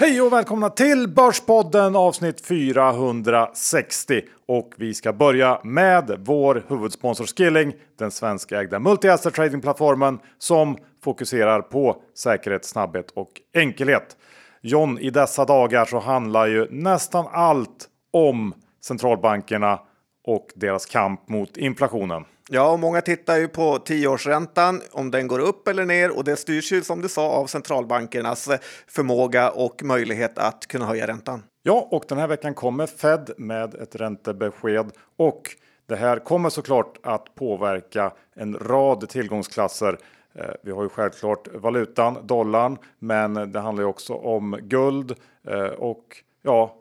Hej 0.00 0.20
och 0.20 0.32
välkomna 0.32 0.70
till 0.70 1.08
Börspodden 1.08 1.96
avsnitt 1.96 2.46
460. 2.46 4.22
Och 4.46 4.72
vi 4.76 4.94
ska 4.94 5.12
börja 5.12 5.60
med 5.64 6.16
vår 6.18 6.64
huvudsponsor 6.68 7.26
Skilling, 7.26 7.72
den 7.98 8.10
svenskägda 8.10 8.78
multi-asset 8.78 9.34
tradingplattformen 9.34 10.18
som 10.38 10.76
fokuserar 11.04 11.62
på 11.62 12.02
säkerhet, 12.14 12.64
snabbhet 12.64 13.10
och 13.10 13.30
enkelhet. 13.54 14.16
John, 14.60 14.98
i 14.98 15.10
dessa 15.10 15.44
dagar 15.44 15.84
så 15.84 15.98
handlar 15.98 16.46
ju 16.46 16.66
nästan 16.70 17.26
allt 17.32 17.88
om 18.10 18.54
centralbankerna 18.84 19.80
och 20.24 20.46
deras 20.54 20.86
kamp 20.86 21.28
mot 21.28 21.56
inflationen. 21.56 22.24
Ja, 22.52 22.76
många 22.76 23.00
tittar 23.00 23.36
ju 23.36 23.48
på 23.48 23.78
tioårsräntan, 23.78 24.82
om 24.92 25.10
den 25.10 25.28
går 25.28 25.38
upp 25.38 25.68
eller 25.68 25.84
ner 25.84 26.16
och 26.16 26.24
det 26.24 26.36
styrs 26.36 26.72
ju 26.72 26.82
som 26.82 27.02
du 27.02 27.08
sa 27.08 27.28
av 27.28 27.46
centralbankernas 27.46 28.48
förmåga 28.86 29.50
och 29.50 29.82
möjlighet 29.82 30.38
att 30.38 30.66
kunna 30.66 30.86
höja 30.86 31.06
räntan. 31.06 31.42
Ja, 31.62 31.88
och 31.90 32.04
den 32.08 32.18
här 32.18 32.26
veckan 32.28 32.54
kommer 32.54 32.86
Fed 32.86 33.30
med 33.36 33.74
ett 33.74 33.96
räntebesked 33.96 34.90
och 35.16 35.42
det 35.86 35.96
här 35.96 36.18
kommer 36.18 36.50
såklart 36.50 36.98
att 37.02 37.34
påverka 37.34 38.12
en 38.34 38.58
rad 38.58 39.08
tillgångsklasser. 39.08 39.98
Eh, 40.34 40.44
vi 40.62 40.70
har 40.70 40.82
ju 40.82 40.88
självklart 40.88 41.48
valutan, 41.54 42.18
dollarn, 42.26 42.78
men 42.98 43.52
det 43.52 43.60
handlar 43.60 43.82
ju 43.82 43.88
också 43.88 44.14
om 44.14 44.58
guld 44.62 45.14
eh, 45.48 45.60
och 45.64 46.04
ja, 46.42 46.76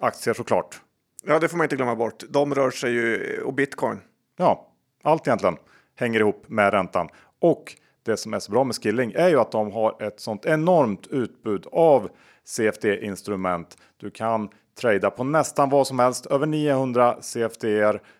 aktier 0.00 0.34
såklart. 0.34 0.80
Ja, 1.24 1.38
det 1.38 1.48
får 1.48 1.56
man 1.56 1.64
inte 1.64 1.76
glömma 1.76 1.96
bort. 1.96 2.24
De 2.28 2.54
rör 2.54 2.70
sig 2.70 2.92
ju 2.92 3.40
och 3.42 3.54
bitcoin. 3.54 4.00
Ja, 4.36 4.67
allt 5.02 5.26
egentligen 5.26 5.56
hänger 5.96 6.20
ihop 6.20 6.44
med 6.48 6.72
räntan. 6.72 7.08
Och 7.40 7.74
det 8.02 8.16
som 8.16 8.34
är 8.34 8.38
så 8.38 8.52
bra 8.52 8.64
med 8.64 8.76
Skilling 8.76 9.12
är 9.12 9.28
ju 9.28 9.40
att 9.40 9.52
de 9.52 9.72
har 9.72 10.02
ett 10.02 10.20
sånt 10.20 10.46
enormt 10.46 11.06
utbud 11.06 11.66
av 11.72 12.08
CFD-instrument. 12.44 13.76
Du 13.96 14.10
kan 14.10 14.48
trada 14.80 15.10
på 15.10 15.24
nästan 15.24 15.70
vad 15.70 15.86
som 15.86 15.98
helst, 15.98 16.26
över 16.26 16.46
900 16.46 17.16
CFD 17.20 17.66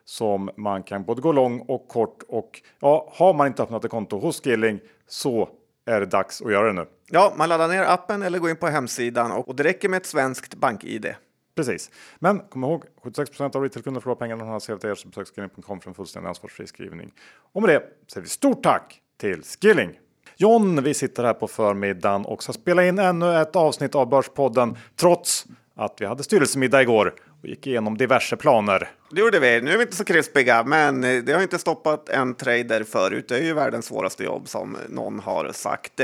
som 0.05 0.50
man 0.56 0.83
kan 0.83 1.05
både 1.05 1.22
gå 1.22 1.33
lång 1.33 1.61
och 1.61 1.89
kort. 1.89 2.22
Och 2.28 2.62
ja, 2.80 3.12
har 3.14 3.34
man 3.34 3.47
inte 3.47 3.62
öppnat 3.62 3.84
ett 3.84 3.91
konto 3.91 4.19
hos 4.19 4.42
Skilling 4.42 4.80
så 5.08 5.48
är 5.86 6.00
det 6.00 6.06
dags 6.06 6.42
att 6.42 6.52
göra 6.52 6.67
det 6.67 6.72
nu. 6.72 6.86
Ja, 7.11 7.33
man 7.36 7.48
laddar 7.48 7.69
ner 7.69 7.83
appen 7.83 8.22
eller 8.22 8.39
går 8.39 8.50
in 8.50 8.56
på 8.56 8.67
hemsidan 8.67 9.33
och 9.33 9.56
det 9.56 9.62
räcker 9.62 9.89
med 9.89 9.97
ett 9.97 10.06
svenskt 10.06 10.55
bank-id. 10.55 11.14
Precis. 11.59 11.91
Men 12.19 12.41
kom 12.41 12.64
ihåg, 12.64 12.84
76% 13.03 13.56
av 13.56 13.62
retailkunder 13.62 14.01
förlorar 14.01 14.19
pengar 14.19 14.37
när 14.37 14.45
de 14.45 14.51
har 14.51 14.61
CFD 14.61 14.97
så 14.97 15.09
besök 15.09 15.28
skilling.com 15.28 15.81
för 15.81 15.91
en 15.91 15.95
fullständig 15.95 16.28
ansvarsfri 16.28 16.67
skrivning. 16.67 17.12
Och 17.53 17.62
med 17.62 17.70
det 17.70 17.83
säger 18.12 18.23
vi 18.23 18.28
stort 18.28 18.62
tack 18.62 19.01
till 19.17 19.42
Skilling! 19.42 19.98
John, 20.36 20.83
vi 20.83 20.95
sitter 20.95 21.25
här 21.25 21.34
på 21.34 21.48
förmiddagen 21.48 22.25
och 22.25 22.42
ska 22.42 22.53
spela 22.53 22.86
in 22.86 22.98
ännu 22.98 23.41
ett 23.41 23.56
avsnitt 23.56 23.95
av 23.95 24.09
Börspodden 24.09 24.77
trots 24.97 25.47
att 25.75 25.95
vi 25.98 26.06
hade 26.06 26.23
styrelsemiddag 26.23 26.83
igår 26.83 27.14
och 27.42 27.48
gick 27.48 27.67
igenom 27.67 27.97
diverse 27.97 28.36
planer. 28.36 28.91
Det 29.11 29.20
gjorde 29.20 29.39
vi. 29.39 29.61
Nu 29.61 29.72
är 29.72 29.77
vi 29.77 29.83
inte 29.83 29.97
så 29.97 30.05
krispiga, 30.05 30.64
men 30.64 31.00
det 31.00 31.33
har 31.33 31.42
inte 31.42 31.58
stoppat 31.58 32.08
en 32.08 32.34
trader 32.34 32.84
förut. 32.84 33.28
Det 33.28 33.36
är 33.36 33.42
ju 33.42 33.55
världens 33.55 33.86
svåraste 33.86 34.25
jobb 34.25 34.48
som 34.48 34.77
någon 34.89 35.20
har 35.20 35.53
sagt. 35.53 35.97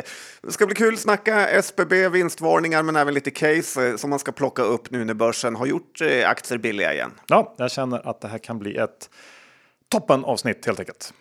Det 0.43 0.53
ska 0.53 0.67
bli 0.67 0.75
kul 0.75 0.95
att 0.95 1.01
snacka 1.01 1.49
SBB, 1.49 2.09
vinstvarningar, 2.09 2.83
men 2.83 2.97
även 2.97 3.15
lite 3.15 3.31
case 3.31 3.99
som 3.99 4.11
man 4.11 4.19
ska 4.19 4.33
plocka 4.33 4.63
upp 4.63 4.91
nu 4.91 5.05
när 5.05 5.15
börsen 5.15 5.57
har 5.57 5.67
gjort 5.67 6.01
eh, 6.01 6.29
aktier 6.29 6.59
billiga 6.59 6.95
igen. 6.95 7.11
Ja, 7.27 7.55
jag 7.57 7.71
känner 7.71 8.09
att 8.09 8.21
det 8.21 8.29
här 8.29 8.39
kan 8.39 8.59
bli 8.59 8.77
ett 8.77 9.11
toppen 9.89 10.25
avsnitt 10.25 10.67
helt 10.67 10.81
enkelt. 10.81 11.15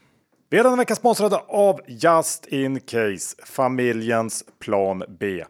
Vi 0.49 0.59
är 0.59 0.63
denna 0.63 0.75
vecka 0.75 0.95
sponsrade 0.95 1.37
av 1.47 1.79
Just 1.87 2.45
In 2.45 2.79
Case, 2.79 3.35
familjens 3.45 4.43
plan 4.59 5.03
B. 5.19 5.43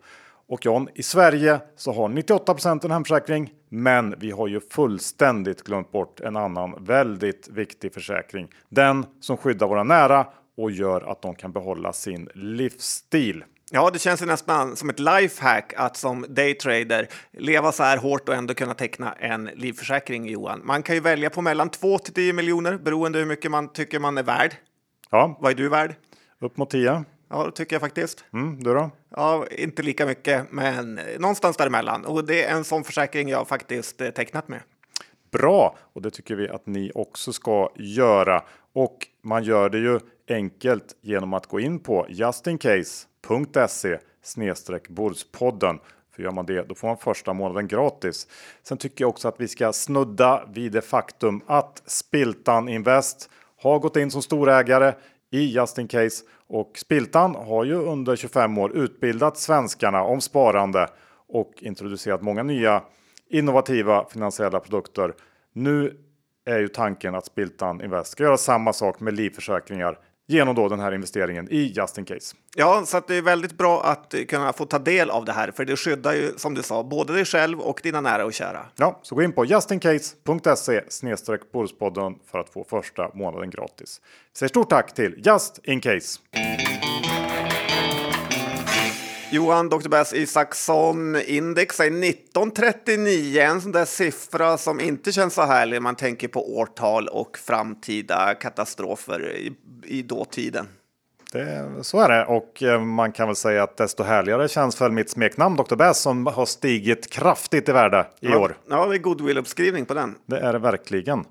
Och 0.48 0.66
John, 0.66 0.88
i 0.96 1.04
Sverige 1.04 1.60
så 1.76 1.94
har 1.94 2.10
98% 2.10 2.86
en 2.86 2.92
hemförsäkring, 2.92 3.52
men 3.70 4.16
vi 4.20 4.32
har 4.32 4.48
ju 4.48 4.60
fullständigt 4.60 5.64
glömt 5.64 5.92
bort 5.92 6.20
en 6.20 6.36
annan 6.36 6.86
väldigt 6.86 7.48
viktig 7.48 7.94
försäkring. 7.94 8.48
Den 8.70 9.06
som 9.20 9.38
skyddar 9.38 9.68
våra 9.68 9.84
nära 9.84 10.28
och 10.58 10.72
gör 10.72 11.12
att 11.12 11.22
de 11.22 11.36
kan 11.36 11.52
behålla 11.52 11.94
sin 11.94 12.30
livsstil. 12.34 13.44
Ja, 13.72 13.90
det 13.94 14.00
känns 14.00 14.22
ju 14.22 14.26
nästan 14.26 14.76
som 14.76 14.90
ett 14.90 15.00
lifehack 15.00 15.74
att 15.78 15.98
som 15.98 16.26
daytrader 16.30 17.08
leva 17.32 17.72
så 17.72 17.84
här 17.84 17.98
hårt 17.98 18.30
och 18.30 18.36
ändå 18.36 18.54
kunna 18.54 18.74
teckna 18.74 19.14
en 19.14 19.46
livförsäkring, 19.46 20.30
Johan. 20.30 20.62
Man 20.64 20.84
kan 20.84 20.96
ju 20.96 21.02
välja 21.02 21.30
på 21.30 21.42
mellan 21.42 21.70
2 21.70 21.98
till 21.98 22.14
10 22.14 22.34
miljoner 22.34 22.78
beroende 22.78 23.20
hur 23.20 23.26
mycket 23.26 23.52
man 23.52 23.74
tycker 23.74 24.00
man 24.00 24.18
är 24.18 24.24
värd. 24.24 24.56
Ja. 25.10 25.38
Vad 25.42 25.52
är 25.52 25.56
du 25.56 25.70
värd? 25.70 25.96
Upp 26.42 26.58
mot 26.58 26.70
10. 26.70 27.04
Ja, 27.34 27.46
det 27.46 27.52
tycker 27.52 27.76
jag 27.76 27.82
faktiskt. 27.82 28.26
Mm, 28.34 28.64
du 28.64 28.74
då? 28.74 28.92
Ja, 29.10 29.46
inte 29.52 29.82
lika 29.82 30.06
mycket, 30.06 30.52
men 30.52 31.00
någonstans 31.20 31.58
däremellan. 31.58 32.06
Och 32.06 32.26
det 32.26 32.44
är 32.44 32.56
en 32.56 32.64
sån 32.64 32.84
försäkring 32.84 33.30
jag 33.30 33.48
faktiskt 33.48 34.02
eh, 34.02 34.10
tecknat 34.10 34.48
med. 34.48 34.60
Bra, 35.32 35.78
och 35.94 36.02
det 36.02 36.12
tycker 36.12 36.36
vi 36.36 36.50
att 36.50 36.66
ni 36.66 36.92
också 36.96 37.34
ska 37.34 37.72
göra. 37.76 38.44
Och 38.74 39.08
man 39.22 39.44
gör 39.44 39.70
det 39.70 39.78
ju 39.78 40.00
enkelt 40.30 40.96
genom 41.02 41.34
att 41.34 41.48
gå 41.48 41.60
in 41.60 41.80
på 41.80 42.06
justincase.se 42.10 43.98
snedstreck 44.24 44.90
Bordspodden. 44.90 45.80
För 46.16 46.24
gör 46.24 46.32
man 46.32 46.46
det, 46.46 46.62
då 46.70 46.76
får 46.76 46.88
man 46.88 46.98
första 46.98 47.34
månaden 47.34 47.68
gratis. 47.68 48.28
Sen 48.64 48.78
tycker 48.78 49.04
jag 49.04 49.10
också 49.10 49.28
att 49.28 49.42
vi 49.42 49.48
ska 49.48 49.74
snudda 49.74 50.46
vid 50.54 50.72
det 50.72 50.82
faktum 50.82 51.42
att 51.48 51.84
Spiltan 51.86 52.70
Invest 52.70 53.30
har 53.62 53.80
gått 53.80 53.98
in 53.98 54.12
som 54.12 54.22
storägare 54.22 54.94
i 55.34 55.52
Just 55.52 55.78
In 55.78 55.88
Case 55.88 56.26
och 56.48 56.72
Spiltan 56.78 57.36
har 57.36 57.64
ju 57.64 57.74
under 57.74 58.16
25 58.16 58.58
år 58.58 58.78
utbildat 58.78 59.38
svenskarna 59.38 60.04
om 60.04 60.22
sparande 60.22 60.88
och 61.28 61.54
introducerat 61.60 62.22
många 62.22 62.44
nya 62.44 62.84
innovativa 63.30 64.06
finansiella 64.06 64.60
produkter. 64.60 65.14
Nu 65.54 65.98
är 66.46 66.60
ju 66.60 66.68
tanken 66.68 67.16
att 67.16 67.26
Spiltan 67.26 67.82
Invest 67.82 68.12
ska 68.12 68.24
göra 68.24 68.38
samma 68.38 68.74
sak 68.74 69.00
med 69.00 69.14
livförsäkringar 69.14 70.00
genom 70.28 70.56
då 70.56 70.70
den 70.70 70.80
här 70.80 70.92
investeringen 70.92 71.48
i 71.52 71.74
Just 71.76 71.98
In 71.98 72.06
Case. 72.06 72.36
Ja, 72.56 72.84
så 72.86 73.02
det 73.08 73.16
är 73.16 73.22
väldigt 73.22 73.58
bra 73.58 73.84
att 73.84 74.14
kunna 74.28 74.54
få 74.54 74.66
ta 74.66 74.80
del 74.80 75.10
av 75.10 75.26
det 75.26 75.32
här, 75.32 75.52
för 75.52 75.66
det 75.66 75.76
skyddar 75.76 76.14
ju 76.14 76.34
som 76.38 76.54
du 76.54 76.64
sa 76.64 76.84
både 76.84 77.14
dig 77.14 77.26
själv 77.26 77.60
och 77.60 77.80
dina 77.84 78.02
nära 78.02 78.26
och 78.26 78.34
kära. 78.34 78.66
Ja, 78.76 79.00
så 79.04 79.16
gå 79.16 79.24
in 79.24 79.32
på 79.32 79.46
justincase.se 79.46 80.82
snedstreck 80.90 81.42
för 82.32 82.40
att 82.40 82.50
få 82.50 82.66
första 82.70 83.12
månaden 83.14 83.50
gratis. 83.50 84.02
Vi 84.34 84.38
säger 84.38 84.50
stort 84.50 84.70
tack 84.70 84.94
till 84.94 85.22
Just 85.26 85.60
In 85.64 85.82
Case. 85.82 86.20
Johan 89.34 89.70
Dr. 89.70 89.90
Bass 89.90 90.14
Isaksson, 90.14 91.16
index 91.16 91.80
är 91.80 91.86
1939, 91.86 93.42
en 93.42 93.62
sån 93.62 93.72
där 93.72 93.86
siffra 93.86 94.58
som 94.58 94.80
inte 94.80 95.12
känns 95.12 95.34
så 95.34 95.42
härlig 95.42 95.82
man 95.82 95.96
tänker 95.96 96.28
på 96.28 96.58
årtal 96.58 97.08
och 97.08 97.38
framtida 97.38 98.34
katastrofer 98.34 99.32
i, 99.36 99.54
i 99.86 100.02
dåtiden. 100.02 100.68
Det, 101.32 101.70
så 101.82 102.00
är 102.00 102.10
det 102.10 102.26
och 102.26 102.64
eh, 102.64 102.82
man 102.82 103.12
kan 103.12 103.28
väl 103.28 103.36
säga 103.36 103.64
att 103.64 103.78
desto 103.78 104.04
härligare 104.04 104.48
känns 104.48 104.82
väl 104.82 104.92
mitt 104.92 105.10
smeknamn 105.10 105.56
Dr. 105.56 105.76
Bass 105.76 106.02
som 106.02 106.28
har 106.28 106.46
stigit 106.46 107.10
kraftigt 107.10 107.70
i 107.70 107.72
värde 107.72 108.08
i 108.20 108.28
ja, 108.28 108.38
år. 108.38 108.58
Ja, 108.70 108.86
det 108.86 108.96
är 108.96 109.00
goodwill-uppskrivning 109.00 109.86
på 109.86 109.94
den. 109.94 110.16
Det 110.26 110.40
är 110.40 110.54
det 110.54 110.60
verkligen. 110.60 111.26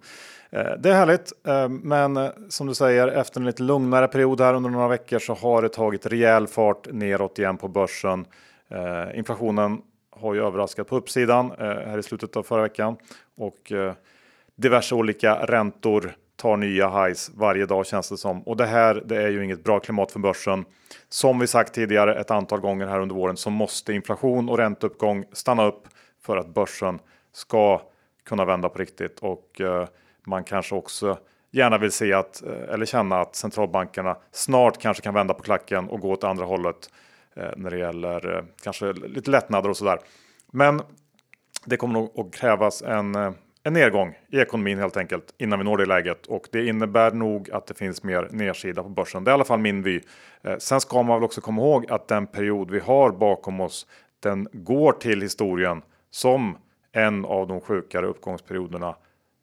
Eh, 0.53 0.73
det 0.79 0.91
är 0.91 0.95
härligt, 0.95 1.33
eh, 1.47 1.69
men 1.69 2.17
eh, 2.17 2.31
som 2.49 2.67
du 2.67 2.75
säger 2.75 3.09
efter 3.09 3.41
en 3.41 3.47
lite 3.47 3.63
lugnare 3.63 4.09
period 4.09 4.41
här 4.41 4.55
under 4.55 4.71
några 4.71 4.89
veckor 4.89 5.19
så 5.19 5.35
har 5.35 5.63
det 5.63 5.69
tagit 5.69 6.07
rejäl 6.07 6.47
fart 6.47 6.93
neråt 6.93 7.39
igen 7.39 7.57
på 7.57 7.69
börsen. 7.69 8.27
Inflationen 9.15 9.83
har 10.11 10.35
ju 10.35 10.47
överraskat 10.47 10.89
på 10.89 10.97
uppsidan 10.97 11.53
här 11.59 11.99
i 11.99 12.03
slutet 12.03 12.37
av 12.37 12.43
förra 12.43 12.62
veckan 12.62 12.97
och 13.37 13.73
diverse 14.57 14.95
olika 14.95 15.35
räntor 15.35 16.17
tar 16.37 16.56
nya 16.56 17.05
highs 17.05 17.31
varje 17.35 17.67
dag 17.67 17.87
känns 17.87 18.09
det 18.09 18.17
som. 18.17 18.43
Och 18.43 18.56
det 18.56 18.67
här 18.67 19.03
det 19.05 19.23
är 19.23 19.29
ju 19.29 19.44
inget 19.44 19.65
bra 19.65 19.81
klimat 19.81 20.12
för 20.12 20.19
börsen. 20.19 20.65
Som 21.09 21.38
vi 21.38 21.47
sagt 21.47 21.75
tidigare 21.75 22.21
ett 22.21 22.31
antal 22.31 22.61
gånger 22.61 22.87
här 22.87 23.00
under 23.00 23.15
våren 23.15 23.37
så 23.37 23.50
måste 23.50 23.93
inflation 23.93 24.49
och 24.49 24.59
ränteuppgång 24.59 25.25
stanna 25.32 25.67
upp 25.67 25.88
för 26.23 26.37
att 26.37 26.55
börsen 26.55 26.99
ska 27.32 27.82
kunna 28.25 28.44
vända 28.44 28.69
på 28.69 28.79
riktigt. 28.79 29.19
Och 29.19 29.61
eh, 29.61 29.87
man 30.27 30.45
kanske 30.45 30.75
också 30.75 31.19
gärna 31.53 31.79
vill 31.79 31.93
se 31.93 32.13
att, 32.13 32.43
eh, 32.43 32.75
eller 32.75 32.87
känna 32.87 33.21
att 33.21 33.37
centralbankerna 33.37 34.17
snart 34.31 34.79
kanske 34.79 35.03
kan 35.03 35.15
vända 35.15 35.35
på 35.35 35.43
klacken 35.43 35.89
och 35.89 36.01
gå 36.01 36.11
åt 36.11 36.25
andra 36.25 36.45
hållet 36.45 36.91
eh, 37.37 37.51
när 37.57 37.71
det 37.71 37.79
gäller 37.79 38.37
eh, 38.37 38.45
kanske 38.63 38.93
lite 38.93 39.31
lättnader 39.31 39.71
och 39.71 39.77
sådär. 39.77 39.99
Men 40.53 40.81
det 41.65 41.77
kommer 41.77 41.95
nog 41.95 42.21
att 42.21 42.35
krävas 42.35 42.83
en 42.83 43.35
en 43.65 43.73
nedgång 43.73 44.19
i 44.29 44.39
ekonomin 44.39 44.79
helt 44.79 44.97
enkelt 44.97 45.35
innan 45.39 45.59
vi 45.59 45.65
når 45.65 45.77
det 45.77 45.87
läget 45.87 46.27
och 46.27 46.49
det 46.53 46.67
innebär 46.67 47.11
nog 47.11 47.51
att 47.51 47.67
det 47.67 47.75
finns 47.75 48.03
mer 48.03 48.29
nedsida 48.31 48.83
på 48.83 48.89
börsen. 48.89 49.25
Det 49.25 49.31
är 49.31 49.33
i 49.33 49.35
alla 49.35 49.45
fall 49.45 49.59
min 49.59 49.83
vy. 49.83 50.01
Sen 50.59 50.81
ska 50.81 51.03
man 51.03 51.17
väl 51.17 51.25
också 51.25 51.41
komma 51.41 51.63
ihåg 51.63 51.91
att 51.91 52.09
den 52.09 52.27
period 52.27 52.71
vi 52.71 52.81
har 52.81 53.11
bakom 53.11 53.61
oss 53.61 53.87
den 54.21 54.49
går 54.53 54.93
till 54.93 55.23
historien 55.23 55.83
som 56.11 56.57
en 56.93 57.25
av 57.25 57.49
de 57.49 57.61
sjukare 57.61 58.07
uppgångsperioderna 58.07 58.95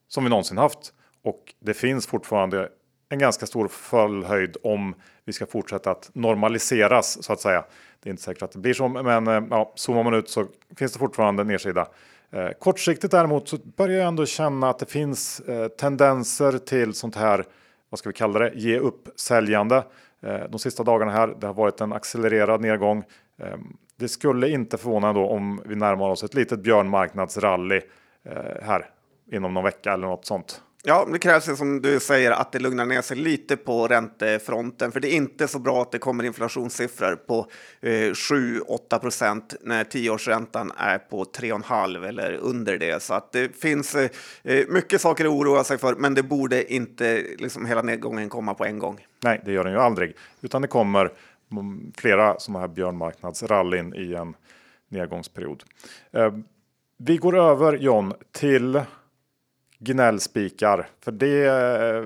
som 0.09 0.23
vi 0.23 0.29
någonsin 0.29 0.57
haft 0.57 0.93
och 1.23 1.53
det 1.59 1.73
finns 1.73 2.07
fortfarande 2.07 2.69
en 3.09 3.19
ganska 3.19 3.45
stor 3.45 3.67
fallhöjd 3.67 4.57
om 4.63 4.95
vi 5.25 5.33
ska 5.33 5.45
fortsätta 5.45 5.91
att 5.91 6.09
normaliseras 6.13 7.23
så 7.23 7.33
att 7.33 7.39
säga. 7.39 7.65
Det 7.99 8.09
är 8.09 8.11
inte 8.11 8.23
säkert 8.23 8.43
att 8.43 8.51
det 8.51 8.59
blir 8.59 8.73
så, 8.73 8.87
men 8.87 9.27
eh, 9.27 9.43
ja, 9.49 9.73
zoomar 9.75 10.03
man 10.03 10.13
ut 10.13 10.29
så 10.29 10.45
finns 10.77 10.93
det 10.93 10.99
fortfarande 10.99 11.43
nedsida. 11.43 11.87
Eh, 12.31 12.49
kortsiktigt 12.59 13.11
däremot 13.11 13.47
så 13.47 13.57
börjar 13.57 13.97
jag 13.97 14.07
ändå 14.07 14.25
känna 14.25 14.69
att 14.69 14.79
det 14.79 14.85
finns 14.85 15.39
eh, 15.39 15.67
tendenser 15.67 16.57
till 16.57 16.93
sånt 16.93 17.15
här, 17.15 17.45
vad 17.89 17.99
ska 17.99 18.09
vi 18.09 18.13
kalla 18.13 18.39
det, 18.39 18.51
ge 18.55 18.79
upp 18.79 19.09
säljande. 19.15 19.83
Eh, 20.21 20.39
de 20.49 20.59
sista 20.59 20.83
dagarna 20.83 21.11
här, 21.11 21.35
det 21.39 21.47
har 21.47 21.53
varit 21.53 21.81
en 21.81 21.93
accelererad 21.93 22.61
nedgång. 22.61 23.03
Eh, 23.37 23.57
det 23.95 24.07
skulle 24.07 24.49
inte 24.49 24.77
förvåna 24.77 25.13
då 25.13 25.27
om 25.27 25.61
vi 25.65 25.75
närmar 25.75 26.09
oss 26.09 26.23
ett 26.23 26.33
litet 26.33 26.59
björnmarknadsrally 26.59 27.81
eh, 28.23 28.63
här 28.63 28.89
inom 29.31 29.53
någon 29.53 29.63
vecka 29.63 29.93
eller 29.93 30.07
något 30.07 30.25
sånt. 30.25 30.61
Ja, 30.83 31.07
det 31.11 31.19
krävs 31.19 31.49
ju 31.49 31.55
som 31.55 31.81
du 31.81 31.99
säger 31.99 32.31
att 32.31 32.51
det 32.51 32.59
lugnar 32.59 32.85
ner 32.85 33.01
sig 33.01 33.17
lite 33.17 33.57
på 33.57 33.87
räntefronten, 33.87 34.91
för 34.91 34.99
det 34.99 35.13
är 35.13 35.15
inte 35.15 35.47
så 35.47 35.59
bra 35.59 35.81
att 35.81 35.91
det 35.91 35.99
kommer 35.99 36.23
inflationssiffror 36.23 37.15
på 37.15 37.47
eh, 37.81 37.89
7-8 37.89 38.99
procent 38.99 39.55
när 39.61 39.83
tioårsräntan 39.83 40.71
är 40.77 40.97
på 40.97 41.23
3,5 41.23 42.07
eller 42.07 42.33
under 42.33 42.77
det. 42.77 43.03
Så 43.03 43.13
att 43.13 43.31
det 43.31 43.55
finns 43.61 43.95
eh, 43.95 44.09
mycket 44.67 45.01
saker 45.01 45.25
att 45.25 45.31
oroa 45.31 45.63
sig 45.63 45.77
för, 45.77 45.95
men 45.95 46.13
det 46.13 46.23
borde 46.23 46.73
inte 46.73 47.23
liksom 47.37 47.65
hela 47.65 47.81
nedgången 47.81 48.29
komma 48.29 48.53
på 48.53 48.65
en 48.65 48.79
gång. 48.79 49.05
Nej, 49.23 49.41
det 49.45 49.51
gör 49.51 49.63
den 49.63 49.73
ju 49.73 49.79
aldrig, 49.79 50.15
utan 50.41 50.61
det 50.61 50.67
kommer 50.67 51.11
flera 51.97 52.39
sådana 52.39 52.59
här 52.59 52.67
björnmarknadsrallyn 52.67 53.93
i 53.93 54.13
en 54.13 54.35
nedgångsperiod. 54.89 55.63
Eh, 56.11 56.33
vi 56.97 57.17
går 57.17 57.37
över 57.37 57.77
John 57.77 58.13
till 58.31 58.81
gnällspikar. 59.79 60.89
För 61.03 61.11
det 61.11 61.45
eh, 61.45 62.05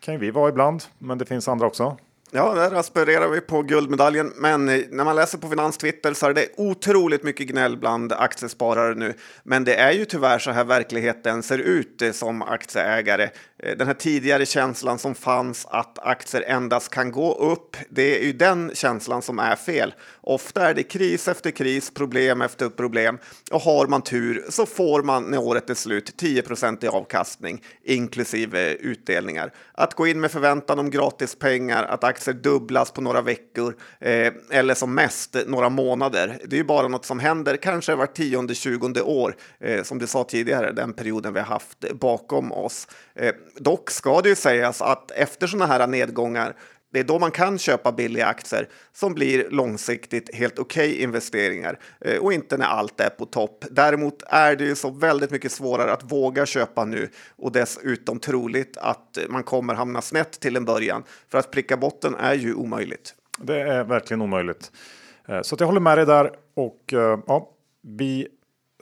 kan 0.00 0.14
ju 0.14 0.20
vi 0.20 0.30
vara 0.30 0.48
ibland, 0.48 0.82
men 0.98 1.18
det 1.18 1.24
finns 1.24 1.48
andra 1.48 1.66
också. 1.66 1.96
Ja, 2.36 2.54
där 2.54 2.74
aspirerar 2.74 3.28
vi 3.28 3.40
på 3.40 3.62
guldmedaljen. 3.62 4.32
Men 4.36 4.68
eh, 4.68 4.80
när 4.90 5.04
man 5.04 5.16
läser 5.16 5.38
på 5.38 5.48
Finanstwitter 5.48 6.14
så 6.14 6.26
är 6.26 6.34
det 6.34 6.48
otroligt 6.56 7.22
mycket 7.22 7.46
gnäll 7.46 7.76
bland 7.76 8.12
aktiesparare 8.12 8.94
nu. 8.94 9.14
Men 9.42 9.64
det 9.64 9.74
är 9.74 9.92
ju 9.92 10.04
tyvärr 10.04 10.38
så 10.38 10.50
här 10.50 10.64
verkligheten 10.64 11.42
ser 11.42 11.58
ut 11.58 12.02
eh, 12.02 12.10
som 12.10 12.42
aktieägare. 12.42 13.30
Eh, 13.64 13.76
den 13.76 13.86
här 13.86 13.94
tidigare 13.94 14.46
känslan 14.46 14.98
som 14.98 15.14
fanns 15.14 15.66
att 15.70 15.98
aktier 15.98 16.42
endast 16.42 16.90
kan 16.90 17.12
gå 17.12 17.34
upp, 17.34 17.76
det 17.88 18.20
är 18.20 18.24
ju 18.26 18.32
den 18.32 18.70
känslan 18.74 19.22
som 19.22 19.38
är 19.38 19.56
fel. 19.56 19.94
Ofta 20.20 20.68
är 20.68 20.74
det 20.74 20.82
kris 20.82 21.28
efter 21.28 21.50
kris, 21.50 21.90
problem 21.90 22.42
efter 22.42 22.68
problem 22.68 23.18
och 23.50 23.60
har 23.60 23.86
man 23.86 24.02
tur 24.02 24.44
så 24.48 24.66
får 24.66 25.02
man 25.02 25.24
när 25.24 25.38
året 25.38 25.70
är 25.70 25.74
slut 25.74 26.16
10 26.16 26.42
i 26.80 26.86
avkastning 26.86 27.62
inklusive 27.82 28.74
utdelningar. 28.74 29.52
Att 29.72 29.94
gå 29.94 30.06
in 30.06 30.20
med 30.20 30.30
förväntan 30.30 30.78
om 30.78 30.90
gratis 30.90 31.34
pengar, 31.34 31.84
att 31.84 32.04
aktier 32.04 32.34
dubblas 32.34 32.90
på 32.90 33.00
några 33.00 33.20
veckor 33.20 33.76
eh, 34.00 34.32
eller 34.50 34.74
som 34.74 34.94
mest 34.94 35.36
några 35.46 35.68
månader. 35.68 36.38
Det 36.44 36.56
är 36.56 36.58
ju 36.58 36.64
bara 36.64 36.88
något 36.88 37.04
som 37.04 37.18
händer 37.18 37.56
kanske 37.56 37.94
var 37.94 38.06
tionde, 38.06 38.54
tjugonde 38.54 39.02
år, 39.02 39.36
eh, 39.60 39.82
som 39.82 39.98
du 39.98 40.06
sa 40.06 40.24
tidigare, 40.24 40.72
den 40.72 40.92
perioden 40.92 41.32
vi 41.32 41.40
har 41.40 41.46
haft 41.46 41.92
bakom 41.92 42.52
oss. 42.52 42.88
Eh, 43.14 43.34
dock 43.56 43.90
ska 43.90 44.20
det 44.20 44.28
ju 44.28 44.34
sägas 44.34 44.82
att 44.82 45.10
efter 45.10 45.46
sådana 45.46 45.66
här 45.66 45.86
nedgångar 45.86 46.54
det 46.94 47.00
är 47.00 47.04
då 47.04 47.18
man 47.18 47.30
kan 47.30 47.58
köpa 47.58 47.92
billiga 47.92 48.26
aktier 48.26 48.68
som 48.92 49.14
blir 49.14 49.50
långsiktigt 49.50 50.34
helt 50.34 50.58
okej 50.58 50.90
okay 50.90 51.02
investeringar 51.02 51.78
eh, 52.00 52.18
och 52.18 52.32
inte 52.32 52.56
när 52.56 52.66
allt 52.66 53.00
är 53.00 53.10
på 53.10 53.26
topp. 53.26 53.64
Däremot 53.70 54.22
är 54.26 54.56
det 54.56 54.64
ju 54.64 54.74
så 54.74 54.90
väldigt 54.90 55.30
mycket 55.30 55.52
svårare 55.52 55.92
att 55.92 56.12
våga 56.12 56.46
köpa 56.46 56.84
nu 56.84 57.08
och 57.36 57.52
dessutom 57.52 58.18
troligt 58.18 58.76
att 58.76 59.18
man 59.28 59.42
kommer 59.42 59.74
hamna 59.74 60.02
snett 60.02 60.40
till 60.40 60.56
en 60.56 60.64
början 60.64 61.02
för 61.28 61.38
att 61.38 61.50
pricka 61.50 61.76
botten 61.76 62.14
är 62.14 62.34
ju 62.34 62.54
omöjligt. 62.54 63.14
Det 63.38 63.60
är 63.60 63.84
verkligen 63.84 64.22
omöjligt. 64.22 64.72
Eh, 65.28 65.42
så 65.42 65.56
jag 65.58 65.66
håller 65.66 65.80
med 65.80 65.98
dig 65.98 66.06
där 66.06 66.32
och 66.54 66.92
eh, 66.92 67.18
ja, 67.26 67.50
vi 67.82 68.28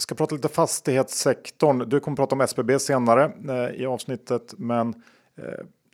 ska 0.02 0.14
prata 0.14 0.34
lite 0.34 0.49
fastighetssektorn. 0.49 1.88
Du 1.88 2.00
kommer 2.00 2.16
prata 2.16 2.34
om 2.34 2.40
SBB 2.40 2.78
senare 2.78 3.32
eh, 3.49 3.81
i 3.81 3.87
avsnittet, 3.87 4.54
men 4.58 4.88
eh, 5.38 5.44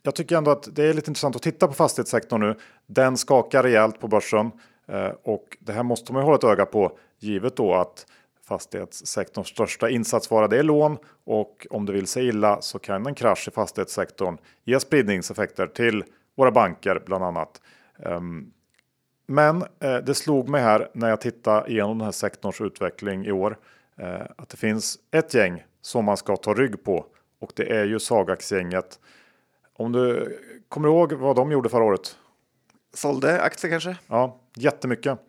jag 0.03 0.15
tycker 0.15 0.37
ändå 0.37 0.51
att 0.51 0.75
det 0.75 0.83
är 0.83 0.93
lite 0.93 1.11
intressant 1.11 1.35
att 1.35 1.41
titta 1.41 1.67
på 1.67 1.73
fastighetssektorn 1.73 2.41
nu. 2.41 2.55
Den 2.87 3.17
skakar 3.17 3.63
rejält 3.63 3.99
på 3.99 4.07
börsen 4.07 4.51
eh, 4.87 5.11
och 5.23 5.57
det 5.59 5.73
här 5.73 5.83
måste 5.83 6.13
man 6.13 6.21
ju 6.21 6.25
hålla 6.25 6.37
ett 6.37 6.43
öga 6.43 6.65
på 6.65 6.97
givet 7.19 7.55
då 7.55 7.73
att 7.73 8.05
fastighetssektorns 8.47 9.47
största 9.47 9.89
insatsvara 9.89 10.47
det 10.47 10.59
är 10.59 10.63
lån 10.63 10.97
och 11.25 11.67
om 11.69 11.85
det 11.85 11.93
vill 11.93 12.07
sig 12.07 12.27
illa 12.27 12.61
så 12.61 12.79
kan 12.79 13.05
en 13.05 13.15
krasch 13.15 13.47
i 13.47 13.51
fastighetssektorn 13.51 14.37
ge 14.65 14.79
spridningseffekter 14.79 15.67
till 15.67 16.03
våra 16.37 16.51
banker 16.51 17.03
bland 17.05 17.23
annat. 17.23 17.61
Ehm, 18.05 18.51
men 19.27 19.63
eh, 19.79 19.97
det 19.97 20.15
slog 20.15 20.49
mig 20.49 20.61
här 20.61 20.89
när 20.93 21.09
jag 21.09 21.21
tittade 21.21 21.71
igenom 21.71 21.97
den 21.97 22.05
här 22.05 22.11
sektorns 22.11 22.61
utveckling 22.61 23.25
i 23.25 23.31
år 23.31 23.57
att 24.37 24.49
det 24.49 24.57
finns 24.57 24.99
ett 25.11 25.33
gäng 25.33 25.63
som 25.81 26.05
man 26.05 26.17
ska 26.17 26.37
ta 26.37 26.53
rygg 26.53 26.83
på 26.83 27.05
och 27.39 27.51
det 27.55 27.71
är 27.77 27.85
ju 27.85 27.99
Sagax-gänget. 27.99 28.99
Om 29.73 29.91
du 29.91 30.37
kommer 30.69 30.87
ihåg 30.87 31.13
vad 31.13 31.35
de 31.35 31.51
gjorde 31.51 31.69
förra 31.69 31.83
året? 31.83 32.17
Sålde 32.93 33.41
aktier 33.41 33.71
kanske? 33.71 33.97
Ja, 34.07 34.39
jättemycket. 34.55 35.19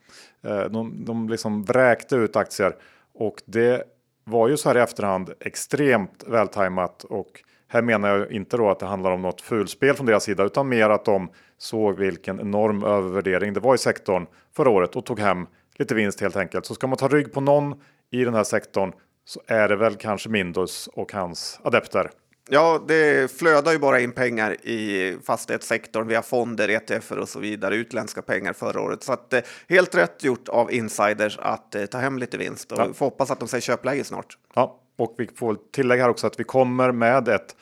Eh, 0.42 0.64
de, 0.64 1.04
de 1.04 1.28
liksom 1.28 1.64
vräkte 1.64 2.16
ut 2.16 2.36
aktier 2.36 2.76
och 3.14 3.42
det 3.44 3.84
var 4.24 4.48
ju 4.48 4.56
så 4.56 4.68
här 4.68 4.76
i 4.76 4.80
efterhand 4.80 5.32
extremt 5.40 6.24
vältajmat 6.26 7.04
och 7.04 7.42
här 7.68 7.82
menar 7.82 8.08
jag 8.08 8.32
inte 8.32 8.56
då 8.56 8.70
att 8.70 8.78
det 8.78 8.86
handlar 8.86 9.10
om 9.10 9.22
något 9.22 9.40
fulspel 9.40 9.94
från 9.94 10.06
deras 10.06 10.24
sida 10.24 10.44
utan 10.44 10.68
mer 10.68 10.90
att 10.90 11.04
de 11.04 11.30
såg 11.58 11.98
vilken 11.98 12.40
enorm 12.40 12.84
övervärdering 12.84 13.52
det 13.52 13.60
var 13.60 13.74
i 13.74 13.78
sektorn 13.78 14.26
förra 14.52 14.70
året 14.70 14.96
och 14.96 15.06
tog 15.06 15.20
hem 15.20 15.46
lite 15.76 15.94
vinst 15.94 16.20
helt 16.20 16.36
enkelt. 16.36 16.66
Så 16.66 16.74
ska 16.74 16.86
man 16.86 16.96
ta 16.96 17.08
rygg 17.08 17.32
på 17.32 17.40
någon 17.40 17.80
i 18.10 18.24
den 18.24 18.34
här 18.34 18.44
sektorn 18.44 18.92
så 19.24 19.40
är 19.46 19.68
det 19.68 19.76
väl 19.76 19.96
kanske 19.96 20.28
Mindus 20.28 20.88
och 20.92 21.12
hans 21.12 21.60
adepter. 21.62 22.10
Ja, 22.52 22.84
det 22.88 23.32
flödar 23.32 23.72
ju 23.72 23.78
bara 23.78 24.00
in 24.00 24.12
pengar 24.12 24.66
i 24.66 25.16
fastighetssektorn 25.24 26.08
via 26.08 26.22
fonder, 26.22 26.68
ETF 26.68 27.12
och 27.12 27.28
så 27.28 27.38
vidare, 27.38 27.76
utländska 27.76 28.22
pengar 28.22 28.52
förra 28.52 28.80
året. 28.80 29.02
Så 29.02 29.12
att, 29.12 29.32
eh, 29.32 29.40
helt 29.68 29.94
rätt 29.94 30.24
gjort 30.24 30.48
av 30.48 30.72
insiders 30.72 31.38
att 31.38 31.74
eh, 31.74 31.86
ta 31.86 31.98
hem 31.98 32.18
lite 32.18 32.38
vinst 32.38 32.72
och 32.72 32.78
ja. 32.78 32.92
får 32.92 33.06
hoppas 33.06 33.30
att 33.30 33.38
de 33.38 33.48
säger 33.48 33.62
köpläge 33.62 34.04
snart. 34.04 34.38
Ja, 34.54 34.80
och 34.96 35.14
vi 35.18 35.28
får 35.36 35.56
tillägga 35.72 36.02
här 36.02 36.10
också 36.10 36.26
att 36.26 36.40
vi 36.40 36.44
kommer 36.44 36.92
med 36.92 37.28
ett 37.28 37.56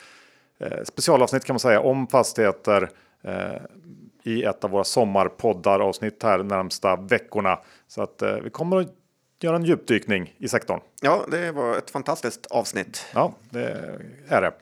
eh, 0.60 0.84
specialavsnitt 0.84 1.44
kan 1.44 1.54
man 1.54 1.60
säga 1.60 1.80
om 1.80 2.06
fastigheter 2.06 2.90
i 4.22 4.42
ett 4.42 4.64
av 4.64 4.70
våra 4.70 4.84
sommarpoddar 4.84 5.80
avsnitt 5.80 6.22
här 6.22 6.42
närmsta 6.42 6.96
veckorna. 6.96 7.58
Så 7.88 8.02
att 8.02 8.22
vi 8.42 8.50
kommer 8.50 8.76
att 8.80 8.97
göra 9.42 9.56
en 9.56 9.64
djupdykning 9.64 10.34
i 10.38 10.48
sektorn. 10.48 10.80
Ja, 11.00 11.24
det 11.30 11.52
var 11.52 11.78
ett 11.78 11.90
fantastiskt 11.90 12.46
avsnitt. 12.46 13.06
Ja, 13.14 13.34
det 13.50 13.98
är 14.28 14.42
det. 14.42 14.52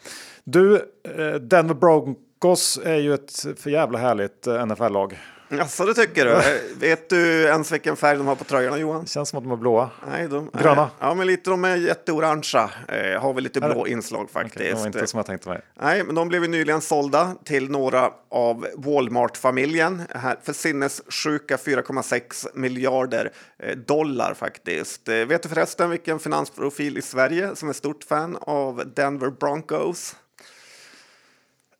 Du, 0.44 0.76
eh, 1.02 1.34
Denver 1.34 1.74
Broncos 1.74 2.80
är 2.84 2.96
ju 2.96 3.14
ett 3.14 3.46
för 3.56 3.70
jävla 3.70 3.98
härligt 3.98 4.46
eh, 4.46 4.66
NFL-lag. 4.66 5.18
Jaså, 5.48 5.84
det 5.84 5.94
tycker 5.94 6.24
du? 6.24 6.60
Vet 6.86 7.08
du 7.08 7.42
ens 7.42 7.72
vilken 7.72 7.96
färg 7.96 8.18
de 8.18 8.26
har 8.26 8.34
på 8.34 8.44
tröjorna 8.44 8.78
Johan? 8.78 9.02
Det 9.02 9.10
känns 9.10 9.28
som 9.28 9.38
att 9.38 9.44
de 9.44 9.52
är 9.52 9.56
blåa. 9.56 9.90
Nej, 10.08 10.28
de, 10.28 10.50
Gröna? 10.52 10.90
ja, 11.00 11.14
men 11.14 11.26
lite, 11.26 11.50
de 11.50 11.64
är 11.64 11.76
jätteorangea. 11.76 12.70
Eh, 12.88 13.20
har 13.20 13.32
väl 13.32 13.44
lite 13.44 13.60
blå 13.60 13.86
inslag 13.86 14.30
faktiskt. 14.30 14.56
Okay, 14.56 14.68
det 14.68 14.78
var 14.78 14.86
inte 14.86 15.06
som 15.06 15.18
jag 15.18 15.26
tänkte 15.26 15.48
mig. 15.48 15.60
Nej, 15.80 16.04
men 16.04 16.14
de 16.14 16.28
blev 16.28 16.42
ju 16.42 16.48
nyligen 16.48 16.80
sålda 16.80 17.34
till 17.44 17.70
några 17.70 18.10
av 18.30 18.66
Walmart-familjen 18.76 20.02
för 20.42 20.52
sinnessjuka 20.52 21.56
4,6 21.56 22.46
miljarder 22.54 23.32
eh, 23.58 23.76
dollar 23.76 24.34
faktiskt. 24.34 25.08
Eh, 25.08 25.14
vet 25.14 25.42
du 25.42 25.48
förresten 25.48 25.90
vilken 25.90 26.18
finansprofil 26.18 26.98
i 26.98 27.02
Sverige 27.02 27.56
som 27.56 27.68
är 27.68 27.72
stort 27.72 28.04
fan 28.04 28.38
av 28.40 28.82
Denver 28.94 29.30
Broncos? 29.30 30.16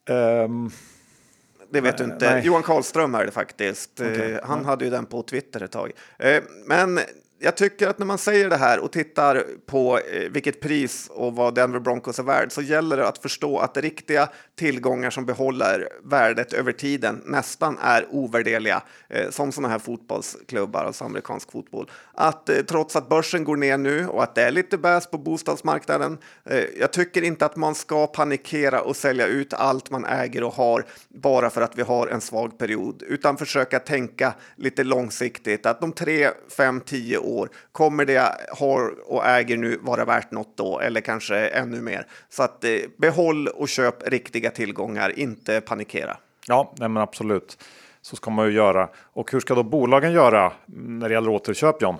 Um 0.09 0.71
det 1.71 1.81
vet 1.81 1.99
nej, 1.99 2.07
du 2.07 2.13
inte. 2.13 2.33
Nej. 2.33 2.45
Johan 2.45 2.63
Karlström 2.63 3.15
är 3.15 3.25
det 3.25 3.31
faktiskt. 3.31 4.01
Okay. 4.01 4.31
Eh, 4.31 4.39
han 4.43 4.65
hade 4.65 4.85
ju 4.85 4.91
den 4.91 5.05
på 5.05 5.23
Twitter 5.23 5.63
ett 5.63 5.71
tag. 5.71 5.91
Eh, 6.19 6.43
men 6.65 6.99
jag 7.39 7.57
tycker 7.57 7.87
att 7.87 7.99
när 7.99 8.05
man 8.05 8.17
säger 8.17 8.49
det 8.49 8.57
här 8.57 8.79
och 8.79 8.91
tittar 8.91 9.43
på 9.65 9.99
eh, 9.99 10.29
vilket 10.31 10.61
pris 10.61 11.07
och 11.11 11.35
vad 11.35 11.55
Denver 11.55 11.79
Broncos 11.79 12.19
är 12.19 12.23
värd 12.23 12.51
så 12.51 12.61
gäller 12.61 12.97
det 12.97 13.07
att 13.07 13.17
förstå 13.17 13.59
att 13.59 13.77
riktiga 13.77 14.29
tillgångar 14.55 15.09
som 15.09 15.25
behåller 15.25 15.89
värdet 16.03 16.53
över 16.53 16.71
tiden 16.71 17.21
nästan 17.25 17.77
är 17.81 18.05
ovärdeliga, 18.11 18.81
eh, 19.09 19.29
som 19.29 19.51
sådana 19.51 19.69
här 19.69 19.79
fotbollsklubbar, 19.79 20.85
alltså 20.85 21.05
amerikansk 21.05 21.51
fotboll. 21.51 21.91
Att 22.13 22.49
eh, 22.49 22.55
trots 22.55 22.95
att 22.95 23.09
börsen 23.09 23.43
går 23.43 23.57
ner 23.57 23.77
nu 23.77 24.07
och 24.07 24.23
att 24.23 24.35
det 24.35 24.43
är 24.43 24.51
lite 24.51 24.77
bäs 24.77 25.07
på 25.07 25.17
bostadsmarknaden, 25.17 26.17
eh, 26.45 26.63
jag 26.79 26.93
tycker 26.93 27.21
inte 27.21 27.45
att 27.45 27.55
man 27.55 27.75
ska 27.75 28.07
panikera 28.07 28.81
och 28.81 28.95
sälja 28.95 29.27
ut 29.27 29.53
allt 29.53 29.89
man 29.89 30.05
äger 30.05 30.43
och 30.43 30.53
har 30.53 30.85
bara 31.09 31.49
för 31.49 31.61
att 31.61 31.77
vi 31.77 31.81
har 31.81 32.07
en 32.07 32.21
svag 32.21 32.57
period, 32.57 33.03
utan 33.07 33.37
försöka 33.37 33.79
tänka 33.79 34.33
lite 34.55 34.83
långsiktigt 34.83 35.65
att 35.65 35.81
de 35.81 35.91
tre, 35.91 36.29
fem, 36.57 36.81
tio 36.81 37.26
år, 37.27 37.49
kommer 37.71 38.05
det 38.05 38.13
jag 38.13 38.31
har 38.57 39.11
och 39.11 39.25
äger 39.25 39.57
nu 39.57 39.77
vara 39.81 40.05
värt 40.05 40.31
något 40.31 40.57
då 40.57 40.79
eller 40.79 41.01
kanske 41.01 41.47
ännu 41.47 41.81
mer? 41.81 42.07
Så 42.29 42.43
att 42.43 42.63
eh, 42.63 42.71
behåll 42.97 43.47
och 43.47 43.69
köp 43.69 44.07
riktiga 44.07 44.49
tillgångar, 44.49 45.19
inte 45.19 45.61
panikera. 45.61 46.17
Ja, 46.47 46.73
nej 46.77 46.89
men 46.89 47.03
absolut. 47.03 47.57
Så 48.01 48.15
ska 48.15 48.31
man 48.31 48.45
ju 48.45 48.51
göra. 48.51 48.89
Och 48.97 49.31
hur 49.31 49.39
ska 49.39 49.55
då 49.55 49.63
bolagen 49.63 50.11
göra 50.11 50.53
när 50.65 51.09
det 51.09 51.13
gäller 51.13 51.29
återköp, 51.29 51.81
John? 51.81 51.95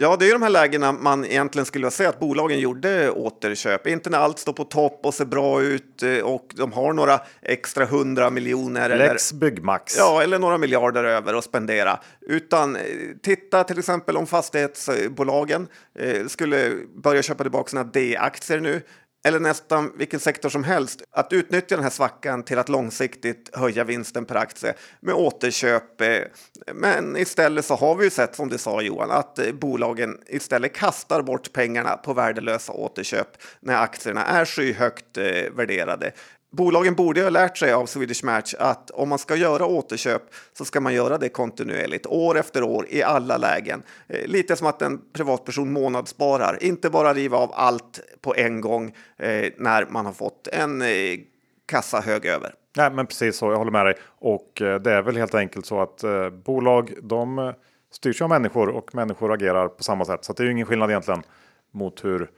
Ja, 0.00 0.16
det 0.16 0.28
är 0.28 0.32
de 0.32 0.42
här 0.42 0.50
lägena 0.50 0.92
man 0.92 1.24
egentligen 1.24 1.66
skulle 1.66 1.90
säga 1.90 2.08
att 2.08 2.20
bolagen 2.20 2.60
gjorde 2.60 3.10
återköp. 3.10 3.86
Inte 3.86 4.10
när 4.10 4.18
allt 4.18 4.38
står 4.38 4.52
på 4.52 4.64
topp 4.64 5.00
och 5.02 5.14
ser 5.14 5.24
bra 5.24 5.62
ut 5.62 6.02
eh, 6.02 6.18
och 6.18 6.52
de 6.54 6.72
har 6.72 6.92
några 6.92 7.20
extra 7.42 7.84
hundra 7.84 8.30
miljoner. 8.30 8.88
Lex 8.88 9.32
eller, 9.32 9.40
Byggmax. 9.40 9.96
Ja, 9.98 10.22
eller 10.22 10.38
några 10.38 10.58
miljarder 10.58 11.04
över 11.04 11.34
att 11.34 11.44
spendera. 11.44 11.98
Utan 12.20 12.76
eh, 12.76 12.82
titta 13.22 13.64
till 13.64 13.78
exempel 13.78 14.16
om 14.16 14.26
fastighetsbolagen 14.26 15.68
eh, 15.98 16.26
skulle 16.26 16.72
börja 17.02 17.22
köpa 17.22 17.44
tillbaka 17.44 17.70
sina 17.70 17.84
D-aktier 17.84 18.60
nu 18.60 18.82
eller 19.28 19.40
nästan 19.40 19.92
vilken 19.96 20.20
sektor 20.20 20.48
som 20.48 20.64
helst, 20.64 21.02
att 21.10 21.32
utnyttja 21.32 21.76
den 21.76 21.82
här 21.82 21.90
svackan 21.90 22.42
till 22.42 22.58
att 22.58 22.68
långsiktigt 22.68 23.56
höja 23.56 23.84
vinsten 23.84 24.24
per 24.24 24.34
aktie 24.34 24.74
med 25.00 25.14
återköp. 25.14 26.00
Eh, 26.00 26.18
men 26.74 27.16
istället 27.16 27.64
så 27.64 27.74
har 27.74 27.94
vi 27.94 28.04
ju 28.04 28.10
sett, 28.10 28.34
som 28.34 28.48
du 28.48 28.58
sa 28.58 28.82
Johan, 28.82 29.10
att 29.10 29.38
eh, 29.38 29.52
bolagen 29.52 30.18
istället 30.26 30.74
kastar 30.74 31.22
bort 31.22 31.52
pengarna 31.52 31.96
på 31.96 32.14
värdelösa 32.14 32.72
återköp 32.72 33.28
när 33.60 33.82
aktierna 33.82 34.24
är 34.24 34.44
skyhögt 34.44 35.16
eh, 35.16 35.24
värderade. 35.56 36.12
Bolagen 36.50 36.94
borde 36.94 37.22
ha 37.22 37.30
lärt 37.30 37.58
sig 37.58 37.72
av 37.72 37.86
Swedish 37.86 38.24
Match 38.24 38.54
att 38.58 38.90
om 38.90 39.08
man 39.08 39.18
ska 39.18 39.36
göra 39.36 39.66
återköp 39.66 40.22
så 40.52 40.64
ska 40.64 40.80
man 40.80 40.94
göra 40.94 41.18
det 41.18 41.28
kontinuerligt, 41.28 42.06
år 42.06 42.38
efter 42.38 42.62
år, 42.62 42.86
i 42.88 43.02
alla 43.02 43.36
lägen. 43.36 43.82
Eh, 44.06 44.26
lite 44.26 44.56
som 44.56 44.66
att 44.66 44.82
en 44.82 45.00
privatperson 45.12 45.72
månadssparar, 45.72 46.58
inte 46.62 46.90
bara 46.90 47.14
riva 47.14 47.36
av 47.36 47.52
allt 47.54 48.00
på 48.20 48.34
en 48.34 48.60
gång 48.60 48.94
eh, 49.16 49.52
när 49.56 49.86
man 49.90 50.06
har 50.06 50.12
fått 50.12 50.48
en 50.52 50.82
eh, 50.82 50.88
kassa 51.66 52.00
hög 52.00 52.26
över. 52.26 52.54
Nej, 52.76 52.90
men 52.90 53.06
precis 53.06 53.36
så, 53.36 53.50
jag 53.50 53.58
håller 53.58 53.70
med 53.70 53.86
dig. 53.86 53.94
Och 54.04 54.62
eh, 54.62 54.80
det 54.80 54.92
är 54.92 55.02
väl 55.02 55.16
helt 55.16 55.34
enkelt 55.34 55.66
så 55.66 55.80
att 55.80 56.04
eh, 56.04 56.30
bolag, 56.30 56.94
de 57.02 57.38
eh, 57.38 57.52
styrs 57.92 58.22
av 58.22 58.28
människor 58.28 58.68
och 58.68 58.94
människor 58.94 59.32
agerar 59.32 59.68
på 59.68 59.82
samma 59.82 60.04
sätt. 60.04 60.24
Så 60.24 60.32
det 60.32 60.42
är 60.42 60.44
ju 60.44 60.52
ingen 60.52 60.66
skillnad 60.66 60.90
egentligen 60.90 61.22
mot 61.70 62.04
hur 62.04 62.30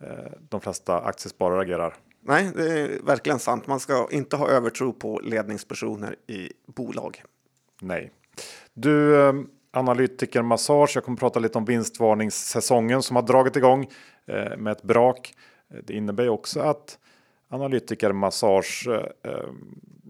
eh, 0.00 0.08
de 0.50 0.60
flesta 0.60 1.00
aktiesparare 1.00 1.60
agerar. 1.60 1.94
Nej, 2.28 2.50
det 2.54 2.80
är 2.80 3.02
verkligen 3.02 3.38
sant. 3.38 3.66
Man 3.66 3.80
ska 3.80 4.08
inte 4.10 4.36
ha 4.36 4.48
övertro 4.48 4.92
på 4.92 5.20
ledningspersoner 5.24 6.16
i 6.26 6.52
bolag. 6.66 7.22
Nej. 7.80 8.10
Du, 8.74 9.20
eh, 9.20 9.32
analytiker 9.70 10.42
Massage, 10.42 10.90
jag 10.94 11.04
kommer 11.04 11.18
prata 11.18 11.40
lite 11.40 11.58
om 11.58 11.64
vinstvarningssäsongen 11.64 13.02
som 13.02 13.16
har 13.16 13.22
dragit 13.22 13.56
igång 13.56 13.90
eh, 14.26 14.56
med 14.56 14.72
ett 14.72 14.82
brak. 14.82 15.34
Eh, 15.74 15.80
det 15.84 15.92
innebär 15.92 16.28
också 16.28 16.60
att 16.60 16.98
analytiker 17.48 18.12
Massage 18.12 18.88
eh, 18.88 19.30
eh, 19.32 19.48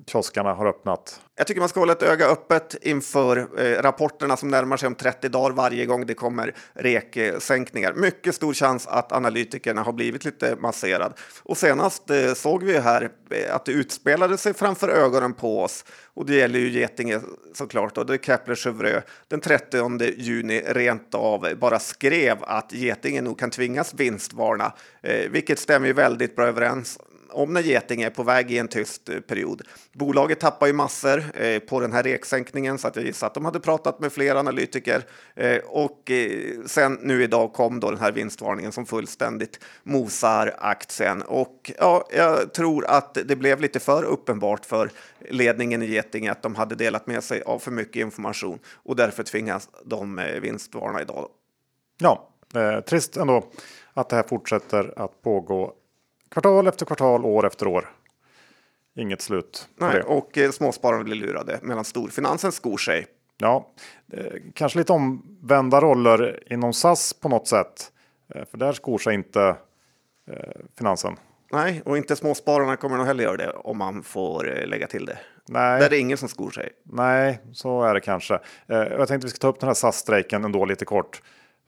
kioskarna 0.09 0.55
har 0.55 0.67
öppnat. 0.67 1.21
Jag 1.37 1.47
tycker 1.47 1.61
man 1.61 1.69
ska 1.69 1.81
hålla 1.81 1.93
ett 1.93 2.03
öga 2.03 2.27
öppet 2.27 2.77
inför 2.83 3.37
eh, 3.37 3.83
rapporterna 3.83 4.37
som 4.37 4.49
närmar 4.49 4.77
sig 4.77 4.87
om 4.87 4.95
30 4.95 5.29
dagar 5.29 5.51
varje 5.51 5.87
gång 5.87 6.07
det 6.07 6.15
kommer 6.15 6.55
reksänkningar. 6.75 7.93
Mycket 7.93 8.35
stor 8.35 8.55
chans 8.55 8.87
att 8.87 9.13
analytikerna 9.13 9.83
har 9.83 9.93
blivit 9.93 10.25
lite 10.25 10.57
masserad. 10.57 11.13
Och 11.43 11.59
senast 11.59 12.11
eh, 12.11 12.35
såg 12.35 12.63
vi 12.63 12.79
här 12.79 13.11
eh, 13.31 13.55
att 13.55 13.65
det 13.65 13.73
utspelade 13.73 14.39
sig 14.39 14.55
framför 14.55 14.89
ögonen 14.89 15.35
på 15.35 15.63
oss. 15.63 15.85
Och 16.15 16.27
det 16.27 16.35
gäller 16.35 16.59
ju 16.59 16.71
Getinge 16.71 17.21
såklart. 17.55 17.99
Och 17.99 18.07
det 18.07 18.15
är 18.15 18.19
Kepler 18.19 18.55
Chevreux 18.55 19.05
den 19.29 19.41
30 19.41 20.05
juni 20.17 20.63
rent 20.67 21.15
av 21.15 21.49
bara 21.61 21.79
skrev 21.79 22.37
att 22.41 22.73
Getinge 22.73 23.21
nog 23.21 23.39
kan 23.39 23.51
tvingas 23.51 23.95
vinstvarna, 23.95 24.73
eh, 25.03 25.31
vilket 25.31 25.59
stämmer 25.59 25.87
ju 25.87 25.93
väldigt 25.93 26.37
bra 26.37 26.47
överens 26.47 26.99
om 27.31 27.53
när 27.53 27.63
Getinge 27.63 28.07
är 28.07 28.11
på 28.11 28.23
väg 28.23 28.51
i 28.51 28.59
en 28.59 28.69
tyst 28.69 29.09
eh, 29.09 29.21
period. 29.21 29.63
Bolaget 29.93 30.41
tappar 30.41 30.67
ju 30.67 30.73
massor 30.73 31.25
eh, 31.35 31.59
på 31.59 31.81
den 31.81 31.93
här 31.93 32.03
reksänkningen 32.03 32.79
så 32.79 32.89
att 32.89 32.97
jag 32.97 33.05
gissar 33.05 33.27
att 33.27 33.35
de 33.35 33.45
hade 33.45 33.61
pratat 33.61 34.01
med 34.01 34.13
fler 34.13 34.37
analytiker 34.37 35.03
eh, 35.35 35.59
och 35.67 36.11
eh, 36.11 36.65
sen 36.67 36.99
nu 37.03 37.23
idag 37.23 37.53
kom 37.53 37.81
då 37.81 37.91
den 37.91 38.01
här 38.01 38.13
vinstvarningen 38.13 38.73
som 38.73 38.87
fullständigt 38.87 39.61
mosar 39.83 40.55
aktien 40.59 41.23
och 41.23 41.73
ja, 41.79 42.09
jag 42.13 42.53
tror 42.53 42.87
att 42.87 43.15
det 43.15 43.37
blev 43.37 43.61
lite 43.61 43.81
för 43.81 44.05
uppenbart 44.05 44.67
för 44.67 44.91
ledningen 45.29 45.83
i 45.83 45.87
Getinge 45.87 46.33
att 46.33 46.43
de 46.43 46.55
hade 46.55 46.75
delat 46.75 47.07
med 47.07 47.25
sig 47.25 47.43
av 47.43 47.59
för 47.59 47.71
mycket 47.71 47.97
information 47.97 48.59
och 48.73 48.97
därför 48.97 49.23
tvingas 49.23 49.69
de 49.85 50.19
eh, 50.19 50.41
vinstvarna 50.41 51.03
idag. 51.03 51.29
Ja, 51.99 52.29
eh, 52.55 52.81
trist 52.81 53.17
ändå 53.17 53.45
att 53.95 54.09
det 54.09 54.17
här 54.17 54.23
fortsätter 54.23 54.93
att 54.97 55.23
pågå 55.23 55.73
Kvartal 56.31 56.67
efter 56.67 56.87
kvartal, 56.87 57.25
år 57.25 57.47
efter 57.47 57.67
år. 57.67 57.89
Inget 58.97 59.23
slut. 59.23 59.69
Nej, 59.77 60.03
och 60.03 60.39
eh, 60.39 60.51
småspararna 60.51 61.05
blir 61.05 61.15
lurade 61.15 61.59
medan 61.63 61.85
storfinansen 61.85 62.53
skor 62.53 62.79
sig. 62.79 63.07
Ja, 63.39 63.69
eh, 64.13 64.33
kanske 64.55 64.79
lite 64.79 64.93
omvända 64.93 65.81
roller 65.81 66.53
inom 66.53 66.73
SAS 66.73 67.13
på 67.13 67.29
något 67.29 67.49
sätt. 67.49 67.93
Eh, 68.35 68.45
för 68.45 68.59
där 68.59 68.73
skor 68.73 68.99
sig 68.99 69.15
inte 69.15 69.57
eh, 70.31 70.61
finansen. 70.79 71.17
Nej, 71.53 71.83
och 71.85 71.97
inte 71.97 72.17
småspararna 72.17 72.77
kommer 72.77 72.97
nog 72.97 73.07
heller 73.07 73.25
göra 73.25 73.37
det 73.37 73.51
om 73.51 73.79
man 73.79 74.03
får 74.03 74.59
eh, 74.59 74.67
lägga 74.67 74.87
till 74.87 75.07
det. 75.07 75.19
Nej. 75.49 75.79
Där 75.79 75.87
är 75.87 75.91
det 75.91 75.99
ingen 75.99 76.17
som 76.17 76.29
skor 76.29 76.51
sig. 76.51 76.73
Nej, 76.83 77.41
så 77.53 77.83
är 77.83 77.95
det 77.95 78.01
kanske. 78.01 78.35
Eh, 78.67 78.79
jag 78.79 79.09
tänkte 79.09 79.27
vi 79.27 79.31
ska 79.31 79.39
ta 79.39 79.49
upp 79.49 79.61
den 79.61 79.67
här 79.67 79.75
SAS-strejken 79.75 80.45
ändå 80.45 80.65
lite 80.65 80.85
kort. 80.85 81.23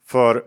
För 0.06 0.44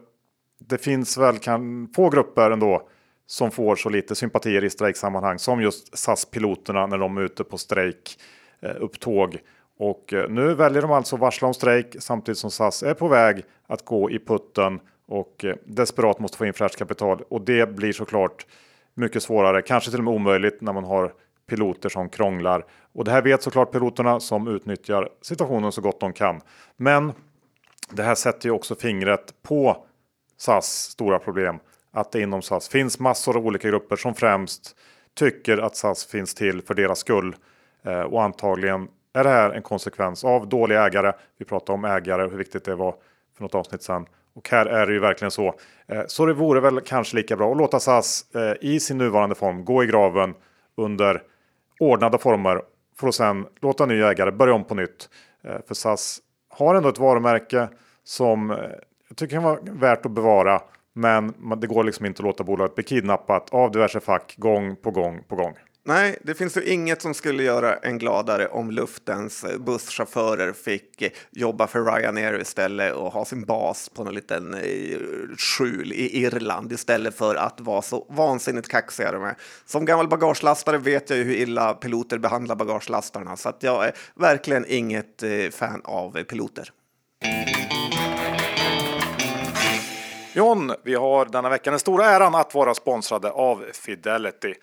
det 0.59 0.77
finns 0.77 1.17
väl 1.17 1.39
kan, 1.39 1.89
få 1.95 2.09
grupper 2.09 2.51
ändå 2.51 2.89
som 3.25 3.51
får 3.51 3.75
så 3.75 3.89
lite 3.89 4.15
sympatier 4.15 4.63
i 4.63 4.69
strejksammanhang 4.69 5.39
som 5.39 5.61
just 5.61 5.97
SAS-piloterna 5.97 6.87
när 6.87 6.97
de 6.97 7.17
är 7.17 7.21
ute 7.21 7.43
på 7.43 7.57
strejk 7.57 8.19
eh, 8.61 8.75
upptåg. 8.79 9.37
Och 9.77 10.13
eh, 10.13 10.29
nu 10.29 10.53
väljer 10.53 10.81
de 10.81 10.91
alltså 10.91 11.17
varsla 11.17 11.47
om 11.47 11.53
strejk 11.53 11.95
samtidigt 11.99 12.37
som 12.37 12.51
SAS 12.51 12.83
är 12.83 12.93
på 12.93 13.07
väg 13.07 13.43
att 13.67 13.85
gå 13.85 14.11
i 14.11 14.19
putten 14.19 14.79
och 15.07 15.45
eh, 15.45 15.55
desperat 15.65 16.19
måste 16.19 16.37
få 16.37 16.45
in 16.45 16.53
fräscht 16.53 16.77
kapital. 16.77 17.23
Och 17.29 17.41
det 17.41 17.75
blir 17.75 17.93
såklart 17.93 18.45
mycket 18.93 19.23
svårare, 19.23 19.61
kanske 19.61 19.89
till 19.89 19.99
och 19.99 20.05
med 20.05 20.13
omöjligt 20.13 20.61
när 20.61 20.73
man 20.73 20.83
har 20.83 21.13
piloter 21.49 21.89
som 21.89 22.09
krånglar. 22.09 22.65
Och 22.93 23.05
det 23.05 23.11
här 23.11 23.21
vet 23.21 23.43
såklart 23.43 23.71
piloterna 23.71 24.19
som 24.19 24.47
utnyttjar 24.47 25.09
situationen 25.21 25.71
så 25.71 25.81
gott 25.81 25.99
de 25.99 26.13
kan. 26.13 26.41
Men 26.77 27.13
det 27.89 28.03
här 28.03 28.15
sätter 28.15 28.47
ju 28.47 28.51
också 28.51 28.75
fingret 28.75 29.33
på 29.41 29.85
SAS 30.37 30.65
stora 30.65 31.19
problem 31.19 31.59
att 31.93 32.11
det 32.11 32.21
inom 32.21 32.41
SAS 32.41 32.69
finns 32.69 32.99
massor 32.99 33.37
av 33.37 33.45
olika 33.47 33.67
grupper 33.67 33.95
som 33.95 34.15
främst 34.15 34.75
tycker 35.13 35.57
att 35.57 35.75
SAS 35.75 36.05
finns 36.05 36.35
till 36.35 36.61
för 36.61 36.73
deras 36.73 36.99
skull. 36.99 37.35
Eh, 37.83 38.01
och 38.01 38.23
antagligen 38.23 38.87
är 39.13 39.23
det 39.23 39.29
här 39.29 39.49
en 39.49 39.61
konsekvens 39.61 40.23
av 40.23 40.47
dåliga 40.47 40.85
ägare. 40.85 41.13
Vi 41.37 41.45
pratade 41.45 41.73
om 41.73 41.85
ägare 41.85 42.23
och 42.23 42.31
hur 42.31 42.37
viktigt 42.37 42.65
det 42.65 42.75
var 42.75 42.95
för 43.35 43.43
något 43.43 43.55
avsnitt 43.55 43.83
sedan. 43.83 44.05
Och 44.35 44.49
här 44.49 44.65
är 44.65 44.87
det 44.87 44.93
ju 44.93 44.99
verkligen 44.99 45.31
så. 45.31 45.55
Eh, 45.87 46.03
så 46.07 46.25
det 46.25 46.33
vore 46.33 46.59
väl 46.59 46.81
kanske 46.81 47.15
lika 47.15 47.35
bra 47.35 47.51
att 47.51 47.57
låta 47.57 47.79
SAS 47.79 48.35
eh, 48.35 48.53
i 48.61 48.79
sin 48.79 48.97
nuvarande 48.97 49.35
form 49.35 49.65
gå 49.65 49.83
i 49.83 49.87
graven 49.87 50.33
under 50.77 51.21
ordnade 51.79 52.17
former 52.17 52.61
för 52.99 53.07
att 53.07 53.15
sedan 53.15 53.47
låta 53.61 53.85
nya 53.85 54.11
ägare 54.11 54.31
börja 54.31 54.53
om 54.53 54.63
på 54.63 54.75
nytt. 54.75 55.09
Eh, 55.43 55.57
för 55.67 55.75
SAS 55.75 56.19
har 56.49 56.75
ändå 56.75 56.89
ett 56.89 56.99
varumärke 56.99 57.67
som 58.03 58.51
eh, 58.51 58.57
jag 59.07 59.17
tycker 59.17 59.35
kan 59.35 59.43
vara 59.43 59.59
värt 59.61 60.05
att 60.05 60.11
bevara 60.11 60.61
men 60.93 61.33
det 61.57 61.67
går 61.67 61.83
liksom 61.83 62.05
inte 62.05 62.19
att 62.19 62.25
låta 62.25 62.43
bolaget 62.43 62.75
bli 62.75 62.83
kidnappat 62.83 63.49
av 63.49 63.71
diverse 63.71 63.99
fack 63.99 64.35
gång 64.37 64.75
på 64.75 64.91
gång 64.91 65.23
på 65.27 65.35
gång. 65.35 65.53
Nej, 65.85 66.17
det 66.21 66.33
finns 66.33 66.57
ju 66.57 66.63
inget 66.63 67.01
som 67.01 67.13
skulle 67.13 67.43
göra 67.43 67.75
en 67.75 67.97
gladare 67.97 68.47
om 68.47 68.71
luftens 68.71 69.45
busschaufförer 69.59 70.53
fick 70.53 71.03
jobba 71.31 71.67
för 71.67 71.85
Ryanair 71.85 72.41
istället 72.41 72.93
och 72.93 73.13
ha 73.13 73.25
sin 73.25 73.45
bas 73.45 73.89
på 73.89 74.03
någon 74.03 74.13
liten 74.13 74.53
eh, 74.53 74.97
skjul 75.37 75.93
i 75.93 76.23
Irland 76.23 76.71
istället 76.71 77.17
för 77.17 77.35
att 77.35 77.61
vara 77.61 77.81
så 77.81 78.07
vansinnigt 78.09 78.67
kaxiga 78.67 79.11
de 79.11 79.23
är. 79.23 79.35
Som 79.65 79.85
gammal 79.85 80.07
bagagelastare 80.07 80.77
vet 80.77 81.09
jag 81.09 81.19
ju 81.19 81.25
hur 81.25 81.35
illa 81.35 81.73
piloter 81.73 82.17
behandlar 82.17 82.55
bagagelastarna 82.55 83.37
så 83.37 83.49
att 83.49 83.63
jag 83.63 83.85
är 83.85 83.93
verkligen 84.15 84.65
inget 84.67 85.23
eh, 85.23 85.49
fan 85.51 85.81
av 85.83 86.23
piloter. 86.23 86.71
John, 90.35 90.71
vi 90.83 90.95
har 90.95 91.25
denna 91.25 91.49
vecka 91.49 91.69
den 91.69 91.79
stora 91.79 92.05
äran 92.05 92.35
att 92.35 92.55
vara 92.55 92.73
sponsrade 92.73 93.31
av 93.31 93.65
Fidelity. 93.73 94.53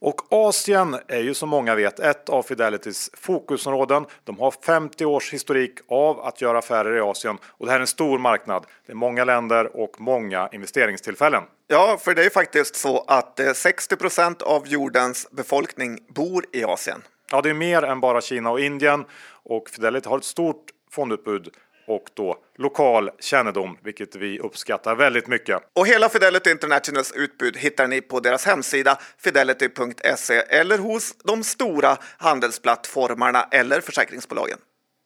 Och 0.00 0.32
Asien 0.32 0.96
är 1.08 1.20
ju 1.20 1.34
som 1.34 1.48
många 1.48 1.74
vet 1.74 2.00
ett 2.00 2.28
av 2.28 2.42
Fidelitys 2.42 3.10
fokusområden. 3.14 4.06
De 4.24 4.38
har 4.38 4.50
50 4.50 5.04
års 5.04 5.32
historik 5.32 5.78
av 5.88 6.20
att 6.20 6.40
göra 6.40 6.58
affärer 6.58 6.96
i 6.96 7.00
Asien 7.00 7.38
och 7.44 7.66
det 7.66 7.72
här 7.72 7.78
är 7.78 7.80
en 7.80 7.86
stor 7.86 8.18
marknad. 8.18 8.66
Det 8.86 8.92
är 8.92 8.96
många 8.96 9.24
länder 9.24 9.76
och 9.76 10.00
många 10.00 10.48
investeringstillfällen. 10.52 11.42
Ja, 11.66 11.98
för 12.00 12.14
det 12.14 12.24
är 12.24 12.30
faktiskt 12.30 12.76
så 12.76 13.04
att 13.06 13.40
60 13.54 13.96
eh, 14.18 14.32
av 14.40 14.66
jordens 14.66 15.28
befolkning 15.30 15.98
bor 16.08 16.44
i 16.52 16.64
Asien. 16.64 17.02
Ja, 17.30 17.40
det 17.40 17.50
är 17.50 17.54
mer 17.54 17.82
än 17.82 18.00
bara 18.00 18.20
Kina 18.20 18.50
och 18.50 18.60
Indien 18.60 19.04
och 19.42 19.68
Fidelity 19.68 20.08
har 20.08 20.18
ett 20.18 20.24
stort 20.24 20.64
fondutbud 20.90 21.48
och 21.90 22.10
då 22.14 22.36
lokal 22.58 23.10
kännedom, 23.20 23.78
vilket 23.82 24.16
vi 24.16 24.38
uppskattar 24.38 24.94
väldigt 24.94 25.26
mycket. 25.26 25.62
Och 25.72 25.86
hela 25.86 26.08
Fidelity 26.08 26.50
Internationals 26.50 27.12
utbud 27.12 27.56
hittar 27.56 27.88
ni 27.88 28.00
på 28.00 28.20
deras 28.20 28.46
hemsida 28.46 28.98
fidelity.se 29.18 30.34
eller 30.34 30.78
hos 30.78 31.14
de 31.24 31.44
stora 31.44 31.96
handelsplattformarna 32.18 33.48
eller 33.50 33.80
försäkringsbolagen. 33.80 34.58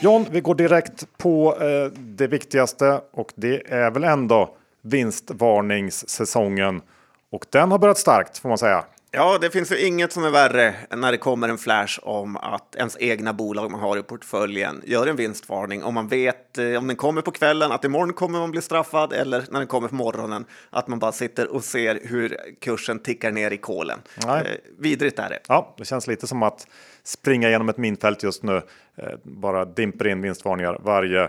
John, 0.00 0.26
vi 0.30 0.40
går 0.40 0.54
direkt 0.54 1.06
på 1.16 1.56
eh, 1.60 1.92
det 1.98 2.26
viktigaste 2.26 3.00
och 3.12 3.32
det 3.34 3.72
är 3.72 3.90
väl 3.90 4.04
ändå 4.04 4.56
vinstvarningssäsongen. 4.82 6.82
Och 7.30 7.46
den 7.50 7.70
har 7.70 7.78
börjat 7.78 7.98
starkt 7.98 8.38
får 8.38 8.48
man 8.48 8.58
säga. 8.58 8.84
Ja, 9.18 9.38
det 9.40 9.50
finns 9.50 9.72
ju 9.72 9.86
inget 9.86 10.12
som 10.12 10.24
är 10.24 10.30
värre 10.30 10.74
än 10.90 11.00
när 11.00 11.12
det 11.12 11.18
kommer 11.18 11.48
en 11.48 11.58
flash 11.58 11.98
om 12.02 12.36
att 12.36 12.76
ens 12.76 12.96
egna 13.00 13.32
bolag 13.32 13.70
man 13.70 13.80
har 13.80 13.96
i 13.98 14.02
portföljen 14.02 14.82
gör 14.86 15.06
en 15.06 15.16
vinstvarning. 15.16 15.84
Om 15.84 15.94
man 15.94 16.08
vet 16.08 16.58
eh, 16.58 16.78
om 16.78 16.86
den 16.86 16.96
kommer 16.96 17.22
på 17.22 17.30
kvällen 17.30 17.72
att 17.72 17.84
imorgon 17.84 18.12
kommer 18.12 18.38
man 18.38 18.50
bli 18.50 18.62
straffad 18.62 19.12
eller 19.12 19.44
när 19.50 19.58
den 19.58 19.66
kommer 19.66 19.88
på 19.88 19.94
morgonen 19.94 20.44
att 20.70 20.88
man 20.88 20.98
bara 20.98 21.12
sitter 21.12 21.48
och 21.48 21.64
ser 21.64 22.00
hur 22.02 22.36
kursen 22.60 22.98
tickar 22.98 23.30
ner 23.30 23.50
i 23.50 23.56
kolen. 23.56 23.98
Eh, 24.26 24.40
vidrigt 24.78 25.18
är 25.18 25.28
det. 25.28 25.38
Ja, 25.48 25.74
det 25.78 25.84
känns 25.84 26.06
lite 26.06 26.26
som 26.26 26.42
att 26.42 26.66
springa 27.04 27.50
genom 27.50 27.68
ett 27.68 27.78
minfält 27.78 28.22
just 28.22 28.42
nu. 28.42 28.62
Eh, 28.96 29.08
bara 29.22 29.64
dimper 29.64 30.08
in 30.08 30.22
vinstvarningar 30.22 30.78
varje 30.80 31.28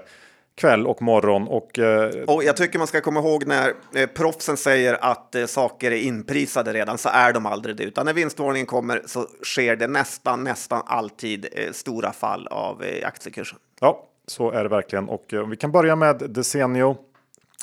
kväll 0.59 0.87
och 0.87 1.01
morgon. 1.01 1.47
Och, 1.47 1.79
eh... 1.79 2.23
och 2.27 2.43
jag 2.43 2.57
tycker 2.57 2.77
man 2.77 2.87
ska 2.87 3.01
komma 3.01 3.19
ihåg 3.19 3.45
när 3.47 3.73
eh, 3.95 4.07
proffsen 4.07 4.57
säger 4.57 4.97
att 5.01 5.35
eh, 5.35 5.45
saker 5.45 5.91
är 5.91 5.95
inprisade 5.95 6.73
redan 6.73 6.97
så 6.97 7.09
är 7.09 7.33
de 7.33 7.45
aldrig 7.45 7.75
det. 7.75 7.83
Utan 7.83 8.05
när 8.05 8.13
vinstvarningen 8.13 8.65
kommer 8.65 9.01
så 9.05 9.27
sker 9.43 9.75
det 9.75 9.87
nästan, 9.87 10.43
nästan 10.43 10.81
alltid 10.85 11.47
eh, 11.51 11.71
stora 11.71 12.11
fall 12.11 12.47
av 12.47 12.83
eh, 12.83 13.07
aktiekursen. 13.07 13.59
Ja, 13.79 14.05
så 14.27 14.51
är 14.51 14.63
det 14.63 14.69
verkligen. 14.69 15.09
Och 15.09 15.33
eh, 15.33 15.47
vi 15.47 15.57
kan 15.57 15.71
börja 15.71 15.95
med 15.95 16.15
Desenio 16.29 16.97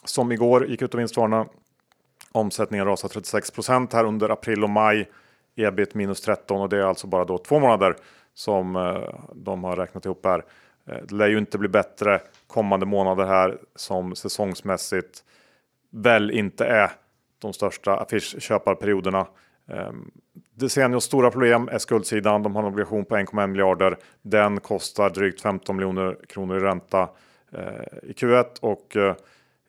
som 0.05 0.33
igår 0.33 0.67
gick 0.67 0.83
ut 0.83 0.95
och 0.95 1.01
vinstvarnade. 1.01 1.47
Omsättningen 2.33 2.87
rasar 2.87 3.09
36% 3.09 3.89
här 3.93 4.05
under 4.05 4.29
april 4.29 4.65
och 4.65 4.71
maj. 4.71 5.09
Ebit 5.57 5.95
minus 5.95 6.21
13 6.21 6.61
och 6.61 6.69
det 6.69 6.77
är 6.77 6.83
alltså 6.83 7.07
bara 7.07 7.25
då 7.25 7.39
två 7.39 7.59
månader 7.59 7.97
som 8.35 8.97
de 9.35 9.65
har 9.65 9.77
räknat 9.77 10.05
ihop 10.05 10.27
här. 10.27 10.45
Det 10.85 11.15
lär 11.15 11.29
ju 11.29 11.39
inte 11.39 11.59
bli 11.59 11.69
bättre 11.69 12.21
kommande 12.47 12.87
månader 12.87 13.27
här 13.27 13.59
som 13.75 14.17
säsongsmässigt 14.17 15.25
väl 15.91 16.31
inte 16.31 16.67
är 16.67 16.91
de 17.39 17.53
största 17.53 17.97
affischköparperioderna. 17.97 19.27
Ehm, 19.69 21.01
stora 21.01 21.31
problem 21.31 21.69
är 21.73 21.79
skuldsidan. 21.79 22.43
De 22.43 22.57
har 22.57 22.63
en 22.63 22.69
obligation 22.69 23.05
på 23.05 23.17
1,1 23.17 23.47
miljarder. 23.47 23.97
Den 24.23 24.61
kostar 24.61 25.11
drygt 25.11 25.41
15 25.41 25.77
miljoner 25.77 26.17
kronor 26.29 26.57
i 26.57 26.61
ränta 26.61 27.09
eh, 27.53 28.09
i 28.11 28.13
Q1 28.13 28.61
och 28.61 28.97
eh, 28.97 29.15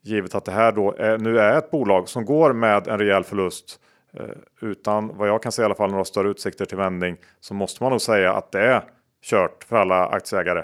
givet 0.01 0.35
att 0.35 0.45
det 0.45 0.51
här 0.51 0.71
då 0.71 0.95
är, 0.97 1.17
nu 1.17 1.39
är 1.39 1.57
ett 1.57 1.71
bolag 1.71 2.09
som 2.09 2.25
går 2.25 2.53
med 2.53 2.87
en 2.87 2.99
rejäl 2.99 3.23
förlust 3.23 3.79
eh, 4.13 4.25
utan 4.61 5.17
vad 5.17 5.29
jag 5.29 5.43
kan 5.43 5.51
se 5.51 5.61
i 5.61 5.65
alla 5.65 5.75
fall 5.75 5.91
några 5.91 6.05
större 6.05 6.29
utsikter 6.29 6.65
till 6.65 6.77
vändning 6.77 7.17
så 7.39 7.53
måste 7.53 7.83
man 7.83 7.91
nog 7.91 8.01
säga 8.01 8.33
att 8.33 8.51
det 8.51 8.61
är 8.61 8.83
kört 9.21 9.63
för 9.63 9.75
alla 9.75 10.05
aktieägare. 10.05 10.63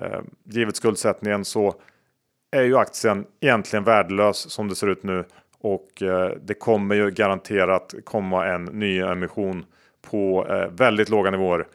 Eh, 0.00 0.20
givet 0.44 0.76
skuldsättningen 0.76 1.44
så 1.44 1.74
är 2.50 2.62
ju 2.62 2.76
aktien 2.76 3.26
egentligen 3.40 3.84
värdelös 3.84 4.50
som 4.50 4.68
det 4.68 4.74
ser 4.74 4.86
ut 4.86 5.02
nu 5.02 5.24
och 5.58 6.02
eh, 6.02 6.30
det 6.42 6.54
kommer 6.54 6.94
ju 6.94 7.10
garanterat 7.10 7.94
komma 8.04 8.46
en 8.46 8.64
ny 8.64 9.00
emission 9.00 9.64
på 10.10 10.46
eh, 10.48 10.70
väldigt 10.70 11.08
låga 11.08 11.30
nivåer. 11.30 11.66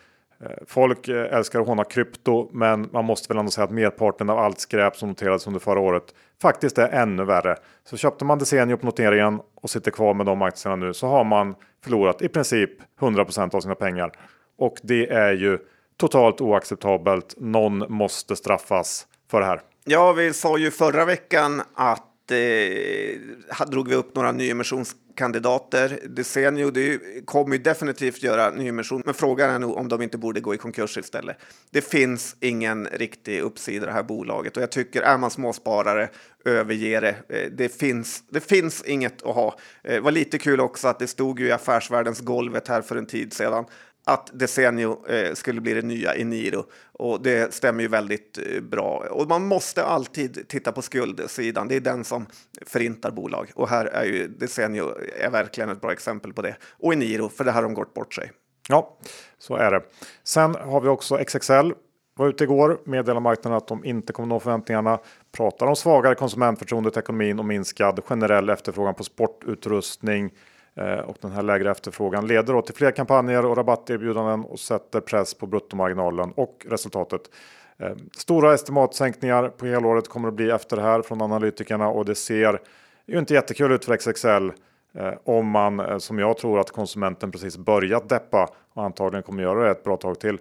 Folk 0.67 1.07
älskar 1.07 1.61
att 1.61 1.67
håna 1.67 1.83
krypto, 1.83 2.49
men 2.51 2.89
man 2.91 3.05
måste 3.05 3.27
väl 3.27 3.37
ändå 3.37 3.51
säga 3.51 3.65
att 3.65 3.71
merparten 3.71 4.29
av 4.29 4.39
allt 4.39 4.59
skräp 4.59 4.95
som 4.95 5.09
noterades 5.09 5.47
under 5.47 5.59
förra 5.59 5.79
året 5.79 6.03
faktiskt 6.41 6.77
är 6.77 6.89
ännu 6.89 7.23
värre. 7.23 7.55
Så 7.83 7.97
köpte 7.97 8.25
man 8.25 8.39
Desenio 8.39 8.77
på 8.77 8.85
noteringen 8.85 9.39
och 9.55 9.69
sitter 9.69 9.91
kvar 9.91 10.13
med 10.13 10.25
de 10.25 10.41
aktierna 10.41 10.75
nu 10.75 10.93
så 10.93 11.07
har 11.07 11.23
man 11.23 11.55
förlorat 11.83 12.21
i 12.21 12.27
princip 12.27 12.71
100% 12.99 13.55
av 13.55 13.59
sina 13.59 13.75
pengar. 13.75 14.11
Och 14.57 14.77
det 14.83 15.11
är 15.11 15.33
ju 15.33 15.59
totalt 15.97 16.41
oacceptabelt. 16.41 17.35
Någon 17.37 17.93
måste 17.93 18.35
straffas 18.35 19.07
för 19.31 19.39
det 19.39 19.45
här. 19.45 19.61
Ja, 19.85 20.13
vi 20.13 20.33
sa 20.33 20.57
ju 20.57 20.71
förra 20.71 21.05
veckan 21.05 21.61
att 21.73 22.31
eh, 22.31 23.67
drog 23.67 23.89
vi 23.89 23.95
upp 23.95 24.15
några 24.15 24.31
nyemissionskandidater. 24.31 25.99
Desenio 26.09 26.71
det 26.71 26.99
kommer 27.25 27.55
ju 27.55 27.63
definitivt 27.63 28.23
göra 28.23 28.49
nyemission, 28.49 29.03
men 29.05 29.13
frågan 29.13 29.49
är 29.49 29.59
nog 29.59 29.77
om 29.77 29.87
de 29.87 30.01
inte 30.01 30.17
borde 30.17 30.39
gå 30.39 30.53
i 30.53 30.57
konkurs 30.57 30.97
istället. 30.97 31.37
Det 31.71 31.81
finns 31.81 32.35
ingen 32.39 32.87
riktig 32.87 33.39
uppsida 33.39 33.85
i 33.85 33.87
det 33.87 33.93
här 33.93 34.03
bolaget 34.03 34.57
och 34.57 34.63
jag 34.63 34.71
tycker 34.71 35.01
är 35.01 35.17
man 35.17 35.31
småsparare 35.31 36.09
överge 36.45 36.99
det. 36.99 37.15
Eh, 37.29 37.51
det 37.51 37.69
finns, 37.69 38.23
det 38.29 38.39
finns 38.39 38.83
inget 38.83 39.23
att 39.23 39.35
ha. 39.35 39.55
Eh, 39.83 39.93
det 39.93 39.99
var 39.99 40.11
lite 40.11 40.37
kul 40.37 40.59
också 40.59 40.87
att 40.87 40.99
det 40.99 41.07
stod 41.07 41.39
ju 41.39 41.47
i 41.47 41.51
affärsvärldens 41.51 42.19
golvet 42.19 42.67
här 42.67 42.81
för 42.81 42.95
en 42.95 43.05
tid 43.05 43.33
sedan 43.33 43.65
att 44.05 44.29
Desenio 44.33 45.07
eh, 45.09 45.33
skulle 45.33 45.61
bli 45.61 45.73
det 45.73 45.81
nya 45.81 46.15
Eniro 46.15 46.65
och 46.91 47.21
det 47.21 47.53
stämmer 47.53 47.81
ju 47.81 47.87
väldigt 47.87 48.37
eh, 48.37 48.61
bra. 48.61 49.07
Och 49.11 49.27
man 49.27 49.47
måste 49.47 49.83
alltid 49.83 50.47
titta 50.47 50.71
på 50.71 50.81
skuldsidan. 50.81 51.67
Det 51.67 51.75
är 51.75 51.79
den 51.79 52.03
som 52.03 52.25
förintar 52.65 53.11
bolag 53.11 53.51
och 53.55 53.69
här 53.69 53.85
är 53.85 54.05
ju 54.05 54.27
Desenio 54.27 54.93
är 55.19 55.29
verkligen 55.29 55.69
ett 55.69 55.81
bra 55.81 55.91
exempel 55.91 56.33
på 56.33 56.41
det. 56.41 56.55
Och 56.79 56.93
Eniro, 56.93 57.29
för 57.29 57.43
det 57.43 57.51
här 57.51 57.61
har 57.61 57.69
de 57.69 57.73
gått 57.73 57.93
bort 57.93 58.13
sig. 58.13 58.31
Ja, 58.69 58.97
så 59.37 59.55
är 59.55 59.71
det. 59.71 59.81
Sen 60.23 60.55
har 60.55 60.81
vi 60.81 60.87
också 60.87 61.17
XXL. 61.17 61.71
Var 62.17 62.27
ute 62.27 62.43
igår, 62.43 62.81
meddelade 62.85 63.19
marknaden 63.19 63.57
att 63.57 63.67
de 63.67 63.85
inte 63.85 64.13
kommer 64.13 64.27
nå 64.27 64.39
förväntningarna. 64.39 64.99
Pratar 65.31 65.65
om 65.65 65.75
svagare 65.75 66.15
konsumentförtroende 66.15 66.91
till 66.91 66.99
ekonomin 66.99 67.39
och 67.39 67.45
minskad 67.45 67.99
generell 68.05 68.49
efterfrågan 68.49 68.95
på 68.95 69.03
sportutrustning 69.03 70.31
Eh, 70.77 70.99
och 70.99 71.17
den 71.21 71.31
här 71.31 71.43
lägre 71.43 71.71
efterfrågan 71.71 72.27
leder 72.27 72.53
då 72.53 72.61
till 72.61 72.75
fler 72.75 72.91
kampanjer 72.91 73.45
och 73.45 73.57
rabatterbjudanden 73.57 74.43
och 74.43 74.59
sätter 74.59 75.01
press 75.01 75.33
på 75.33 75.47
bruttomarginalen 75.47 76.31
och 76.31 76.65
resultatet. 76.69 77.21
Eh, 77.77 77.95
stora 78.17 78.53
estimatsänkningar 78.53 79.49
på 79.49 79.65
helåret 79.65 80.07
kommer 80.07 80.27
att 80.27 80.33
bli 80.33 80.51
efter 80.51 80.75
det 80.75 80.83
här 80.83 81.01
från 81.01 81.21
analytikerna 81.21 81.87
och 81.87 82.05
det 82.05 82.15
ser 82.15 82.59
ju 83.05 83.19
inte 83.19 83.33
jättekul 83.33 83.71
ut 83.71 83.85
för 83.85 83.97
XXL 83.97 84.49
eh, 84.99 85.13
om 85.23 85.47
man 85.47 85.99
som 85.99 86.19
jag 86.19 86.37
tror 86.37 86.59
att 86.59 86.71
konsumenten 86.71 87.31
precis 87.31 87.57
börjat 87.57 88.09
deppa 88.09 88.49
och 88.73 88.83
antagligen 88.83 89.23
kommer 89.23 89.43
göra 89.43 89.63
det 89.63 89.71
ett 89.71 89.83
bra 89.83 89.97
tag 89.97 90.19
till. 90.19 90.37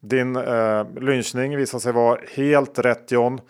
Din 0.00 0.36
eh, 0.36 0.86
lynchning 1.00 1.56
visar 1.56 1.78
sig 1.78 1.92
vara 1.92 2.20
helt 2.36 2.78
rätt 2.78 3.12
John 3.12 3.40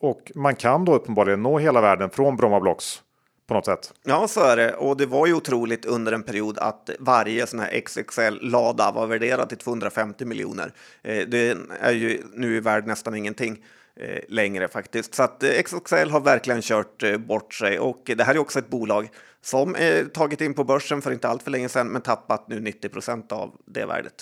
och 0.00 0.32
man 0.34 0.54
kan 0.54 0.84
då 0.84 0.94
uppenbarligen 0.94 1.42
nå 1.42 1.58
hela 1.58 1.80
världen 1.80 2.10
från 2.10 2.36
Bromma 2.36 2.60
Blocks 2.60 3.02
på 3.48 3.54
något 3.54 3.64
sätt. 3.64 3.94
Ja, 4.04 4.28
så 4.28 4.40
är 4.40 4.56
det. 4.56 4.74
Och 4.74 4.96
det 4.96 5.06
var 5.06 5.26
ju 5.26 5.34
otroligt 5.34 5.84
under 5.84 6.12
en 6.12 6.22
period 6.22 6.58
att 6.58 6.90
varje 6.98 7.46
sån 7.46 7.60
här 7.60 7.80
XXL-lada 7.80 8.90
var 8.90 9.06
värderad 9.06 9.48
till 9.48 9.58
250 9.58 10.24
miljoner. 10.24 10.72
Eh, 11.02 11.26
det 11.28 11.56
är 11.80 11.92
ju 11.92 12.22
nu 12.34 12.60
värd 12.60 12.86
nästan 12.86 13.14
ingenting 13.14 13.64
eh, 13.96 14.22
längre 14.28 14.68
faktiskt. 14.68 15.14
Så 15.14 15.22
att 15.22 15.42
eh, 15.42 15.62
XXL 15.62 16.10
har 16.10 16.20
verkligen 16.20 16.62
kört 16.62 17.18
bort 17.18 17.54
sig 17.54 17.78
och 17.78 18.02
det 18.16 18.24
här 18.24 18.34
är 18.34 18.38
också 18.38 18.58
ett 18.58 18.70
bolag 18.70 19.08
som 19.40 19.76
tagit 20.14 20.40
in 20.40 20.54
på 20.54 20.64
börsen 20.64 21.02
för 21.02 21.12
inte 21.12 21.28
allt 21.28 21.42
för 21.42 21.50
länge 21.50 21.68
sedan 21.68 21.88
men 21.88 22.02
tappat 22.02 22.48
nu 22.48 22.60
90 22.60 22.88
procent 22.88 23.32
av 23.32 23.54
det 23.66 23.86
värdet. 23.86 24.14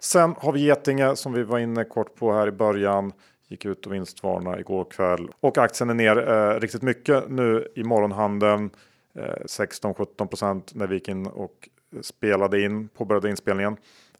Sen 0.00 0.34
har 0.38 0.52
vi 0.52 0.60
Getinge 0.60 1.16
som 1.16 1.32
vi 1.32 1.42
var 1.42 1.58
inne 1.58 1.84
kort 1.84 2.14
på 2.14 2.32
här 2.32 2.48
i 2.48 2.52
början. 2.52 3.12
Gick 3.48 3.64
ut 3.64 3.86
och 3.86 3.94
vinstvarna 3.94 4.60
igår 4.60 4.84
kväll 4.84 5.28
och 5.40 5.58
aktien 5.58 5.90
är 5.90 5.94
ner 5.94 6.28
eh, 6.28 6.60
riktigt 6.60 6.82
mycket 6.82 7.28
nu 7.28 7.68
i 7.74 7.84
morgonhandeln. 7.84 8.70
Eh, 9.14 9.44
16-17% 9.44 10.62
när 10.74 10.86
vi 10.86 10.94
gick 10.94 11.08
in 11.08 11.26
och 11.26 11.68
spelade 12.02 12.60
in, 12.60 12.88
påbörjade 12.88 13.30
inspelningen. 13.30 13.76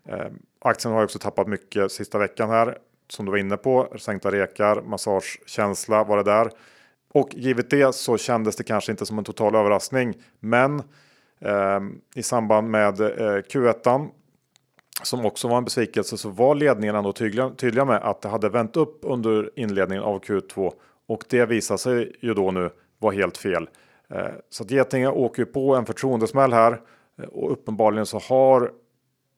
Eh, 0.08 0.26
aktien 0.58 0.94
har 0.94 1.04
också 1.04 1.18
tappat 1.18 1.48
mycket 1.48 1.92
sista 1.92 2.18
veckan 2.18 2.50
här 2.50 2.78
som 3.08 3.24
du 3.24 3.30
var 3.30 3.38
inne 3.38 3.56
på. 3.56 3.88
Sänkta 3.98 4.32
rekar, 4.32 4.82
massagekänsla 4.82 6.04
var 6.04 6.16
det 6.16 6.22
där. 6.22 6.50
Och 7.12 7.28
givet 7.34 7.70
det 7.70 7.94
så 7.94 8.16
kändes 8.18 8.56
det 8.56 8.64
kanske 8.64 8.92
inte 8.92 9.06
som 9.06 9.18
en 9.18 9.24
total 9.24 9.54
överraskning. 9.54 10.14
Men 10.40 10.82
eh, 11.40 11.80
i 12.14 12.22
samband 12.22 12.70
med 12.70 13.00
eh, 13.00 13.42
Q1 13.42 14.08
som 15.02 15.26
också 15.26 15.48
var 15.48 15.58
en 15.58 15.64
besvikelse 15.64 16.18
så 16.18 16.28
var 16.28 16.54
ledningen 16.54 16.96
ändå 16.96 17.12
tydliga, 17.12 17.50
tydliga 17.50 17.84
med 17.84 17.96
att 17.96 18.22
det 18.22 18.28
hade 18.28 18.48
vänt 18.48 18.76
upp 18.76 18.98
under 19.02 19.50
inledningen 19.56 20.04
av 20.04 20.20
Q2 20.20 20.72
och 21.06 21.24
det 21.28 21.46
visar 21.46 21.76
sig 21.76 22.16
ju 22.20 22.34
då 22.34 22.50
nu 22.50 22.70
vara 22.98 23.14
helt 23.14 23.36
fel. 23.36 23.68
Eh, 24.10 24.26
så 24.50 24.64
att 24.64 24.70
Getinge 24.70 25.08
åker 25.08 25.42
ju 25.42 25.46
på 25.46 25.74
en 25.74 25.86
förtroendesmäll 25.86 26.52
här 26.52 26.80
eh, 27.22 27.28
och 27.28 27.52
uppenbarligen 27.52 28.06
så 28.06 28.18
har 28.18 28.70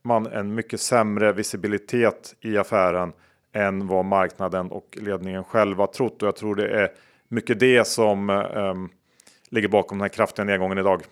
man 0.03 0.27
en 0.27 0.55
mycket 0.55 0.81
sämre 0.81 1.33
visibilitet 1.33 2.35
i 2.41 2.59
affären 2.59 3.13
än 3.53 3.87
vad 3.87 4.05
marknaden 4.05 4.71
och 4.71 4.99
ledningen 5.01 5.45
själva 5.45 5.87
trott. 5.87 6.23
Och 6.23 6.29
jag 6.29 6.37
tror 6.37 6.55
det 6.55 6.69
är 6.69 6.93
mycket 7.29 7.61
det 7.61 7.87
som 7.87 8.31
um, 8.31 8.91
ligger 9.49 9.69
bakom 9.69 9.99
den 9.99 10.03
här 10.03 10.09
kraftiga 10.09 10.45
nedgången 10.45 10.79
idag. 10.79 11.03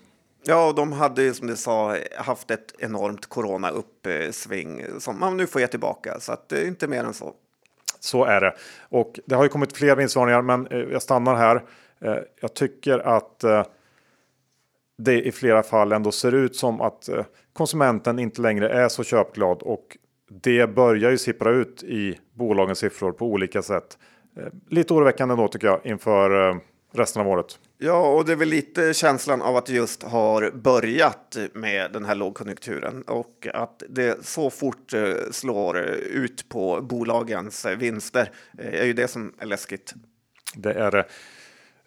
Ja, 0.49 0.69
och 0.69 0.75
de 0.75 0.93
hade 0.93 1.23
ju 1.23 1.35
som 1.35 1.47
du 1.47 1.57
sa 1.57 1.97
haft 2.17 2.51
ett 2.51 2.75
enormt 2.79 3.27
corona 3.27 3.71
uppsving 3.71 4.85
som 4.99 5.21
man 5.21 5.37
nu 5.37 5.47
får 5.47 5.61
ge 5.61 5.67
tillbaka. 5.67 6.21
Så 6.21 6.33
att 6.33 6.49
det 6.49 6.63
är 6.63 6.67
inte 6.67 6.89
mer 6.89 7.05
än 7.05 7.15
så. 7.15 7.35
Så 8.01 8.25
är 8.25 8.41
det. 8.41 8.55
Och 8.89 9.21
det 9.27 9.35
har 9.35 9.43
ju 9.43 9.49
kommit 9.49 9.77
fler 9.77 9.97
vinstvarningar, 9.97 10.43
men 10.43 10.67
eh, 10.67 10.79
jag 10.79 11.03
stannar 11.03 11.35
här. 11.35 11.65
Eh, 12.01 12.17
jag 12.41 12.55
tycker 12.55 12.99
att 12.99 13.45
eh, 13.45 13.65
det 14.99 15.23
i 15.23 15.33
flera 15.33 15.63
fall 15.63 15.93
ändå 15.93 16.13
ser 16.13 16.35
ut 16.35 16.57
som 16.57 16.81
att 16.81 17.09
konsumenten 17.53 18.19
inte 18.19 18.43
längre 18.43 18.69
är 18.69 18.89
så 18.89 19.05
köpglad 19.05 19.63
och 19.63 19.97
det 20.31 20.75
börjar 20.75 21.11
ju 21.11 21.19
sippra 21.19 21.51
ut 21.51 21.83
i 21.83 22.19
bolagens 22.33 22.79
siffror 22.79 23.13
på 23.13 23.27
olika 23.27 23.63
sätt. 23.63 23.99
Lite 24.69 24.95
oroväckande 24.95 25.35
då 25.35 25.49
tycker 25.49 25.67
jag 25.67 25.81
inför 25.85 26.61
resten 26.97 27.23
av 27.23 27.29
året. 27.29 27.59
Ja, 27.79 28.09
och 28.09 28.25
det 28.25 28.33
är 28.33 28.37
väl 28.37 28.49
lite 28.49 28.95
känslan 28.95 29.43
av 29.43 29.57
att 29.57 29.67
det 29.67 29.73
just 29.73 30.03
har 30.03 30.51
börjat 30.51 31.37
med 31.53 31.93
den 31.93 32.05
här 32.05 32.15
lågkonjunkturen 32.15 33.03
och 33.03 33.47
att 33.55 33.83
det 33.89 34.27
så 34.27 34.51
fort 34.51 34.93
eh, 34.93 35.15
slår 35.31 35.79
ut 35.79 36.49
på 36.49 36.81
bolagens 36.81 37.67
vinster 37.79 38.31
eh, 38.59 38.81
är 38.81 38.85
ju 38.85 38.93
det 38.93 39.09
som 39.09 39.35
är 39.39 39.47
läskigt. 39.47 39.95
Det 40.55 40.73
är 40.73 40.91
det. 40.91 41.05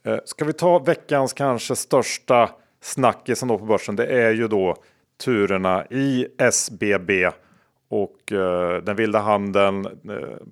Eh, 0.04 0.19
ska 0.26 0.45
vi 0.45 0.54
ta 0.54 0.80
veckans 0.80 1.34
kanske 1.34 1.76
största 1.76 2.50
snackisen 2.82 3.48
då 3.48 3.58
på 3.58 3.65
börsen? 3.65 3.95
Det 3.95 4.06
är 4.06 4.32
ju 4.32 4.48
då 4.48 4.76
turerna 5.24 5.86
i 5.86 6.28
SBB 6.38 7.30
och 7.89 8.17
den 8.84 8.95
vilda 8.95 9.19
handeln, 9.19 9.88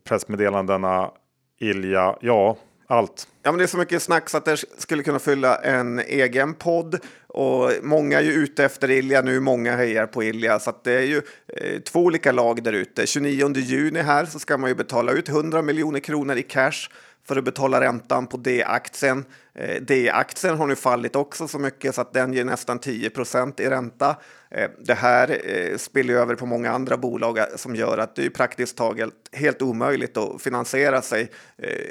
pressmeddelandena, 0.03 1.11
Ilja. 1.59 2.17
Ja, 2.21 2.57
allt. 2.87 3.27
Ja, 3.43 3.51
men 3.51 3.57
det 3.57 3.65
är 3.65 3.67
så 3.67 3.77
mycket 3.77 4.03
snack 4.03 4.29
så 4.29 4.37
att 4.37 4.45
det 4.45 4.57
skulle 4.77 5.03
kunna 5.03 5.19
fylla 5.19 5.55
en 5.55 5.99
egen 5.99 6.53
podd. 6.53 6.99
Och 7.27 7.71
många 7.81 8.19
är 8.19 8.23
ju 8.23 8.31
ute 8.31 8.65
efter 8.65 8.91
Ilja 8.91 9.21
nu, 9.21 9.39
många 9.39 9.75
hejar 9.75 10.07
på 10.07 10.23
Ilja. 10.23 10.59
Så 10.59 10.69
att 10.69 10.83
det 10.83 10.93
är 10.93 11.05
ju 11.05 11.21
eh, 11.47 11.79
två 11.79 11.99
olika 11.99 12.31
lag 12.31 12.63
där 12.63 12.73
ute. 12.73 13.07
29 13.07 13.55
juni 13.55 14.01
här 14.01 14.25
så 14.25 14.39
ska 14.39 14.57
man 14.57 14.69
ju 14.69 14.75
betala 14.75 15.11
ut 15.11 15.29
100 15.29 15.61
miljoner 15.61 15.99
kronor 15.99 16.37
i 16.37 16.43
cash 16.43 16.89
för 17.27 17.35
att 17.35 17.43
betala 17.43 17.81
räntan 17.81 18.27
på 18.27 18.37
D-aktien. 18.37 19.25
Eh, 19.53 19.81
D-aktien 19.81 20.57
har 20.57 20.67
nu 20.67 20.75
fallit 20.75 21.15
också 21.15 21.47
så 21.47 21.59
mycket 21.59 21.95
så 21.95 22.01
att 22.01 22.13
den 22.13 22.33
ger 22.33 22.45
nästan 22.45 22.79
10% 22.79 23.61
i 23.61 23.69
ränta. 23.69 24.15
Eh, 24.51 24.69
det 24.79 24.93
här 24.93 25.41
eh, 25.43 25.77
spiller 25.77 26.13
över 26.13 26.35
på 26.35 26.45
många 26.45 26.71
andra 26.71 26.97
bolag 26.97 27.39
som 27.55 27.75
gör 27.75 27.97
att 27.97 28.15
det 28.15 28.25
är 28.25 28.29
praktiskt 28.29 28.77
taget 28.77 29.13
helt 29.31 29.61
omöjligt 29.61 30.17
att 30.17 30.41
finansiera 30.41 31.01
sig 31.01 31.31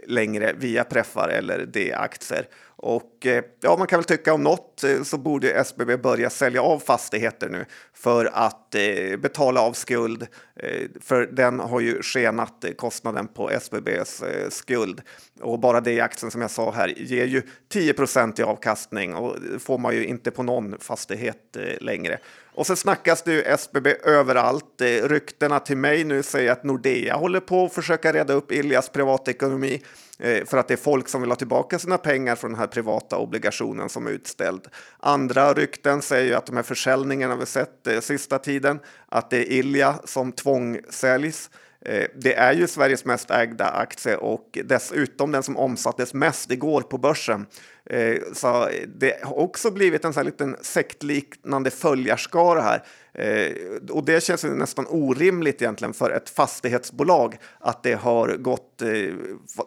längre 0.07 0.53
via 0.59 0.85
preffar 0.85 1.29
eller 1.29 1.66
D-aktier. 1.66 2.46
Och 2.79 3.27
eh, 3.27 3.45
ja, 3.61 3.77
man 3.77 3.87
kan 3.87 3.99
väl 3.99 4.05
tycka 4.05 4.35
om 4.35 4.43
något 4.43 4.85
eh, 4.85 5.03
så 5.03 5.19
borde 5.19 5.51
SBB 5.51 5.97
börja 5.97 6.31
sälja 6.31 6.62
av 6.62 6.79
fastigheter 6.79 7.49
nu 7.49 7.65
för 7.95 8.31
att 8.33 8.75
eh, 8.75 9.17
betala 9.17 9.61
av 9.61 9.73
skuld. 9.73 10.27
Eh, 10.57 10.89
för 11.01 11.27
den 11.27 11.61
har 11.61 11.81
ju 11.81 12.03
skenat 12.03 12.65
kostnaden 12.77 13.29
på 13.29 13.51
SBBs 13.51 14.23
skuld. 14.49 15.03
Och 15.41 15.59
bara 15.59 15.81
det 15.81 15.93
i 15.93 16.01
aktien 16.01 16.31
som 16.31 16.41
jag 16.41 16.51
sa 16.51 16.73
här 16.73 16.89
ger 16.89 17.27
ju 17.27 17.43
10% 17.73 18.41
i 18.41 18.43
avkastning 18.43 19.15
och 19.15 19.37
får 19.59 19.79
man 19.79 19.95
ju 19.95 20.07
inte 20.07 20.31
på 20.31 20.43
någon 20.43 20.79
fastighet 20.79 21.57
längre. 21.81 22.19
Och 22.57 22.66
så 22.66 22.77
snackas 22.77 23.23
det 23.23 23.33
ju 23.33 23.42
SBB 23.42 23.87
överallt. 24.05 24.83
Ryktena 25.03 25.61
till 25.61 25.77
mig 25.77 26.05
nu 26.05 26.23
säger 26.23 26.53
att 26.53 26.64
Nordea 26.64 27.16
håller 27.16 27.40
på 27.40 27.64
att 27.64 27.73
försöka 27.73 28.12
reda 28.12 28.33
upp 28.33 28.53
Iljas 28.53 28.88
privatekonomi. 28.88 29.83
Eh, 30.19 30.45
för 30.45 30.59
att 30.59 30.69
det 30.69 30.75
är 30.75 30.79
folk 30.79 31.09
som 31.09 31.21
vill 31.21 31.31
ha 31.31 31.37
tillbaka 31.37 31.79
sina 31.79 31.99
pengar 31.99 32.37
från 32.37 32.51
den 32.51 32.61
här 32.61 32.66
privata 32.66 33.16
obligationen 33.16 33.88
som 33.88 34.07
är 34.07 34.11
utställd. 34.11 34.66
Andra 35.01 35.53
rykten 35.53 36.03
säger 36.03 36.37
att 36.37 36.47
de 36.47 36.57
här 36.57 36.62
försäljningarna 36.62 37.37
vi 37.37 37.47
sett 37.47 37.87
eh, 37.87 38.01
sista 38.01 38.38
tiden, 38.38 38.79
att 39.09 39.31
det 39.31 39.37
är 39.37 39.53
Ilja 39.53 39.95
som 40.05 40.33
tvångsäljs. 40.33 41.51
Eh, 41.88 42.07
det 42.14 42.35
är 42.35 42.53
ju 42.53 42.66
Sveriges 42.66 43.05
mest 43.05 43.31
ägda 43.31 43.64
aktie 43.64 44.16
och 44.16 44.59
dessutom 44.64 45.33
den 45.33 45.42
som 45.42 45.57
omsattes 45.57 46.14
mest 46.14 46.51
igår 46.51 46.81
på 46.81 46.99
börsen. 46.99 47.46
Eh, 47.90 48.16
så 48.33 48.68
det 48.87 49.25
har 49.25 49.38
också 49.38 49.70
blivit 49.70 50.05
en 50.05 50.12
sån 50.12 50.20
här 50.20 50.25
liten 50.25 50.57
sektliknande 50.61 51.70
följarskara 51.70 52.61
här. 52.61 52.83
Eh, 53.19 53.53
och 53.91 54.05
det 54.05 54.23
känns 54.25 54.45
nästan 54.45 54.87
orimligt 54.89 55.63
egentligen 55.63 55.95
för 55.95 56.11
ett 56.11 56.31
fastighetsbolag 56.31 57.37
att 57.59 57.83
det 57.83 57.95
har 57.95 58.37
gått, 58.37 58.83
eh, 58.83 58.89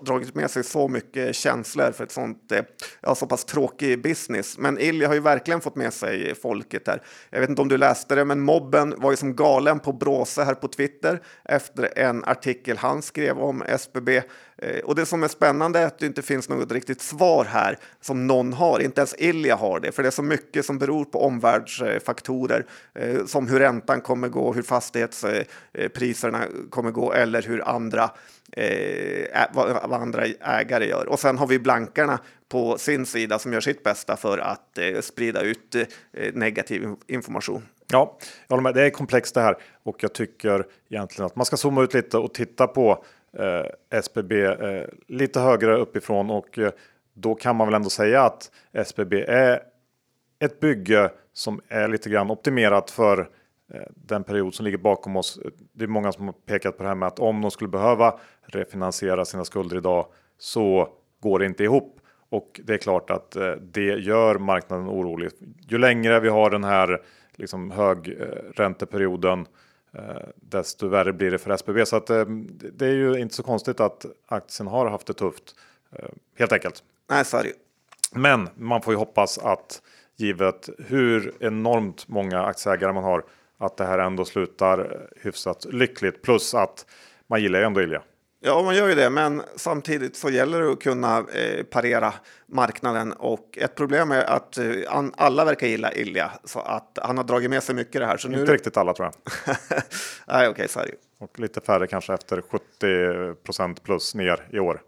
dragit 0.02 0.36
med 0.36 0.52
sig 0.52 0.64
så 0.64 0.88
mycket 0.88 1.36
känslor 1.36 1.92
för 1.92 2.04
ett 2.04 2.12
sånt, 2.12 2.52
eh, 2.52 2.62
ja, 3.02 3.16
så 3.16 3.28
pass 3.28 3.46
tråkig 3.46 4.02
business. 4.02 4.58
Men 4.58 4.80
Ilja 4.80 5.08
har 5.08 5.16
ju 5.16 5.20
verkligen 5.20 5.62
fått 5.62 5.76
med 5.76 5.94
sig 5.94 6.36
folket 6.36 6.88
här. 6.88 7.04
Jag 7.30 7.40
vet 7.40 7.50
inte 7.50 7.62
om 7.62 7.68
du 7.68 7.78
läste 7.78 8.16
det, 8.16 8.26
men 8.26 8.40
mobben 8.40 8.94
var 8.98 9.12
ju 9.12 9.18
som 9.18 9.36
galen 9.36 9.80
på 9.80 9.94
Bråse 9.94 10.44
här 10.44 10.56
på 10.56 10.68
Twitter 10.68 11.22
efter 11.46 12.00
en 12.00 12.24
artikel 12.24 12.78
han 12.78 13.02
skrev 13.02 13.40
om 13.40 13.62
SBB. 13.62 14.22
Eh, 14.62 14.80
och 14.80 14.95
det 14.95 15.06
som 15.06 15.24
är 15.24 15.28
spännande 15.28 15.80
är 15.80 15.86
att 15.86 16.00
det 16.00 16.06
inte 16.06 16.22
finns 16.22 16.50
något 16.50 16.72
riktigt 16.72 17.02
svar 17.02 17.45
här 17.45 17.78
som 18.02 18.28
någon 18.28 18.54
har. 18.54 18.80
Inte 18.80 19.02
ens 19.02 19.15
Ilja 19.17 19.56
har 19.56 19.80
det, 19.80 19.91
för 19.91 20.04
det 20.04 20.10
är 20.10 20.12
så 20.12 20.24
mycket 20.24 20.65
som 20.65 20.78
beror 20.78 21.06
på 21.06 21.26
omvärldsfaktorer 21.26 22.65
eh, 22.95 23.26
som 23.26 23.48
hur 23.48 23.60
räntan 23.60 24.02
kommer 24.02 24.28
gå, 24.28 24.54
hur 24.54 24.62
fastighetspriserna 24.62 26.43
eh, 26.43 26.50
kommer 26.69 26.91
gå 26.91 27.13
eller 27.13 27.41
hur 27.41 27.69
andra 27.69 28.10
vad, 29.54 29.93
andra 29.93 30.26
ägare 30.41 30.86
gör. 30.86 31.06
Och 31.06 31.19
sen 31.19 31.38
har 31.38 31.48
vi 31.48 31.60
blankarna 31.60 32.19
på 32.50 32.78
sin 32.78 33.06
sida 33.06 33.39
som 33.39 33.54
gör 33.54 33.62
sitt 33.62 33.84
bästa 33.84 34.17
för 34.17 34.38
att 34.38 34.80
sprida 35.02 35.41
ut 35.41 35.76
negativ 36.34 36.95
information. 37.08 37.63
Ja, 37.91 38.17
jag 38.48 38.56
håller 38.56 38.63
med. 38.63 38.74
Det 38.74 38.86
är 38.86 38.89
komplext 38.89 39.36
det 39.36 39.41
här 39.41 39.58
och 39.84 40.04
jag 40.04 40.13
tycker 40.13 40.65
egentligen 40.89 41.26
att 41.26 41.36
man 41.36 41.45
ska 41.45 41.58
zooma 41.58 41.84
ut 41.84 41.93
lite 41.93 42.17
och 42.17 42.34
titta 42.34 42.67
på 42.67 43.04
eh, 43.34 43.65
SBB 43.89 44.32
eh, 44.46 44.84
lite 45.08 45.39
högre 45.39 45.78
uppifrån 45.78 46.30
och 46.30 46.60
eh, 46.60 46.72
då 47.13 47.36
kan 47.36 47.56
man 47.56 47.68
väl 47.68 47.76
ändå 47.76 47.89
säga 47.89 48.24
att 48.24 48.52
SBB 48.74 49.13
är 49.28 49.60
ett 50.39 50.60
bygge 50.60 51.12
som 51.34 51.62
är 51.68 51.88
lite 51.88 52.10
grann 52.10 52.32
optimerat 52.32 52.92
för 52.92 53.20
eh, 53.74 53.82
den 53.96 54.24
period 54.24 54.54
som 54.54 54.65
ligger 54.65 54.78
bakom 54.78 55.15
oss. 55.15 55.39
Det 55.72 55.84
är 55.84 55.88
många 55.88 56.12
som 56.12 56.26
har 56.26 56.34
pekat 56.34 56.78
på 56.78 56.84
det 56.84 56.89
här 56.89 56.96
med 56.96 57.08
att 57.08 57.20
om 57.20 57.42
de 57.42 57.52
skulle 57.52 57.68
behöva 57.68 58.20
refinansiera 58.42 59.26
sina 59.26 59.46
skulder 59.46 59.78
idag 59.78 60.06
så 60.38 60.89
går 61.20 61.39
det 61.39 61.46
inte 61.46 61.63
ihop. 61.63 62.00
Och 62.30 62.62
det 62.63 62.74
är 62.74 62.78
klart 62.78 63.10
att 63.10 63.36
eh, 63.36 63.52
det 63.52 63.86
gör 63.86 64.38
marknaden 64.38 64.88
orolig. 64.88 65.30
Ju 65.68 65.78
längre 65.78 66.20
vi 66.20 66.30
har 66.30 66.50
den 66.50 66.63
här 66.63 67.02
liksom 67.36 67.72
högränteperioden 67.72 69.39
Eh, 69.39 69.46
desto 70.36 70.88
värre 70.88 71.13
blir 71.13 71.32
det 71.32 71.38
för 71.38 71.52
SBB. 71.52 71.86
Så 71.86 71.95
att, 71.95 72.10
eh, 72.10 72.25
det 72.73 72.86
är 72.86 72.93
ju 72.93 73.19
inte 73.19 73.36
så 73.36 73.43
konstigt 73.43 73.80
att 73.80 74.06
aktien 74.28 74.67
har 74.67 74.89
haft 74.89 75.08
det 75.08 75.13
tufft. 75.13 75.56
Eh, 75.91 76.10
helt 76.38 76.52
enkelt. 76.52 76.84
Nej, 77.10 77.25
sorry. 77.25 77.54
Men 78.12 78.49
man 78.56 78.82
får 78.82 78.93
ju 78.93 78.97
hoppas 78.97 79.38
att 79.38 79.82
givet 80.15 80.69
hur 80.88 81.34
enormt 81.39 82.08
många 82.08 82.43
aktieägare 82.43 82.93
man 82.93 83.04
har 83.04 83.23
att 83.58 83.78
det 83.78 83.86
här 83.86 83.99
ändå 83.99 84.25
slutar 84.25 85.08
hyfsat 85.21 85.65
lyckligt. 85.69 86.21
Plus 86.21 86.54
att 86.54 86.86
man 87.28 87.41
gillar 87.41 87.60
ju 87.60 87.65
ändå 87.65 87.82
Ilja. 87.82 88.02
Ja, 88.41 88.62
man 88.62 88.75
gör 88.75 88.88
ju 88.89 88.95
det, 88.95 89.10
men 89.10 89.41
samtidigt 89.56 90.15
så 90.15 90.30
gäller 90.30 90.62
det 90.62 90.71
att 90.71 90.82
kunna 90.82 91.17
eh, 91.17 91.63
parera 91.63 92.13
marknaden 92.45 93.13
och 93.13 93.58
ett 93.62 93.75
problem 93.75 94.12
är 94.12 94.23
att 94.23 94.58
eh, 94.58 94.65
alla 95.17 95.45
verkar 95.45 95.67
gilla 95.67 95.93
Ilja 95.93 96.32
så 96.43 96.60
att 96.60 96.99
han 97.02 97.17
har 97.17 97.23
dragit 97.23 97.49
med 97.49 97.63
sig 97.63 97.75
mycket 97.75 98.02
det 98.02 98.06
här. 98.06 98.17
Så 98.17 98.28
Inte 98.28 98.39
nu... 98.39 98.45
riktigt 98.45 98.78
alla 98.78 98.93
tror 98.93 99.06
jag. 99.08 99.56
Nej, 100.28 100.47
okej, 100.47 100.49
okay, 100.49 100.67
sorry. 100.67 100.91
Och 101.17 101.39
lite 101.39 101.62
färre 101.62 101.88
kanske 101.88 102.13
efter 102.13 102.43
70% 103.52 103.78
plus 103.84 104.15
ner 104.15 104.47
i 104.52 104.60
år. 104.60 104.82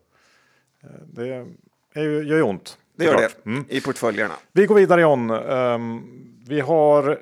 Eh, 0.84 0.90
det 1.06 1.46
är 1.94 2.04
ju, 2.04 2.24
gör 2.24 2.38
ju 2.38 2.44
ont. 2.44 2.78
Det 2.96 3.06
gör 3.06 3.18
det 3.18 3.46
mm. 3.46 3.66
i 3.70 3.82
portföljerna. 3.82 4.34
Vi 4.52 4.66
går 4.66 4.76
vidare 4.76 5.02
John. 5.02 5.32
Um, 5.32 6.04
vi 6.48 6.60
har 6.60 7.20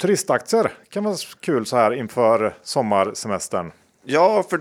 turistaktier. 0.00 0.72
Kan 0.88 1.04
vara 1.04 1.16
kul 1.40 1.66
så 1.66 1.76
här 1.76 1.92
inför 1.94 2.54
sommarsemestern. 2.62 3.72
Ja, 4.04 4.44
för 4.50 4.60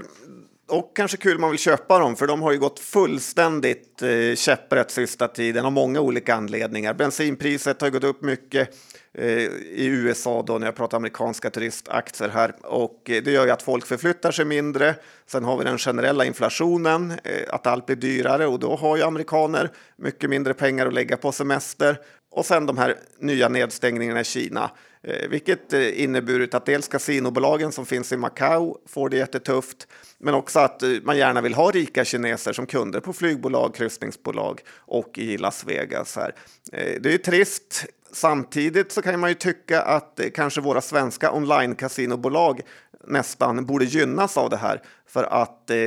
och 0.73 0.95
kanske 0.95 1.17
kul 1.17 1.39
man 1.39 1.49
vill 1.49 1.59
köpa 1.59 1.99
dem, 1.99 2.15
för 2.15 2.27
de 2.27 2.41
har 2.41 2.51
ju 2.51 2.59
gått 2.59 2.79
fullständigt 2.79 4.01
eh, 4.01 4.35
käpprätt 4.35 4.91
sista 4.91 5.27
tiden 5.27 5.65
av 5.65 5.71
många 5.71 5.99
olika 6.01 6.35
anledningar. 6.35 6.93
Bensinpriset 6.93 7.81
har 7.81 7.89
gått 7.89 8.03
upp 8.03 8.21
mycket. 8.21 8.69
eh, 9.13 9.27
i 9.27 9.85
USA 9.85 10.43
då 10.47 10.57
när 10.57 10.67
jag 10.67 10.75
pratar 10.75 10.97
amerikanska 10.97 11.49
turistaktier 11.49 12.29
här 12.29 12.53
och 12.63 13.09
eh, 13.09 13.23
det 13.23 13.31
gör 13.31 13.45
ju 13.45 13.51
att 13.51 13.61
folk 13.61 13.85
förflyttar 13.85 14.31
sig 14.31 14.45
mindre. 14.45 14.95
Sen 15.25 15.43
har 15.43 15.57
vi 15.57 15.63
den 15.63 15.77
generella 15.77 16.25
inflationen, 16.25 17.11
eh, 17.23 17.43
att 17.49 17.67
allt 17.67 17.85
blir 17.85 17.95
dyrare 17.95 18.47
och 18.47 18.59
då 18.59 18.75
har 18.75 18.97
ju 18.97 19.03
amerikaner 19.03 19.69
mycket 19.97 20.29
mindre 20.29 20.53
pengar 20.53 20.87
att 20.87 20.93
lägga 20.93 21.17
på 21.17 21.31
semester. 21.31 21.97
Och 22.31 22.45
sen 22.45 22.65
de 22.65 22.77
här 22.77 22.95
nya 23.19 23.49
nedstängningarna 23.49 24.21
i 24.21 24.23
Kina, 24.23 24.71
Eh, 25.07 25.29
vilket 25.29 25.73
eh, 25.73 26.03
inneburit 26.03 26.53
att 26.53 26.65
dels 26.65 26.87
kasinobolagen 26.87 27.71
som 27.71 27.85
finns 27.85 28.11
i 28.11 28.17
Macao 28.17 28.77
får 28.85 29.09
det 29.09 29.17
jättetufft, 29.17 29.87
men 30.17 30.33
också 30.33 30.59
att 30.59 30.83
eh, 30.83 30.89
man 31.03 31.17
gärna 31.17 31.41
vill 31.41 31.53
ha 31.53 31.71
rika 31.71 32.05
kineser 32.05 32.53
som 32.53 32.65
kunder 32.65 32.99
på 32.99 33.13
flygbolag, 33.13 33.75
kryssningsbolag 33.75 34.61
och 34.77 35.17
i 35.17 35.37
Las 35.37 35.65
Vegas. 35.65 36.15
Här. 36.15 36.35
Det 36.71 37.05
är 37.05 37.11
ju 37.11 37.17
trist. 37.17 37.85
Samtidigt 38.11 38.91
så 38.91 39.01
kan 39.01 39.19
man 39.19 39.29
ju 39.29 39.33
tycka 39.33 39.81
att 39.81 40.19
kanske 40.33 40.61
våra 40.61 40.81
svenska 40.81 41.31
online-kasinobolag 41.31 42.61
nästan 43.07 43.65
borde 43.65 43.85
gynnas 43.85 44.37
av 44.37 44.49
det 44.49 44.57
här 44.57 44.81
för 45.07 45.23
att 45.23 45.69
eh, 45.69 45.77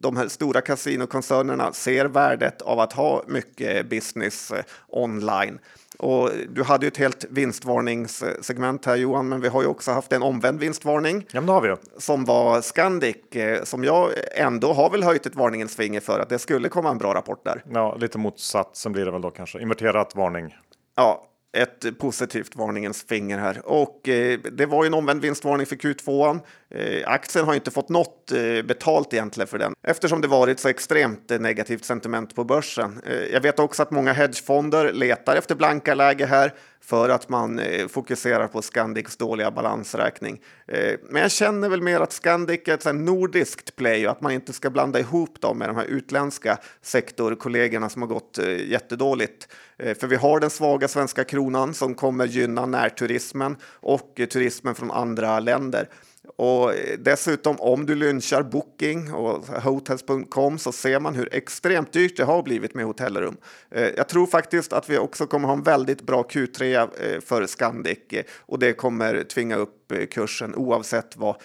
de 0.00 0.16
här 0.16 0.28
stora 0.28 0.60
kasinokoncernerna 0.60 1.72
ser 1.72 2.04
värdet 2.04 2.62
av 2.62 2.80
att 2.80 2.92
ha 2.92 3.24
mycket 3.26 3.90
business 3.90 4.50
eh, 4.50 4.64
online. 4.88 5.58
Och 5.98 6.30
du 6.48 6.62
hade 6.62 6.86
ju 6.86 6.88
ett 6.88 6.96
helt 6.96 7.24
vinstvarningssegment 7.30 8.84
här 8.84 8.96
Johan, 8.96 9.28
men 9.28 9.40
vi 9.40 9.48
har 9.48 9.62
ju 9.62 9.68
också 9.68 9.92
haft 9.92 10.12
en 10.12 10.22
omvänd 10.22 10.60
vinstvarning. 10.60 11.26
Ja, 11.30 11.40
har 11.40 11.60
vi 11.60 11.68
ju. 11.68 11.76
Som 11.98 12.24
var 12.24 12.60
Scandic, 12.60 13.16
eh, 13.16 13.64
som 13.64 13.84
jag 13.84 14.10
ändå 14.36 14.72
har 14.72 14.90
väl 14.90 15.02
höjt 15.02 15.26
ett 15.26 15.34
varningens 15.34 15.76
finger 15.76 16.00
för 16.00 16.20
att 16.20 16.28
det 16.28 16.38
skulle 16.38 16.68
komma 16.68 16.90
en 16.90 16.98
bra 16.98 17.14
rapport 17.14 17.44
där. 17.44 17.62
Ja, 17.70 17.96
lite 17.96 18.18
motsatsen 18.18 18.92
blir 18.92 19.04
det 19.04 19.10
väl 19.10 19.20
då 19.20 19.30
kanske. 19.30 19.60
Inverterat 19.60 20.16
varning. 20.16 20.56
Ja, 20.96 21.26
ett 21.54 21.98
positivt 21.98 22.56
varningens 22.56 23.04
finger 23.08 23.38
här. 23.38 23.66
Och 23.66 24.08
eh, 24.08 24.38
det 24.38 24.66
var 24.66 24.84
ju 24.84 24.86
en 24.86 24.94
omvänd 24.94 25.20
vinstvarning 25.20 25.66
för 25.66 25.76
Q2. 25.76 26.40
Eh, 26.70 27.08
aktien 27.08 27.44
har 27.44 27.54
inte 27.54 27.70
fått 27.70 27.88
något 27.88 28.32
eh, 28.32 28.62
betalt 28.62 29.12
egentligen 29.12 29.48
för 29.48 29.58
den 29.58 29.74
eftersom 29.82 30.20
det 30.20 30.28
varit 30.28 30.60
så 30.60 30.68
extremt 30.68 31.30
eh, 31.30 31.40
negativt 31.40 31.84
sentiment 31.84 32.34
på 32.34 32.44
börsen. 32.44 33.00
Eh, 33.06 33.32
jag 33.32 33.40
vet 33.40 33.58
också 33.58 33.82
att 33.82 33.90
många 33.90 34.12
hedgefonder 34.12 34.92
letar 34.92 35.36
efter 35.36 35.54
blanka 35.54 35.94
läge 35.94 36.26
här 36.26 36.52
för 36.84 37.08
att 37.08 37.28
man 37.28 37.58
eh, 37.58 37.88
fokuserar 37.88 38.48
på 38.48 38.62
Scandics 38.62 39.16
dåliga 39.16 39.50
balansräkning. 39.50 40.40
Eh, 40.66 40.94
men 41.10 41.22
jag 41.22 41.30
känner 41.30 41.68
väl 41.68 41.82
mer 41.82 42.00
att 42.00 42.12
Scandic 42.12 42.60
är 42.68 42.74
ett 42.74 42.94
nordiskt 42.94 43.76
play 43.76 44.06
och 44.06 44.12
att 44.12 44.20
man 44.20 44.32
inte 44.32 44.52
ska 44.52 44.70
blanda 44.70 45.00
ihop 45.00 45.40
dem 45.40 45.58
med 45.58 45.68
de 45.68 45.76
här 45.76 45.84
utländska 45.84 46.58
sektorkollegorna 46.82 47.88
som 47.88 48.02
har 48.02 48.08
gått 48.08 48.38
eh, 48.38 48.70
jättedåligt. 48.70 49.48
Eh, 49.76 49.96
för 49.96 50.06
vi 50.06 50.16
har 50.16 50.40
den 50.40 50.50
svaga 50.50 50.88
svenska 50.88 51.24
kronan 51.24 51.74
som 51.74 51.94
kommer 51.94 52.26
gynna 52.26 52.66
närturismen 52.66 53.56
och 53.64 54.20
eh, 54.20 54.26
turismen 54.26 54.74
från 54.74 54.90
andra 54.90 55.40
länder. 55.40 55.88
Och 56.36 56.72
dessutom 56.98 57.56
om 57.60 57.86
du 57.86 57.94
lynchar 57.94 58.42
Booking 58.42 59.12
och 59.14 59.46
Hotels.com 59.46 60.58
så 60.58 60.72
ser 60.72 61.00
man 61.00 61.14
hur 61.14 61.34
extremt 61.34 61.92
dyrt 61.92 62.16
det 62.16 62.24
har 62.24 62.42
blivit 62.42 62.74
med 62.74 62.84
hotellrum. 62.84 63.36
Eh, 63.70 63.88
jag 63.88 64.08
tror 64.08 64.26
faktiskt 64.26 64.72
att 64.72 64.90
vi 64.90 64.98
också 64.98 65.26
kommer 65.26 65.48
ha 65.48 65.54
en 65.54 65.62
väldigt 65.62 66.02
bra 66.02 66.22
Q3 66.22 66.74
eh, 66.74 67.20
för 67.20 67.46
Scandic 67.46 67.98
eh, 68.10 68.24
och 68.38 68.58
det 68.58 68.72
kommer 68.72 69.22
tvinga 69.22 69.56
upp 69.56 69.92
kursen 70.10 70.54
oavsett 70.54 71.16
vad 71.16 71.36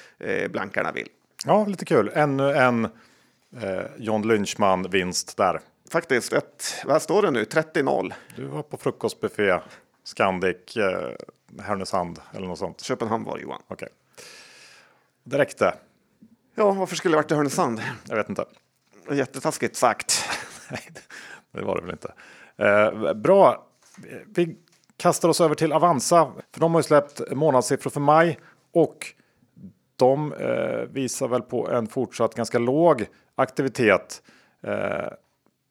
blankarna 0.50 0.92
vill. 0.92 1.08
Ja, 1.46 1.66
lite 1.66 1.86
kul. 1.86 2.12
Ännu 2.14 2.52
en 2.52 2.86
eh, 3.58 3.86
John 3.98 4.28
Lynchman 4.28 4.90
vinst 4.90 5.38
där. 5.38 5.60
Faktiskt, 5.92 6.34
ett, 6.34 6.64
vad 6.86 7.02
står 7.02 7.22
det 7.22 7.32
nu? 7.32 7.44
30-0. 7.44 8.14
Du 8.36 8.46
var 8.46 8.64
på 8.64 8.78
frukostbuffé 8.78 9.60
Scandic 10.04 10.78
eh, 10.78 11.16
Härnösand 11.62 12.20
eller 12.34 12.48
något 12.48 12.60
sånt. 12.60 12.82
Köpenhamn 12.82 13.24
var 13.24 13.38
det 13.38 13.44
Johan. 13.44 13.62
Okay. 13.68 13.90
Det 15.30 15.38
räckte. 15.38 15.74
Ja, 16.56 16.72
varför 16.72 16.96
skulle 16.96 17.14
det 17.14 17.16
varit 17.16 17.32
i 17.32 17.36
Härnösand? 17.36 17.82
Jag 18.08 18.16
vet 18.16 18.30
inte. 18.30 18.46
Jättetaskigt 19.12 19.76
sagt. 19.76 20.26
Nej, 20.72 20.90
det 21.52 21.62
var 21.62 21.76
det 21.76 21.82
väl 21.82 21.92
inte. 21.92 22.14
Eh, 22.58 23.14
bra. 23.14 23.68
Vi 24.26 24.58
kastar 24.98 25.30
oss 25.30 25.42
över 25.42 25.56
till 25.56 25.74
Avanza. 25.74 26.32
För 26.54 26.60
de 26.60 26.74
har 26.74 26.80
ju 26.80 26.84
släppt 26.84 27.22
månadssiffror 27.32 27.92
för 27.92 28.00
maj. 28.00 28.40
Och 28.74 29.14
de 29.96 30.34
eh, 30.34 30.90
visar 30.90 31.28
väl 31.28 31.42
på 31.42 31.70
en 31.70 31.88
fortsatt 31.88 32.36
ganska 32.36 32.60
låg 32.60 33.06
aktivitet. 33.36 34.22
Eh, 34.62 35.10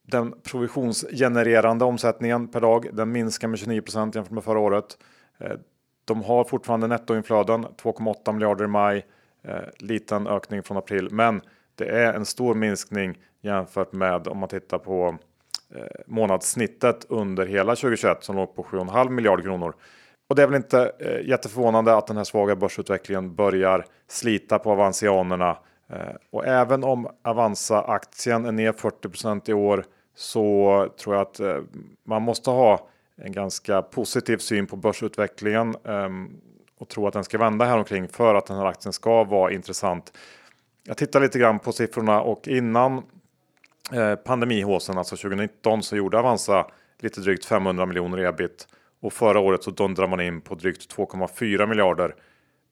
den 0.06 0.34
provisionsgenererande 0.42 1.84
omsättningen 1.84 2.48
per 2.48 2.60
dag 2.60 2.88
den 2.92 3.12
minskar 3.12 3.48
med 3.48 3.58
29 3.58 3.82
jämfört 3.96 4.30
med 4.30 4.44
förra 4.44 4.58
året. 4.58 4.98
Eh, 5.38 5.56
de 6.04 6.22
har 6.22 6.44
fortfarande 6.44 6.86
nettoinflöden 6.86 7.66
2,8 7.66 8.32
miljarder 8.32 8.64
i 8.64 8.68
maj 8.68 9.06
Eh, 9.48 9.68
liten 9.78 10.26
ökning 10.26 10.62
från 10.62 10.76
april, 10.76 11.08
men 11.10 11.40
det 11.74 11.88
är 11.88 12.14
en 12.14 12.24
stor 12.24 12.54
minskning 12.54 13.18
jämfört 13.40 13.92
med 13.92 14.28
om 14.28 14.38
man 14.38 14.48
tittar 14.48 14.78
på 14.78 15.18
eh, 15.74 15.82
månadssnittet 16.06 17.06
under 17.08 17.46
hela 17.46 17.76
2021 17.76 18.24
som 18.24 18.36
låg 18.36 18.56
på 18.56 18.62
7,5 18.62 19.10
miljarder 19.10 19.42
kronor. 19.42 19.74
Och 20.28 20.36
det 20.36 20.42
är 20.42 20.46
väl 20.46 20.56
inte 20.56 20.92
eh, 20.98 21.28
jätteförvånande 21.28 21.96
att 21.96 22.06
den 22.06 22.16
här 22.16 22.24
svaga 22.24 22.56
börsutvecklingen 22.56 23.34
börjar 23.34 23.84
slita 24.08 24.58
på 24.58 24.72
avansianerna. 24.72 25.58
Eh, 25.90 26.14
och 26.30 26.46
även 26.46 26.84
om 26.84 27.08
Avanza-aktien 27.22 28.44
är 28.44 28.52
ner 28.52 28.72
40% 28.72 29.50
i 29.50 29.52
år 29.52 29.84
så 30.16 30.86
tror 31.00 31.14
jag 31.14 31.22
att 31.22 31.40
eh, 31.40 31.56
man 32.04 32.22
måste 32.22 32.50
ha 32.50 32.88
en 33.16 33.32
ganska 33.32 33.82
positiv 33.82 34.36
syn 34.38 34.66
på 34.66 34.76
börsutvecklingen. 34.76 35.74
Ehm, 35.84 36.40
och 36.78 36.88
tro 36.88 37.06
att 37.06 37.12
den 37.12 37.24
ska 37.24 37.38
vända 37.38 37.64
här 37.64 37.78
omkring 37.78 38.08
för 38.08 38.34
att 38.34 38.46
den 38.46 38.56
här 38.56 38.66
aktien 38.66 38.92
ska 38.92 39.24
vara 39.24 39.52
intressant. 39.52 40.12
Jag 40.84 40.96
tittar 40.96 41.20
lite 41.20 41.38
grann 41.38 41.58
på 41.58 41.72
siffrorna 41.72 42.20
och 42.20 42.48
innan 42.48 43.02
eh, 43.92 44.14
pandemihåsen, 44.14 44.98
alltså 44.98 45.16
2019, 45.16 45.82
så 45.82 45.96
gjorde 45.96 46.18
Avanza 46.18 46.66
lite 46.98 47.20
drygt 47.20 47.44
500 47.44 47.86
miljoner 47.86 48.18
ebit 48.18 48.68
och 49.00 49.12
förra 49.12 49.40
året 49.40 49.62
så 49.62 49.70
dundrar 49.70 50.06
man 50.06 50.20
in 50.20 50.40
på 50.40 50.54
drygt 50.54 50.96
2,4 50.96 51.66
miljarder. 51.66 52.14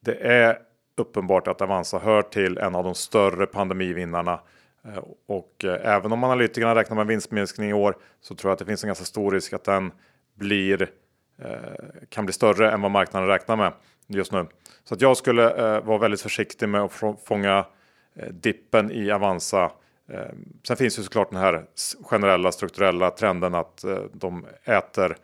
Det 0.00 0.14
är 0.14 0.58
uppenbart 0.96 1.48
att 1.48 1.60
Avanza 1.60 1.98
hör 1.98 2.22
till 2.22 2.58
en 2.58 2.74
av 2.74 2.84
de 2.84 2.94
större 2.94 3.46
pandemivinnarna 3.46 4.40
eh, 4.84 5.04
och 5.26 5.64
eh, 5.64 5.94
även 5.94 6.12
om 6.12 6.24
analytikerna 6.24 6.74
räknar 6.74 6.96
med 6.96 7.06
vinstminskning 7.06 7.70
i 7.70 7.72
år 7.72 7.96
så 8.20 8.34
tror 8.34 8.50
jag 8.50 8.52
att 8.52 8.58
det 8.58 8.64
finns 8.64 8.84
en 8.84 8.88
ganska 8.88 9.04
stor 9.04 9.32
risk 9.32 9.52
att 9.52 9.64
den 9.64 9.92
blir 10.34 10.90
eh, 11.42 11.48
kan 12.08 12.24
bli 12.24 12.32
större 12.32 12.70
än 12.70 12.82
vad 12.82 12.90
marknaden 12.90 13.28
räknar 13.28 13.56
med 13.56 13.72
just 14.06 14.32
nu. 14.32 14.46
Så 14.84 14.94
att 14.94 15.00
jag 15.00 15.16
skulle 15.16 15.50
eh, 15.50 15.84
vara 15.84 15.98
väldigt 15.98 16.20
försiktig 16.20 16.68
med 16.68 16.80
att 16.80 16.92
fånga 17.24 17.66
eh, 18.14 18.28
dippen 18.28 18.90
i 18.90 19.10
Avanza. 19.10 19.70
Eh, 20.08 20.20
sen 20.66 20.76
finns 20.76 20.98
ju 20.98 21.02
såklart 21.02 21.30
den 21.30 21.40
här 21.40 21.64
generella 22.02 22.52
strukturella 22.52 23.10
trenden 23.10 23.54
att 23.54 23.84
eh, 23.84 23.98
de 24.12 24.46
äter 24.64 25.16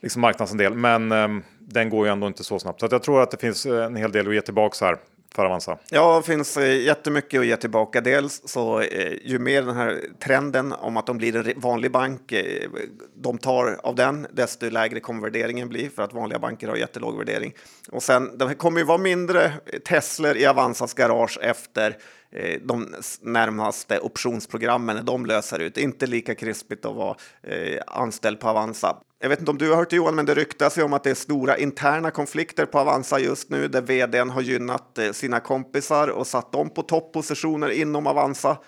liksom 0.00 0.20
marknadsandel, 0.22 0.74
men 0.74 1.12
eh, 1.12 1.28
den 1.58 1.88
går 1.88 2.06
ju 2.06 2.12
ändå 2.12 2.26
inte 2.26 2.44
så 2.44 2.58
snabbt. 2.58 2.80
Så 2.80 2.86
att 2.86 2.92
jag 2.92 3.02
tror 3.02 3.22
att 3.22 3.30
det 3.30 3.36
finns 3.36 3.66
eh, 3.66 3.84
en 3.84 3.96
hel 3.96 4.12
del 4.12 4.28
att 4.28 4.34
ge 4.34 4.40
tillbaka 4.40 4.84
här 4.84 4.96
för 5.34 5.44
Avanza? 5.44 5.78
Ja, 5.90 6.16
det 6.16 6.32
finns 6.32 6.56
eh, 6.56 6.82
jättemycket 6.82 7.40
att 7.40 7.46
ge 7.46 7.56
tillbaka. 7.56 8.00
Dels 8.00 8.42
så 8.44 8.80
eh, 8.80 9.12
ju 9.22 9.38
mer 9.38 9.62
den 9.62 9.76
här 9.76 10.00
trenden 10.20 10.72
om 10.72 10.96
att 10.96 11.06
de 11.06 11.18
blir 11.18 11.36
en 11.36 11.60
vanlig 11.60 11.90
bank, 11.90 12.32
eh, 12.32 12.70
de 13.14 13.38
tar 13.38 13.80
av 13.82 13.94
den, 13.94 14.26
desto 14.32 14.70
lägre 14.70 15.00
kommer 15.00 15.20
värderingen 15.20 15.68
bli 15.68 15.90
för 15.90 16.02
att 16.02 16.12
vanliga 16.12 16.38
banker 16.38 16.68
har 16.68 16.76
jättelåg 16.76 17.18
värdering. 17.18 17.54
Och 17.90 18.02
sen, 18.02 18.38
det 18.38 18.54
kommer 18.54 18.78
ju 18.78 18.84
vara 18.84 18.98
mindre 18.98 19.52
Teslor 19.84 20.36
i 20.36 20.46
Avanzas 20.46 20.94
garage 20.94 21.38
efter 21.42 21.96
Eh, 22.34 22.60
de 22.62 22.94
närmaste 23.20 23.98
optionsprogrammen 23.98 24.96
när 24.96 25.02
de 25.02 25.26
löser 25.26 25.58
ut. 25.58 25.76
Inte 25.76 26.06
lika 26.06 26.34
krispigt 26.34 26.84
att 26.84 26.94
vara 26.94 27.16
eh, 27.42 27.80
anställd 27.86 28.40
på 28.40 28.48
Avanza. 28.48 28.96
Jag 29.18 29.28
vet 29.28 29.38
inte 29.38 29.50
om 29.50 29.58
du 29.58 29.70
har 29.70 29.76
hört 29.76 29.90
det 29.90 29.96
Johan, 29.96 30.14
men 30.14 30.26
det 30.26 30.34
ryktas 30.34 30.78
ju 30.78 30.82
om 30.82 30.92
att 30.92 31.04
det 31.04 31.10
är 31.10 31.14
stora 31.14 31.58
interna 31.58 32.10
konflikter 32.10 32.66
på 32.66 32.78
Avanza 32.78 33.18
just 33.18 33.50
nu 33.50 33.68
där 33.68 33.80
vdn 33.82 34.30
har 34.30 34.42
gynnat 34.42 34.98
eh, 34.98 35.12
sina 35.12 35.40
kompisar 35.40 36.08
och 36.08 36.26
satt 36.26 36.52
dem 36.52 36.70
på 36.70 36.82
toppositioner 36.82 37.70
inom 37.70 38.06
Avanza 38.06 38.58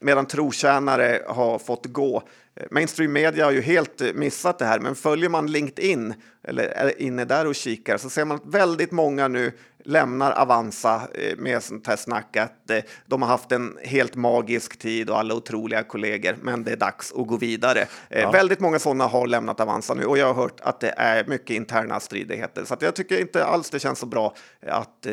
medan 0.00 0.26
trotjänare 0.26 1.22
har 1.26 1.58
fått 1.58 1.86
gå. 1.86 2.22
Mainstream 2.70 3.12
media 3.12 3.44
har 3.44 3.52
ju 3.52 3.60
helt 3.60 4.14
missat 4.14 4.58
det 4.58 4.64
här, 4.64 4.80
men 4.80 4.94
följer 4.94 5.28
man 5.28 5.46
LinkedIn 5.46 6.14
eller 6.42 6.64
är 6.64 7.02
inne 7.02 7.24
där 7.24 7.46
och 7.46 7.54
kikar 7.54 7.96
så 7.96 8.10
ser 8.10 8.24
man 8.24 8.36
att 8.36 8.46
väldigt 8.46 8.92
många 8.92 9.28
nu 9.28 9.52
lämnar 9.84 10.32
Avanza 10.32 11.08
eh, 11.14 11.36
med 11.36 11.62
sånt 11.62 11.86
här 11.86 11.96
snack 11.96 12.36
att 12.36 12.70
eh, 12.70 12.78
de 13.06 13.22
har 13.22 13.28
haft 13.28 13.52
en 13.52 13.78
helt 13.82 14.14
magisk 14.14 14.78
tid 14.78 15.10
och 15.10 15.18
alla 15.18 15.34
otroliga 15.34 15.82
kollegor, 15.82 16.36
men 16.42 16.64
det 16.64 16.72
är 16.72 16.76
dags 16.76 17.12
att 17.12 17.26
gå 17.26 17.36
vidare. 17.36 17.80
Eh, 18.10 18.20
ja. 18.20 18.30
Väldigt 18.30 18.60
många 18.60 18.78
sådana 18.78 19.06
har 19.06 19.26
lämnat 19.26 19.60
Avanza 19.60 19.94
nu 19.94 20.04
och 20.04 20.18
jag 20.18 20.26
har 20.26 20.42
hört 20.42 20.60
att 20.60 20.80
det 20.80 20.94
är 20.96 21.24
mycket 21.24 21.50
interna 21.56 22.00
stridigheter, 22.00 22.64
så 22.64 22.76
jag 22.80 22.96
tycker 22.96 23.20
inte 23.20 23.44
alls 23.44 23.70
det 23.70 23.78
känns 23.78 23.98
så 23.98 24.06
bra 24.06 24.34
att, 24.66 25.06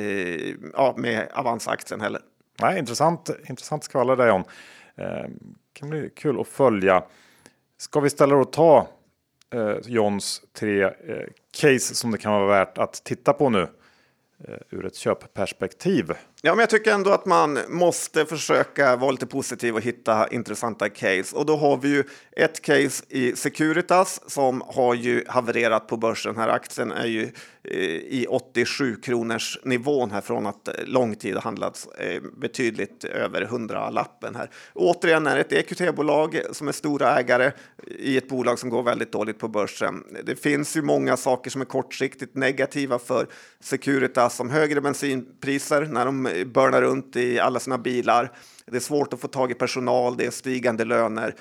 ja, 0.74 0.94
med 0.98 1.28
Avanza-aktien 1.34 2.02
heller. 2.02 2.22
Nej, 2.62 2.80
intressant, 2.80 3.30
intressant 3.50 3.84
skvaller 3.84 4.16
där 4.16 4.28
John. 4.28 4.44
Eh, 4.96 5.30
kan 5.74 5.90
bli 5.90 6.10
kul 6.16 6.40
att 6.40 6.48
följa. 6.48 7.04
Ska 7.84 8.00
vi 8.00 8.10
ställa 8.10 8.36
och 8.36 8.52
ta 8.52 8.88
eh, 9.54 9.76
Johns 9.86 10.42
tre 10.54 10.84
eh, 10.84 10.92
case 11.52 11.96
som 11.96 12.12
det 12.12 12.18
kan 12.18 12.34
vara 12.34 12.46
värt 12.46 12.78
att 12.78 13.04
titta 13.04 13.34
på 13.34 13.50
nu 13.50 13.62
eh, 14.48 14.56
ur 14.70 14.86
ett 14.86 14.96
köpperspektiv. 14.96 16.12
Ja, 16.42 16.52
men 16.52 16.60
jag 16.60 16.70
tycker 16.70 16.94
ändå 16.94 17.12
att 17.12 17.26
man 17.26 17.60
måste 17.70 18.26
försöka 18.26 18.96
vara 18.96 19.12
lite 19.12 19.26
positiv 19.26 19.76
och 19.76 19.82
hitta 19.82 20.28
intressanta 20.28 20.90
case. 20.90 21.36
Och 21.36 21.46
då 21.46 21.58
har 21.58 21.78
vi 21.78 21.90
ju 21.90 22.04
ett 22.32 22.62
case 22.62 23.04
i 23.10 23.36
Securitas 23.36 24.30
som 24.32 24.64
har 24.68 24.94
ju 24.94 25.24
havererat 25.28 25.88
på 25.88 25.98
börsen. 25.98 26.34
Den 26.34 26.42
Här 26.42 26.50
aktien 26.50 26.92
är 26.92 27.08
ju 27.08 27.24
eh, 27.24 27.30
Eh, 27.66 27.80
i 27.90 28.26
87 28.30 28.96
kronors 28.96 29.60
nivån 29.64 30.12
här 30.12 30.22
från 30.22 30.48
att 30.48 30.68
eh, 30.68 30.74
lång 30.86 31.16
tid 31.16 31.34
har 31.34 31.42
handlats 31.42 31.88
eh, 31.88 32.22
betydligt 32.38 33.04
över 33.04 33.42
100 33.42 33.90
lappen 33.90 34.36
här. 34.36 34.50
återigen 34.74 35.28
är 35.28 35.36
det 35.36 35.42
ett 35.42 35.72
EQT-bolag 35.72 36.42
som 36.52 36.68
är 36.68 36.72
stora 36.72 37.20
ägare 37.20 37.52
i 37.88 38.18
ett 38.18 38.30
bolag 38.30 38.60
som 38.60 38.70
går 38.70 38.84
väldigt 38.84 39.12
dåligt 39.12 39.40
på 39.40 39.48
börsen. 39.48 40.04
Det 40.24 40.36
finns 40.36 40.78
ju 40.78 40.82
många 40.82 41.18
saker 41.18 41.52
som 41.52 41.62
är 41.62 41.66
kortsiktigt 41.66 42.36
negativa 42.36 43.00
för 43.00 43.28
Securitas 43.60 44.36
som 44.36 44.50
högre 44.50 44.82
bensinpriser 44.82 45.82
när 45.82 46.06
de 46.06 46.24
burnar 46.54 46.82
runt 46.82 47.16
i 47.16 47.40
alla 47.40 47.60
sina 47.60 47.78
bilar. 47.78 48.32
Det 48.66 48.76
är 48.76 48.82
svårt 48.82 49.14
att 49.14 49.20
få 49.20 49.28
tag 49.28 49.52
i 49.52 49.54
personal, 49.54 50.18
det 50.18 50.26
är 50.26 50.32
stigande 50.32 50.86
löner. 50.86 51.36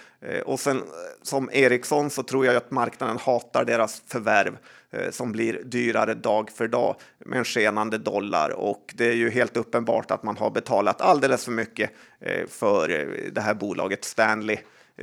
Och 0.44 0.60
sen 0.60 0.82
som 1.22 1.50
Ericsson 1.52 2.10
så 2.10 2.22
tror 2.22 2.46
jag 2.46 2.56
att 2.56 2.70
marknaden 2.70 3.18
hatar 3.18 3.64
deras 3.64 4.02
förvärv 4.06 4.56
Eh, 4.92 5.10
som 5.10 5.32
blir 5.32 5.60
dyrare 5.64 6.14
dag 6.14 6.50
för 6.50 6.68
dag 6.68 6.96
med 7.18 7.38
en 7.38 7.44
skenande 7.44 7.98
dollar. 7.98 8.50
Och 8.50 8.94
det 8.94 9.06
är 9.06 9.14
ju 9.14 9.30
helt 9.30 9.56
uppenbart 9.56 10.10
att 10.10 10.22
man 10.22 10.36
har 10.36 10.50
betalat 10.50 11.00
alldeles 11.00 11.44
för 11.44 11.52
mycket 11.52 11.90
eh, 12.20 12.46
för 12.48 12.90
eh, 12.90 13.32
det 13.32 13.40
här 13.40 13.54
bolaget 13.54 14.04
Stanley 14.04 14.58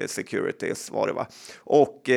Securities 0.05 0.91
var 0.91 1.07
det 1.07 1.13
va? 1.13 1.27
Och 1.57 2.09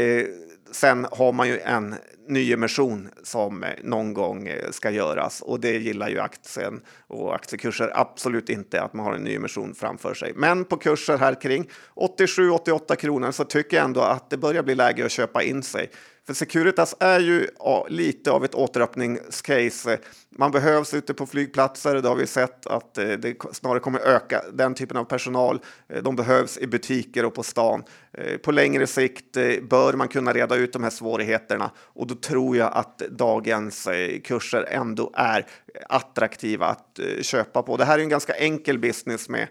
sen 0.71 1.07
har 1.11 1.33
man 1.33 1.49
ju 1.49 1.59
en 1.59 1.95
nyemission 2.29 3.09
som 3.23 3.65
någon 3.83 4.15
gång 4.15 4.51
ska 4.71 4.91
göras 4.91 5.41
och 5.41 5.61
det 5.61 5.79
gillar 5.79 6.09
ju 6.09 6.21
aktien 6.21 6.81
och 7.07 7.35
aktiekurser 7.35 7.91
absolut 7.95 8.51
inte 8.51 8.83
att 8.83 8.93
man 8.93 9.07
har 9.07 9.15
en 9.15 9.23
nyemission 9.23 9.75
framför 9.75 10.15
sig. 10.15 10.33
Men 10.37 10.65
på 10.65 10.77
kurser 10.77 11.19
här 11.19 11.41
kring 11.41 11.71
87-88 11.95 12.95
kronor 12.95 13.31
så 13.31 13.45
tycker 13.45 13.77
jag 13.77 13.85
ändå 13.85 14.01
att 14.01 14.31
det 14.31 14.37
börjar 14.37 14.63
bli 14.63 14.75
läge 14.75 15.05
att 15.05 15.13
köpa 15.13 15.43
in 15.43 15.63
sig. 15.63 15.91
För 16.33 16.37
Securitas 16.37 16.95
är 17.01 17.21
ju 17.21 17.49
ja, 17.59 17.87
lite 17.90 18.31
av 18.31 18.45
ett 18.45 18.55
återöppningscase. 18.55 19.99
Man 20.35 20.51
behövs 20.51 20.95
ute 20.95 21.14
på 21.14 21.27
flygplatser. 21.27 21.95
Det 21.95 22.09
har 22.09 22.16
vi 22.16 22.27
sett 22.27 22.66
att 22.66 22.99
eh, 22.99 23.09
det 23.09 23.37
snarare 23.53 23.81
kommer 23.81 24.01
öka 24.01 24.42
den 24.53 24.75
typen 24.75 24.97
av 24.97 25.05
personal. 25.05 25.61
Eh, 25.88 26.03
de 26.03 26.16
behövs 26.16 26.59
i 26.59 26.66
butiker 26.66 27.25
och 27.25 27.35
på 27.35 27.42
stan. 27.42 27.85
Eh, 28.12 28.37
på 28.37 28.53
längre 28.53 28.87
sikt 28.87 29.37
bör 29.62 29.92
man 29.92 30.09
kunna 30.09 30.33
reda 30.33 30.57
ut 30.57 30.73
de 30.73 30.83
här 30.83 30.90
svårigheterna 30.90 31.71
och 31.79 32.07
då 32.07 32.14
tror 32.14 32.57
jag 32.57 32.73
att 32.75 32.99
dagens 32.99 33.88
kurser 34.25 34.66
ändå 34.68 35.11
är 35.14 35.47
attraktiva 35.88 36.66
att 36.66 37.01
köpa 37.21 37.62
på. 37.62 37.77
Det 37.77 37.85
här 37.85 37.99
är 37.99 38.03
en 38.03 38.09
ganska 38.09 38.33
enkel 38.33 38.79
business 38.79 39.29
med 39.29 39.49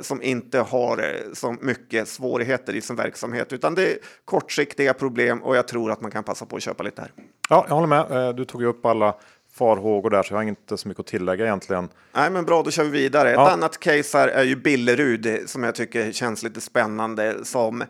som 0.00 0.22
inte 0.22 0.58
har 0.58 1.16
så 1.34 1.56
mycket 1.60 2.08
svårigheter 2.08 2.76
i 2.76 2.80
sin 2.80 2.96
verksamhet, 2.96 3.52
utan 3.52 3.74
det 3.74 3.92
är 3.92 3.98
kortsiktiga 4.24 4.94
problem 4.94 5.42
och 5.42 5.56
jag 5.56 5.68
tror 5.68 5.90
att 5.90 6.00
man 6.00 6.10
kan 6.10 6.24
passa 6.24 6.46
på 6.46 6.56
att 6.56 6.62
köpa 6.62 6.82
lite 6.82 7.02
här. 7.02 7.12
Ja, 7.48 7.66
jag 7.68 7.74
håller 7.74 7.88
med. 7.88 8.36
Du 8.36 8.44
tog 8.44 8.62
ju 8.62 8.68
upp 8.68 8.86
alla 8.86 9.14
farhågor 9.52 10.10
där 10.10 10.22
så 10.22 10.32
jag 10.32 10.38
har 10.38 10.44
inte 10.44 10.76
så 10.76 10.88
mycket 10.88 11.00
att 11.00 11.06
tillägga 11.06 11.44
egentligen. 11.44 11.88
Nej, 12.12 12.30
men 12.30 12.44
bra, 12.44 12.62
då 12.62 12.70
kör 12.70 12.84
vi 12.84 12.90
vidare. 12.90 13.30
Ja. 13.30 13.46
Ett 13.46 13.52
annat 13.52 13.78
case 13.78 14.18
här 14.18 14.28
är 14.28 14.44
ju 14.44 14.56
Billerud 14.56 15.42
som 15.46 15.62
jag 15.62 15.74
tycker 15.74 16.12
känns 16.12 16.42
lite 16.42 16.60
spännande 16.60 17.44
som 17.44 17.82
eh, 17.82 17.86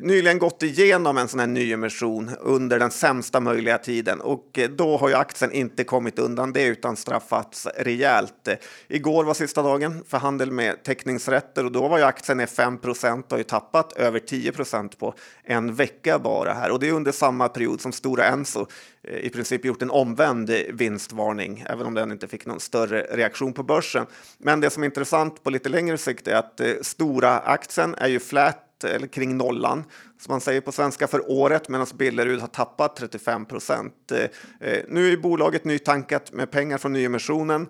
nyligen 0.00 0.38
gått 0.38 0.62
igenom 0.62 1.18
en 1.18 1.28
sån 1.28 1.40
här 1.40 1.46
nyemission 1.46 2.30
under 2.40 2.78
den 2.78 2.90
sämsta 2.90 3.40
möjliga 3.40 3.78
tiden 3.78 4.20
och 4.20 4.58
eh, 4.58 4.70
då 4.70 4.96
har 4.96 5.08
ju 5.08 5.14
aktien 5.14 5.52
inte 5.52 5.84
kommit 5.84 6.18
undan 6.18 6.52
det 6.52 6.64
utan 6.64 6.96
straffats 6.96 7.66
rejält. 7.76 8.48
Igår 8.88 9.24
var 9.24 9.34
sista 9.34 9.62
dagen 9.62 10.04
för 10.08 10.18
handel 10.18 10.50
med 10.50 10.82
teckningsrätter 10.82 11.64
och 11.64 11.72
då 11.72 11.88
var 11.88 11.98
ju 11.98 12.04
aktien 12.04 12.38
ner 12.38 12.46
5 12.46 12.78
och 12.82 12.96
har 13.30 13.38
ju 13.38 13.44
tappat 13.44 13.92
över 13.92 14.18
10% 14.18 14.98
på 14.98 15.14
en 15.44 15.74
vecka 15.74 16.18
bara 16.18 16.52
här 16.52 16.70
och 16.70 16.80
det 16.80 16.88
är 16.88 16.92
under 16.92 17.12
samma 17.12 17.48
period 17.48 17.80
som 17.80 17.92
Stora 17.92 18.24
Enso 18.24 18.66
Eh, 19.06 19.18
i 19.18 19.30
princip 19.30 19.64
gjort 19.64 19.82
en 19.82 19.90
omvänd 19.90 20.50
vinstvarning, 20.76 21.64
även 21.68 21.86
om 21.86 21.94
den 21.94 22.12
inte 22.12 22.28
fick 22.28 22.46
någon 22.46 22.60
större 22.60 23.02
reaktion 23.02 23.52
på 23.52 23.62
börsen. 23.62 24.06
Men 24.38 24.60
det 24.60 24.70
som 24.70 24.82
är 24.82 24.86
intressant 24.86 25.42
på 25.42 25.50
lite 25.50 25.68
längre 25.68 25.98
sikt 25.98 26.28
är 26.28 26.34
att 26.34 26.60
eh, 26.60 26.72
stora 26.82 27.38
aktien 27.38 27.94
är 27.94 28.08
ju 28.08 28.20
flat 28.20 28.84
eller 28.84 29.06
kring 29.06 29.36
nollan 29.36 29.84
som 30.20 30.32
man 30.32 30.40
säger 30.40 30.60
på 30.60 30.72
svenska 30.72 31.06
för 31.06 31.30
året 31.30 31.68
medan 31.68 31.86
Billerud 31.94 32.40
har 32.40 32.48
tappat 32.48 32.96
35 32.96 33.44
procent. 33.44 34.12
Eh, 34.60 34.78
nu 34.88 35.12
är 35.12 35.16
bolaget 35.16 35.64
nytankat 35.64 36.32
med 36.32 36.50
pengar 36.50 36.78
från 36.78 36.92
nyemissionen 36.92 37.68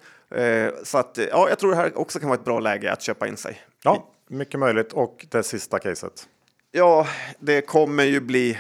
så 0.83 0.99
att 0.99 1.19
ja, 1.31 1.49
jag 1.49 1.59
tror 1.59 1.71
det 1.71 1.77
här 1.77 1.99
också 1.99 2.19
kan 2.19 2.29
vara 2.29 2.39
ett 2.39 2.45
bra 2.45 2.61
läge 2.61 2.93
att 2.93 3.03
köpa 3.03 3.29
in 3.29 3.37
sig. 3.37 3.61
Ja, 3.83 4.09
mycket 4.29 4.61
möjligt 4.61 4.93
och 4.93 5.27
det 5.31 5.43
sista 5.43 5.79
caset. 5.79 6.29
Ja, 6.73 7.07
det 7.39 7.61
kommer 7.61 8.05
ju 8.05 8.21
bli 8.21 8.59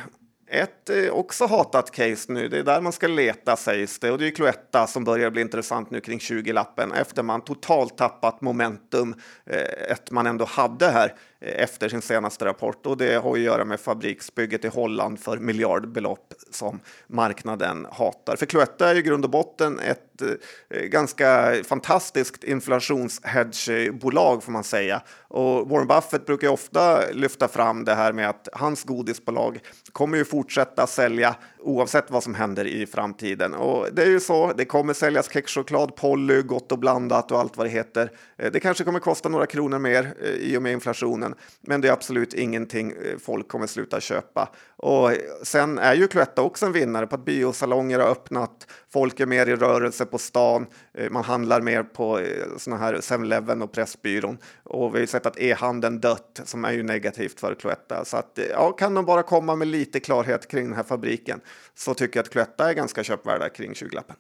ett 0.49 0.91
eh, 0.91 1.11
också 1.11 1.47
hatat 1.47 1.91
case 1.91 2.33
nu, 2.33 2.49
det 2.49 2.59
är 2.59 2.63
där 2.63 2.81
man 2.81 2.93
ska 2.93 3.07
leta 3.07 3.57
sägs 3.57 3.99
det. 3.99 4.11
Och 4.11 4.19
det 4.19 4.27
är 4.27 4.31
Cloetta 4.31 4.87
som 4.87 5.05
börjar 5.05 5.31
bli 5.31 5.43
intressant 5.43 5.91
nu 5.91 6.01
kring 6.01 6.19
20-lappen 6.19 6.93
efter 6.93 7.23
man 7.23 7.41
totalt 7.41 7.99
tappat 7.99 8.41
momentum, 8.41 9.15
eh, 9.47 9.93
ett 9.93 10.11
man 10.11 10.27
ändå 10.27 10.45
hade 10.45 10.89
här. 10.89 11.15
Eh, 11.41 11.63
efter 11.63 11.89
sin 11.89 12.03
senaste 12.03 12.45
rapport 12.45 12.87
och 12.87 12.97
det 12.97 13.15
har 13.15 13.33
att 13.33 13.39
göra 13.39 13.65
med 13.65 13.81
fabriksbygget 13.81 14.65
i 14.65 14.69
Holland 14.69 15.21
för 15.21 15.39
miljardbelopp 15.39 16.35
som 16.51 16.81
marknaden 17.07 17.87
hatar. 17.93 18.37
För 18.37 18.47
Cloetta 18.47 18.91
är 18.91 18.95
i 18.95 19.03
grund 19.03 19.25
och 19.25 19.31
botten 19.31 19.79
ett 19.79 20.23
eh, 20.23 20.81
ganska 20.81 21.55
fantastiskt 21.65 22.45
inflationshedgebolag 22.45 24.43
får 24.43 24.53
man 24.53 24.65
säga. 24.65 25.03
Och 25.29 25.69
Warren 25.69 25.87
Buffett 25.87 26.27
brukar 26.27 26.49
ofta 26.49 27.01
lyfta 27.13 27.49
fram 27.49 27.85
det 27.85 27.95
här 27.95 28.13
med 28.13 28.29
att 28.29 28.49
hans 28.53 28.85
godisbolag 28.85 29.61
kommer 29.93 30.19
ju 30.19 30.25
fortsätta 30.25 30.87
sälja 30.87 31.37
oavsett 31.67 32.11
vad 32.11 32.23
som 32.23 32.35
händer 32.35 32.65
i 32.65 32.87
framtiden. 32.87 33.55
Och 33.55 33.87
det 33.93 34.03
är 34.03 34.11
ju 34.11 34.21
så, 34.21 34.53
det 34.53 34.65
kommer 34.65 34.93
säljas 34.93 35.33
kexchoklad, 35.33 35.97
Polly, 35.97 36.43
Gott 36.43 36.73
och 36.73 36.79
blandat 36.79 37.31
och 37.31 37.39
allt 37.39 37.57
vad 37.57 37.67
det 37.67 37.71
heter. 37.71 38.11
Eh, 38.39 38.53
det 38.53 38.61
kanske 38.61 38.85
kommer 38.85 39.01
kosta 39.01 39.29
några 39.29 39.47
kronor 39.47 39.79
mer 39.79 40.15
eh, 40.23 40.31
i 40.31 40.59
och 40.59 40.63
med 40.63 40.73
inflationen 40.73 41.35
men 41.61 41.81
det 41.81 41.89
är 41.89 41.93
absolut 41.93 42.35
ingenting 42.35 42.91
eh, 42.91 43.19
folk 43.19 43.49
kommer 43.49 43.67
sluta 43.67 44.01
köpa. 44.01 44.49
Och 44.77 45.11
sen 45.43 45.79
är 45.79 45.95
ju 45.95 46.09
Cloetta 46.09 46.43
också 46.43 46.67
en 46.67 46.73
vinnare 46.73 47.07
på 47.07 47.15
att 47.15 47.25
biosalonger 47.25 47.99
har 47.99 48.09
öppnat, 48.09 48.67
folk 48.93 49.21
är 49.21 49.27
mer 49.27 49.47
i 49.47 49.57
rörelse 49.57 50.07
på 50.07 50.19
stan, 50.19 50.67
eh, 50.95 51.11
man 51.11 51.25
handlar 51.25 51.61
mer 51.61 51.83
på 51.83 52.19
eh, 52.19 52.57
såna 52.59 52.77
här 52.77 52.95
7-Eleven 52.95 53.63
och 53.63 53.73
Pressbyrån. 53.73 54.39
Och 54.63 54.95
vi 54.95 54.99
har 54.99 55.07
sett 55.07 55.27
att 55.27 55.39
e-handeln 55.39 56.01
dött 56.01 56.41
som 56.45 56.65
är 56.65 56.73
ju 56.73 56.83
negativt 56.83 57.41
för 57.41 57.55
Cloetta. 57.55 58.05
Så 58.05 58.17
att 58.17 58.39
eh, 58.39 58.45
ja, 58.45 58.73
kan 58.73 58.95
de 58.95 59.05
bara 59.05 59.23
komma 59.23 59.57
med 59.57 59.69
lite 59.69 60.01
klarhet 60.01 60.49
kring 60.49 60.65
den 60.65 60.77
här 60.77 60.83
fabriken 60.83 61.41
så 61.75 61.95
tycker 61.95 62.19
jag 62.19 62.25
att 62.25 62.31
Cloetta 62.31 62.71
är 62.71 62.75
ganska 62.75 63.05
köpvärda 63.05 63.49
kring 63.49 63.73
20-lappen. 63.73 64.17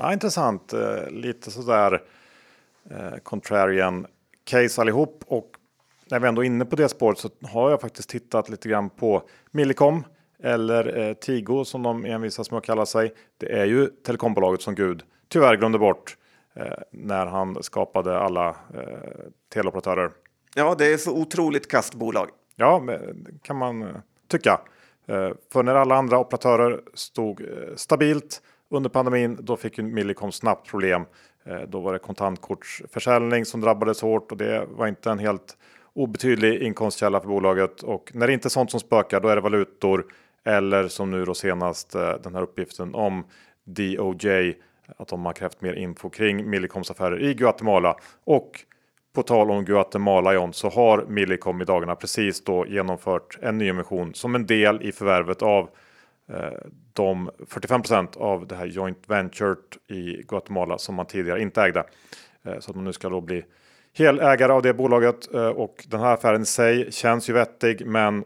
Ja, 0.00 0.12
intressant, 0.12 0.72
lite 1.10 1.50
sådär 1.50 2.02
eh, 2.90 3.18
contrarian 3.22 4.06
case 4.44 4.80
allihop. 4.80 5.24
Och 5.26 5.50
när 6.10 6.20
vi 6.20 6.28
ändå 6.28 6.42
är 6.42 6.46
inne 6.46 6.64
på 6.64 6.76
det 6.76 6.88
spåret 6.88 7.18
så 7.18 7.30
har 7.42 7.70
jag 7.70 7.80
faktiskt 7.80 8.08
tittat 8.08 8.48
lite 8.48 8.68
grann 8.68 8.90
på 8.90 9.22
Millicom 9.50 10.04
eller 10.42 10.98
eh, 10.98 11.14
Tigo 11.14 11.64
som 11.64 11.82
de 11.82 12.04
envisas 12.04 12.50
med 12.50 12.58
att 12.58 12.64
kalla 12.64 12.86
sig. 12.86 13.14
Det 13.38 13.52
är 13.52 13.64
ju 13.64 13.86
telekombolaget 13.86 14.62
som 14.62 14.74
Gud 14.74 15.02
tyvärr 15.28 15.56
glömde 15.56 15.78
bort 15.78 16.16
eh, 16.54 16.66
när 16.90 17.26
han 17.26 17.62
skapade 17.62 18.18
alla 18.18 18.48
eh, 18.48 18.84
teleoperatörer. 19.52 20.10
Ja, 20.54 20.74
det 20.78 20.92
är 20.92 20.96
så 20.96 21.16
otroligt 21.16 21.68
kastbolag. 21.68 22.28
Ja, 22.56 22.82
kan 23.42 23.56
man 23.56 23.82
eh, 23.82 23.88
tycka. 24.28 24.60
Eh, 25.06 25.30
för 25.52 25.62
när 25.62 25.74
alla 25.74 25.96
andra 25.96 26.18
operatörer 26.18 26.80
stod 26.94 27.40
eh, 27.40 27.46
stabilt 27.76 28.42
under 28.70 28.90
pandemin, 28.90 29.38
då 29.40 29.56
fick 29.56 29.78
ju 29.78 29.84
Millicom 29.84 30.32
snabbt 30.32 30.70
problem. 30.70 31.04
Då 31.68 31.80
var 31.80 31.92
det 31.92 31.98
kontantkortsförsäljning 31.98 33.44
som 33.44 33.60
drabbades 33.60 34.02
hårt 34.02 34.32
och 34.32 34.38
det 34.38 34.66
var 34.68 34.86
inte 34.86 35.10
en 35.10 35.18
helt 35.18 35.56
obetydlig 35.92 36.62
inkomstkälla 36.62 37.20
för 37.20 37.28
bolaget 37.28 37.82
och 37.82 38.10
när 38.14 38.26
det 38.26 38.32
inte 38.32 38.48
är 38.48 38.50
sånt 38.50 38.70
som 38.70 38.80
spökar 38.80 39.20
då 39.20 39.28
är 39.28 39.36
det 39.36 39.42
valutor 39.42 40.06
eller 40.44 40.88
som 40.88 41.10
nu 41.10 41.24
då 41.24 41.34
senast 41.34 41.94
eh, 41.94 42.12
den 42.22 42.34
här 42.34 42.42
uppgiften 42.42 42.94
om 42.94 43.24
DOJ 43.64 44.54
att 44.96 45.08
de 45.08 45.26
har 45.26 45.32
krävt 45.32 45.60
mer 45.60 45.72
info 45.72 46.10
kring 46.10 46.50
Millicoms 46.50 46.90
affärer 46.90 47.22
i 47.22 47.34
Guatemala 47.34 47.96
och 48.24 48.64
på 49.12 49.22
tal 49.22 49.50
om 49.50 49.64
Guatemala 49.64 50.34
John 50.34 50.52
så 50.52 50.68
har 50.68 51.04
Millicom 51.08 51.62
i 51.62 51.64
dagarna 51.64 51.94
precis 51.94 52.44
då 52.44 52.66
genomfört 52.66 53.38
en 53.42 53.58
nyemission 53.58 54.14
som 54.14 54.34
en 54.34 54.46
del 54.46 54.82
i 54.82 54.92
förvärvet 54.92 55.42
av 55.42 55.70
eh, 56.28 56.52
de 56.92 57.30
45% 57.48 58.18
av 58.18 58.46
det 58.46 58.54
här 58.54 58.66
joint 58.66 58.98
venturet 59.06 59.76
i 59.88 60.22
Guatemala 60.28 60.78
som 60.78 60.94
man 60.94 61.06
tidigare 61.06 61.42
inte 61.42 61.62
ägde. 61.62 61.84
Eh, 62.44 62.58
så 62.58 62.70
att 62.70 62.76
man 62.76 62.84
nu 62.84 62.92
ska 62.92 63.08
då 63.08 63.20
bli 63.20 63.44
helägare 63.92 64.52
av 64.52 64.62
det 64.62 64.74
bolaget 64.74 65.34
eh, 65.34 65.48
och 65.48 65.84
den 65.88 66.00
här 66.00 66.14
affären 66.14 66.42
i 66.42 66.46
sig 66.46 66.92
känns 66.92 67.30
ju 67.30 67.32
vettig, 67.32 67.86
men 67.86 68.24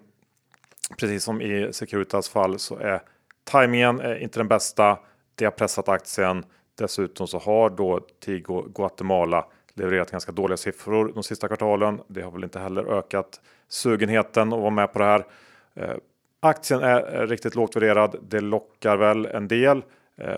precis 0.99 1.25
som 1.25 1.43
i 1.43 1.73
Securitas 1.73 2.29
fall 2.29 2.59
så 2.59 2.77
är 2.77 3.03
tajmingen 3.45 4.01
eh, 4.01 4.23
inte 4.23 4.41
den 4.41 4.49
bästa. 4.49 4.99
Det 5.35 5.45
har 5.45 5.53
pressat 5.53 5.89
aktien. 5.89 6.45
Dessutom 6.79 7.27
så 7.27 7.39
har 7.39 7.71
då 7.71 8.01
Tigo 8.21 8.63
Guatemala 8.75 9.47
levererat 9.75 10.11
ganska 10.11 10.33
dåliga 10.33 10.57
siffror 10.57 11.13
de 11.15 11.23
sista 11.23 11.49
kvartalen. 11.49 12.01
Det 12.09 12.23
har 12.23 12.31
väl 12.31 12.45
inte 12.45 12.59
heller 12.59 12.99
ökat 12.99 13.41
sugenheten 13.69 14.53
att 14.53 14.61
vara 14.61 14.71
med 14.71 14.93
på 14.93 14.99
det 14.99 15.05
här. 15.05 15.27
Eh, 15.75 15.97
aktien 16.41 16.81
är 16.81 17.21
eh, 17.21 17.27
riktigt 17.27 17.55
lågt 17.55 17.77
värderad. 17.77 18.17
Det 18.23 18.41
lockar 18.41 18.97
väl 18.97 19.27
en 19.27 19.49
del 19.49 19.83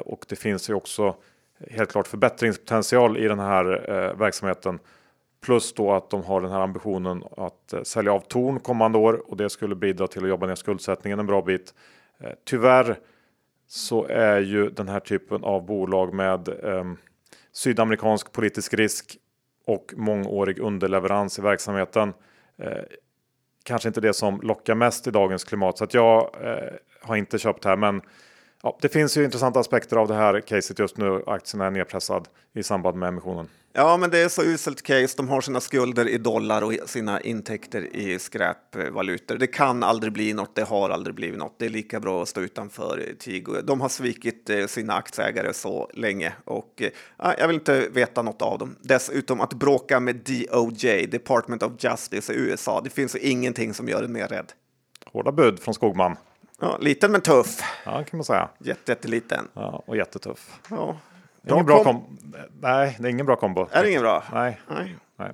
och 0.05 0.25
det 0.29 0.37
finns 0.37 0.71
ju 0.71 0.75
också 0.75 1.17
helt 1.71 1.91
klart 1.91 2.07
förbättringspotential 2.07 3.17
i 3.17 3.29
den 3.29 3.39
här 3.39 3.65
verksamheten. 4.15 4.79
Plus 5.45 5.73
då 5.73 5.93
att 5.93 6.11
de 6.11 6.25
har 6.25 6.41
den 6.41 6.51
här 6.51 6.61
ambitionen 6.61 7.25
att 7.37 7.73
eh, 7.73 7.83
sälja 7.83 8.13
av 8.13 8.21
Torn 8.21 8.61
kommande 8.61 8.99
år 8.99 9.31
och 9.31 9.37
det 9.37 9.51
skulle 9.51 9.75
bidra 9.75 10.07
till 10.07 10.23
att 10.23 10.29
jobba 10.29 10.47
ner 10.47 10.55
skuldsättningen 10.55 11.19
en 11.19 11.27
bra 11.27 11.43
bit. 11.43 11.75
Eh, 12.19 12.31
tyvärr 12.45 12.99
så 13.67 14.05
är 14.05 14.41
ju 14.41 14.71
den 14.71 14.89
här 14.89 15.01
typen 15.01 15.45
av 15.45 15.67
bolag 15.67 16.15
med 16.15 16.49
eh, 16.49 16.85
sydamerikansk 17.53 18.33
politisk 18.33 18.75
risk 18.75 19.17
och 19.67 19.95
mångårig 19.97 20.59
underleverans 20.59 21.39
i 21.39 21.43
verksamheten 21.43 22.13
eh, 22.59 22.83
kanske 23.65 23.89
inte 23.89 24.01
det 24.01 24.13
som 24.13 24.41
lockar 24.41 24.75
mest 24.75 25.07
i 25.07 25.11
dagens 25.11 25.45
klimat. 25.45 25.79
Så 25.79 25.85
att 25.85 25.95
jag 25.95 26.37
eh, 26.41 26.73
har 27.01 27.17
inte 27.17 27.39
köpt 27.39 27.65
här. 27.65 27.77
Men 27.77 28.03
ja, 28.65 28.79
det 28.81 28.89
finns 28.89 29.17
ju 29.17 29.25
intressanta 29.25 29.61
aspekter 29.61 29.97
av 29.97 30.09
det 30.09 30.15
här 30.15 30.41
caset 30.41 30.79
just 30.79 30.97
nu. 30.97 31.23
Aktien 31.27 31.61
är 31.61 31.71
nedpressad 31.71 32.29
i 32.55 32.63
samband 32.63 32.97
med 32.97 33.09
emissionen. 33.09 33.49
Ja, 33.77 33.97
men 33.97 34.11
det 34.11 34.19
är 34.19 34.29
så 34.29 34.43
uselt 34.43 34.83
case. 34.83 35.15
De 35.17 35.29
har 35.29 35.41
sina 35.41 35.61
skulder 35.61 36.09
i 36.09 36.19
dollar 36.19 36.63
och 36.63 36.73
sina 36.87 37.21
intäkter 37.21 37.97
i 37.97 38.19
skräpvalutor. 38.19 39.37
Det 39.37 39.47
kan 39.47 39.83
aldrig 39.83 40.13
bli 40.13 40.33
något. 40.33 40.55
Det 40.55 40.63
har 40.63 40.91
aldrig 40.91 41.17
blivit 41.17 41.39
något. 41.39 41.59
Det 41.59 41.65
är 41.65 41.71
lika 41.71 42.01
bra 42.01 42.23
att 42.23 42.29
stå 42.29 42.41
utanför 42.41 43.15
Tigo. 43.19 43.53
De 43.65 43.81
har 43.81 43.89
svikit 43.89 44.51
eh, 44.51 44.67
sina 44.67 44.95
aktieägare 44.95 45.53
så 45.55 45.91
länge 45.95 46.33
och 46.45 46.83
äh, 46.83 47.33
jag 47.39 47.47
vill 47.47 47.57
inte 47.57 47.89
veta 47.89 48.23
något 48.23 48.43
av 48.43 48.59
dem. 48.59 48.77
Dessutom 48.81 49.41
att 49.41 49.55
bråka 49.55 50.01
med 50.01 50.17
DOJ, 50.17 51.07
Department 51.07 51.63
of 51.63 51.73
Justice 51.79 52.33
i 52.33 52.37
USA. 52.37 52.81
Det 52.85 52.91
finns 52.91 53.17
ingenting 53.17 53.75
som 53.75 53.89
gör 53.89 54.03
en 54.03 54.13
mer 54.13 54.29
rädd. 54.29 54.53
Hårda 55.07 55.33
bud 55.33 55.61
från 55.61 55.75
Skogman. 55.75 56.17
Ja, 56.61 56.79
liten 56.81 57.13
men 57.13 57.21
tuff. 57.21 57.61
Ja, 57.85 58.05
kan 58.05 58.19
man 58.19 58.25
säga. 58.25 58.49
Jätteliten. 58.59 59.49
Ja, 59.55 59.83
och 59.87 59.97
jättetuff. 59.97 60.61
Ja. 60.71 60.97
Ingen 61.49 61.67
bra 61.67 61.85
kom 61.85 62.19
Nej, 62.61 62.97
det 63.01 63.09
är 63.09 63.11
ingen 63.11 63.27
bra 63.27 63.37
kombo. 63.37 63.69
Är 63.71 63.83
det 63.83 63.89
ingen 63.89 64.03
bra? 64.03 64.25
Nej. 64.33 64.61
Nej. 64.69 64.97
Nej. 65.17 65.31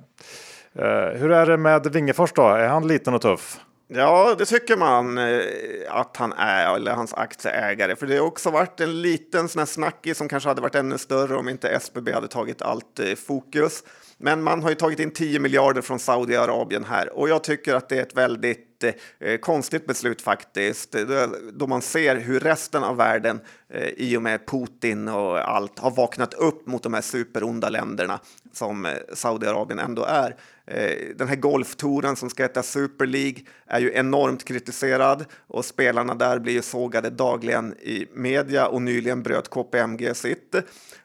Uh, 0.79 1.19
hur 1.19 1.31
är 1.31 1.45
det 1.45 1.57
med 1.57 1.93
Wingefors 1.93 2.33
då? 2.33 2.41
Är 2.41 2.67
han 2.67 2.87
liten 2.87 3.13
och 3.13 3.21
tuff? 3.21 3.59
Ja, 3.87 4.35
det 4.37 4.45
tycker 4.45 4.77
man 4.77 5.17
eh, 5.17 5.41
att 5.89 6.17
han 6.17 6.33
är, 6.33 6.75
eller 6.75 6.91
hans 6.91 7.13
aktieägare. 7.13 7.95
För 7.95 8.07
det 8.07 8.17
har 8.17 8.25
också 8.25 8.51
varit 8.51 8.79
en 8.79 9.01
liten 9.01 9.49
sån 9.49 9.59
här 9.59 9.65
snackis 9.65 10.17
som 10.17 10.29
kanske 10.29 10.49
hade 10.49 10.61
varit 10.61 10.75
ännu 10.75 10.97
större 10.97 11.35
om 11.35 11.49
inte 11.49 11.69
SBB 11.69 12.11
hade 12.11 12.27
tagit 12.27 12.61
allt 12.61 12.99
fokus. 13.27 13.83
Men 14.17 14.43
man 14.43 14.63
har 14.63 14.69
ju 14.69 14.75
tagit 14.75 14.99
in 14.99 15.11
10 15.11 15.39
miljarder 15.39 15.81
från 15.81 15.99
Saudiarabien 15.99 16.83
här 16.83 17.17
och 17.17 17.29
jag 17.29 17.43
tycker 17.43 17.75
att 17.75 17.89
det 17.89 17.97
är 17.97 18.01
ett 18.01 18.17
väldigt 18.17 18.70
eh, 18.83 19.37
konstigt 19.37 19.87
beslut 19.87 20.21
faktiskt. 20.21 20.95
Eh, 20.95 21.27
då 21.53 21.67
man 21.67 21.81
ser 21.81 22.15
hur 22.15 22.39
resten 22.39 22.83
av 22.83 22.97
världen 22.97 23.39
eh, 23.69 23.87
i 23.87 24.17
och 24.17 24.21
med 24.21 24.45
Putin 24.47 25.07
och 25.07 25.49
allt 25.49 25.79
har 25.79 25.91
vaknat 25.91 26.33
upp 26.33 26.67
mot 26.67 26.83
de 26.83 26.93
här 26.93 27.01
superonda 27.01 27.69
länderna 27.69 28.19
som 28.53 28.85
eh, 28.85 28.93
Saudiarabien 29.13 29.79
ändå 29.79 30.03
är. 30.03 30.35
Eh, 30.65 31.15
den 31.15 31.27
här 31.27 31.35
golftouren 31.35 32.15
som 32.15 32.29
ska 32.29 32.43
heta 32.43 32.63
Super 32.63 33.05
League 33.05 33.39
är 33.67 33.79
ju 33.79 33.93
enormt 33.93 34.45
kritiserad 34.45 35.25
och 35.47 35.65
spelarna 35.65 36.15
där 36.15 36.39
blir 36.39 36.53
ju 36.53 36.61
sågade 36.61 37.09
dagligen 37.09 37.73
i 37.73 38.07
media 38.13 38.67
och 38.67 38.81
nyligen 38.81 39.23
bröt 39.23 39.49
KPMG 39.49 40.13
sitt 40.15 40.55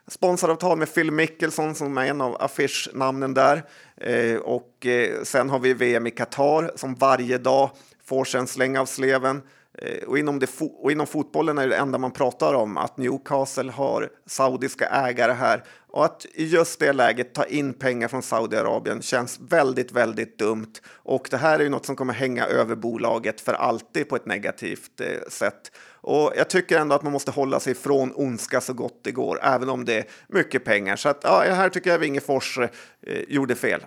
sponsoravtal 0.07 0.77
med 0.77 0.93
Phil 0.93 1.11
Mickelson 1.11 1.75
som 1.75 1.97
är 1.97 2.05
en 2.05 2.21
av 2.21 2.41
affischnamnen 2.41 3.33
där. 3.33 3.63
Eh, 3.97 4.35
och 4.35 4.85
eh, 4.85 5.23
sen 5.23 5.49
har 5.49 5.59
vi 5.59 5.73
VM 5.73 6.07
i 6.07 6.11
Qatar 6.11 6.71
som 6.75 6.95
varje 6.95 7.37
dag 7.37 7.69
får 8.05 8.25
sig 8.25 8.39
en 8.39 8.47
släng 8.47 8.77
av 8.77 8.85
sleven. 8.85 9.41
Eh, 9.77 10.07
och 10.07 10.17
inom, 10.19 10.39
det 10.39 10.49
och 10.59 10.91
inom 10.91 11.07
fotbollen 11.07 11.57
är 11.57 11.67
det 11.67 11.75
enda 11.75 11.97
man 11.97 12.11
pratar 12.11 12.53
om 12.53 12.77
att 12.77 12.97
Newcastle 12.97 13.71
har 13.71 14.09
saudiska 14.25 14.85
ägare 14.85 15.33
här 15.33 15.63
och 15.89 16.05
att 16.05 16.25
i 16.33 16.45
just 16.45 16.79
det 16.79 16.93
läget 16.93 17.33
ta 17.33 17.45
in 17.45 17.73
pengar 17.73 18.07
från 18.07 18.21
Saudiarabien 18.21 19.01
känns 19.01 19.39
väldigt, 19.39 19.91
väldigt 19.91 20.39
dumt. 20.39 20.73
Och 20.87 21.27
det 21.31 21.37
här 21.37 21.59
är 21.59 21.63
ju 21.63 21.69
något 21.69 21.85
som 21.85 21.95
kommer 21.95 22.13
hänga 22.13 22.45
över 22.45 22.75
bolaget 22.75 23.41
för 23.41 23.53
alltid 23.53 24.09
på 24.09 24.15
ett 24.15 24.25
negativt 24.25 25.01
eh, 25.01 25.29
sätt. 25.29 25.71
Och 26.01 26.33
jag 26.35 26.49
tycker 26.49 26.79
ändå 26.79 26.95
att 26.95 27.03
man 27.03 27.13
måste 27.13 27.31
hålla 27.31 27.59
sig 27.59 27.75
från 27.75 28.11
ondska 28.15 28.61
så 28.61 28.73
gott 28.73 28.99
det 29.03 29.11
går, 29.11 29.39
även 29.43 29.69
om 29.69 29.85
det 29.85 29.97
är 29.97 30.05
mycket 30.27 30.65
pengar. 30.65 30.95
Så 30.95 31.09
att, 31.09 31.19
ja, 31.23 31.43
här 31.47 31.69
tycker 31.69 31.89
jag 31.89 31.99
Wingefors 31.99 32.57
eh, 32.57 32.67
gjorde 33.27 33.55
fel. 33.55 33.85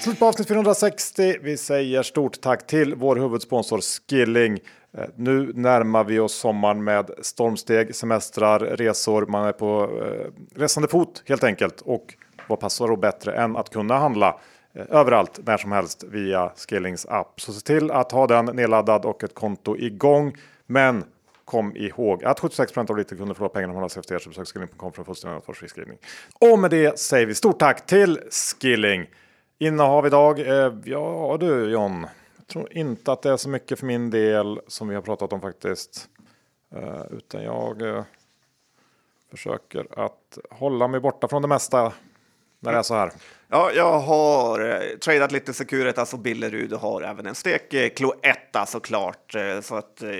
Slut 0.00 0.18
på 0.18 0.26
avsnitt 0.26 0.48
460. 0.48 1.36
Vi 1.42 1.56
säger 1.56 2.02
stort 2.02 2.40
tack 2.40 2.66
till 2.66 2.94
vår 2.94 3.16
huvudsponsor 3.16 3.80
Skilling. 4.10 4.58
Eh, 4.98 5.04
nu 5.16 5.52
närmar 5.54 6.04
vi 6.04 6.18
oss 6.18 6.34
sommaren 6.34 6.84
med 6.84 7.10
stormsteg, 7.22 7.94
semestrar, 7.94 8.60
resor. 8.60 9.26
Man 9.26 9.48
är 9.48 9.52
på 9.52 9.82
eh, 9.82 10.58
resande 10.60 10.88
fot 10.88 11.22
helt 11.26 11.44
enkelt. 11.44 11.80
Och 11.80 12.14
vad 12.48 12.60
passar 12.60 12.88
då 12.88 12.96
bättre 12.96 13.32
än 13.32 13.56
att 13.56 13.70
kunna 13.70 13.98
handla 13.98 14.40
Eh, 14.74 14.86
överallt 14.90 15.40
när 15.46 15.56
som 15.56 15.72
helst 15.72 16.04
via 16.04 16.52
Skillings 16.56 17.06
app. 17.06 17.40
Så 17.40 17.52
se 17.52 17.60
till 17.60 17.90
att 17.90 18.12
ha 18.12 18.26
den 18.26 18.44
nedladdad 18.44 19.04
och 19.04 19.24
ett 19.24 19.34
konto 19.34 19.76
igång. 19.76 20.36
Men 20.66 21.04
kom 21.44 21.76
ihåg 21.76 22.24
att 22.24 22.40
76% 22.40 22.90
av 22.90 22.96
lite 22.96 23.16
kunder 23.16 23.34
förlorar 23.34 23.52
pengarna 23.52 23.72
om 23.74 23.80
man 23.80 23.86
efter 23.86 24.14
er 24.14 24.18
så 24.18 24.28
besök 24.28 24.48
skilling.com 24.48 24.92
för 24.92 25.00
en 25.00 25.06
fullständig 25.06 25.36
ansvarsfri 25.36 25.96
Och 26.40 26.58
med 26.58 26.70
det 26.70 26.98
säger 26.98 27.26
vi 27.26 27.34
stort 27.34 27.58
tack 27.58 27.86
till 27.86 28.20
Skilling. 28.30 29.06
Innehav 29.58 30.06
idag? 30.06 30.40
Eh, 30.40 30.72
ja 30.84 31.36
du 31.40 31.70
John, 31.70 32.06
jag 32.36 32.46
tror 32.46 32.72
inte 32.72 33.12
att 33.12 33.22
det 33.22 33.30
är 33.30 33.36
så 33.36 33.48
mycket 33.48 33.78
för 33.78 33.86
min 33.86 34.10
del 34.10 34.60
som 34.66 34.88
vi 34.88 34.94
har 34.94 35.02
pratat 35.02 35.32
om 35.32 35.40
faktiskt. 35.40 36.08
Eh, 36.74 37.02
utan 37.10 37.42
jag 37.42 37.82
eh, 37.82 38.04
försöker 39.30 39.86
att 40.04 40.38
hålla 40.50 40.88
mig 40.88 41.00
borta 41.00 41.28
från 41.28 41.42
det 41.42 41.48
mesta 41.48 41.92
när 42.60 42.72
det 42.72 42.78
är 42.78 42.82
så 42.82 42.94
här. 42.94 43.12
Ja, 43.48 43.70
jag 43.72 43.98
har 43.98 44.60
eh, 44.60 44.98
tradat 44.98 45.32
lite 45.32 45.54
Securitas 45.54 46.12
och 46.12 46.18
Billerud 46.18 46.72
och 46.72 46.80
har 46.80 47.02
även 47.02 47.26
en 47.26 47.34
stek 47.34 47.74
eh, 47.74 47.88
Cloetta 47.88 48.66
såklart. 48.66 49.34
Eh, 49.34 49.60
så 49.60 49.76
att 49.76 50.02
eh, 50.02 50.10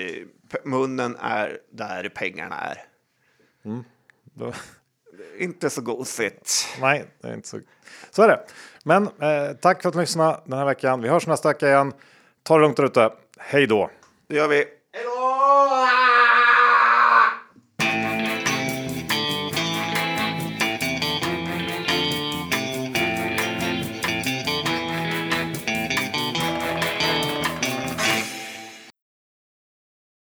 munnen 0.64 1.16
är 1.20 1.58
där 1.70 2.08
pengarna 2.08 2.56
är. 2.60 2.84
Mm. 3.64 3.84
Då... 4.34 4.52
Inte 5.38 5.70
så 5.70 5.80
gosigt. 5.80 6.68
Nej, 6.80 7.04
det 7.20 7.28
är 7.28 7.34
inte 7.34 7.48
så. 7.48 7.60
Så 8.10 8.22
är 8.22 8.28
det. 8.28 8.40
Men 8.84 9.02
eh, 9.02 9.56
tack 9.60 9.82
för 9.82 9.88
att 9.88 9.94
du 9.94 10.00
lyssnade 10.00 10.40
den 10.44 10.58
här 10.58 10.66
veckan. 10.66 11.02
Vi 11.02 11.08
hörs 11.08 11.26
nästa 11.26 11.48
vecka 11.48 11.68
igen. 11.68 11.92
Ta 12.42 12.54
det 12.54 12.60
lugnt 12.60 12.76
där 12.76 12.84
ute. 12.84 13.10
Hej 13.38 13.66
då! 13.66 13.90
Det 14.28 14.36
gör 14.36 14.48
vi. 14.48 14.64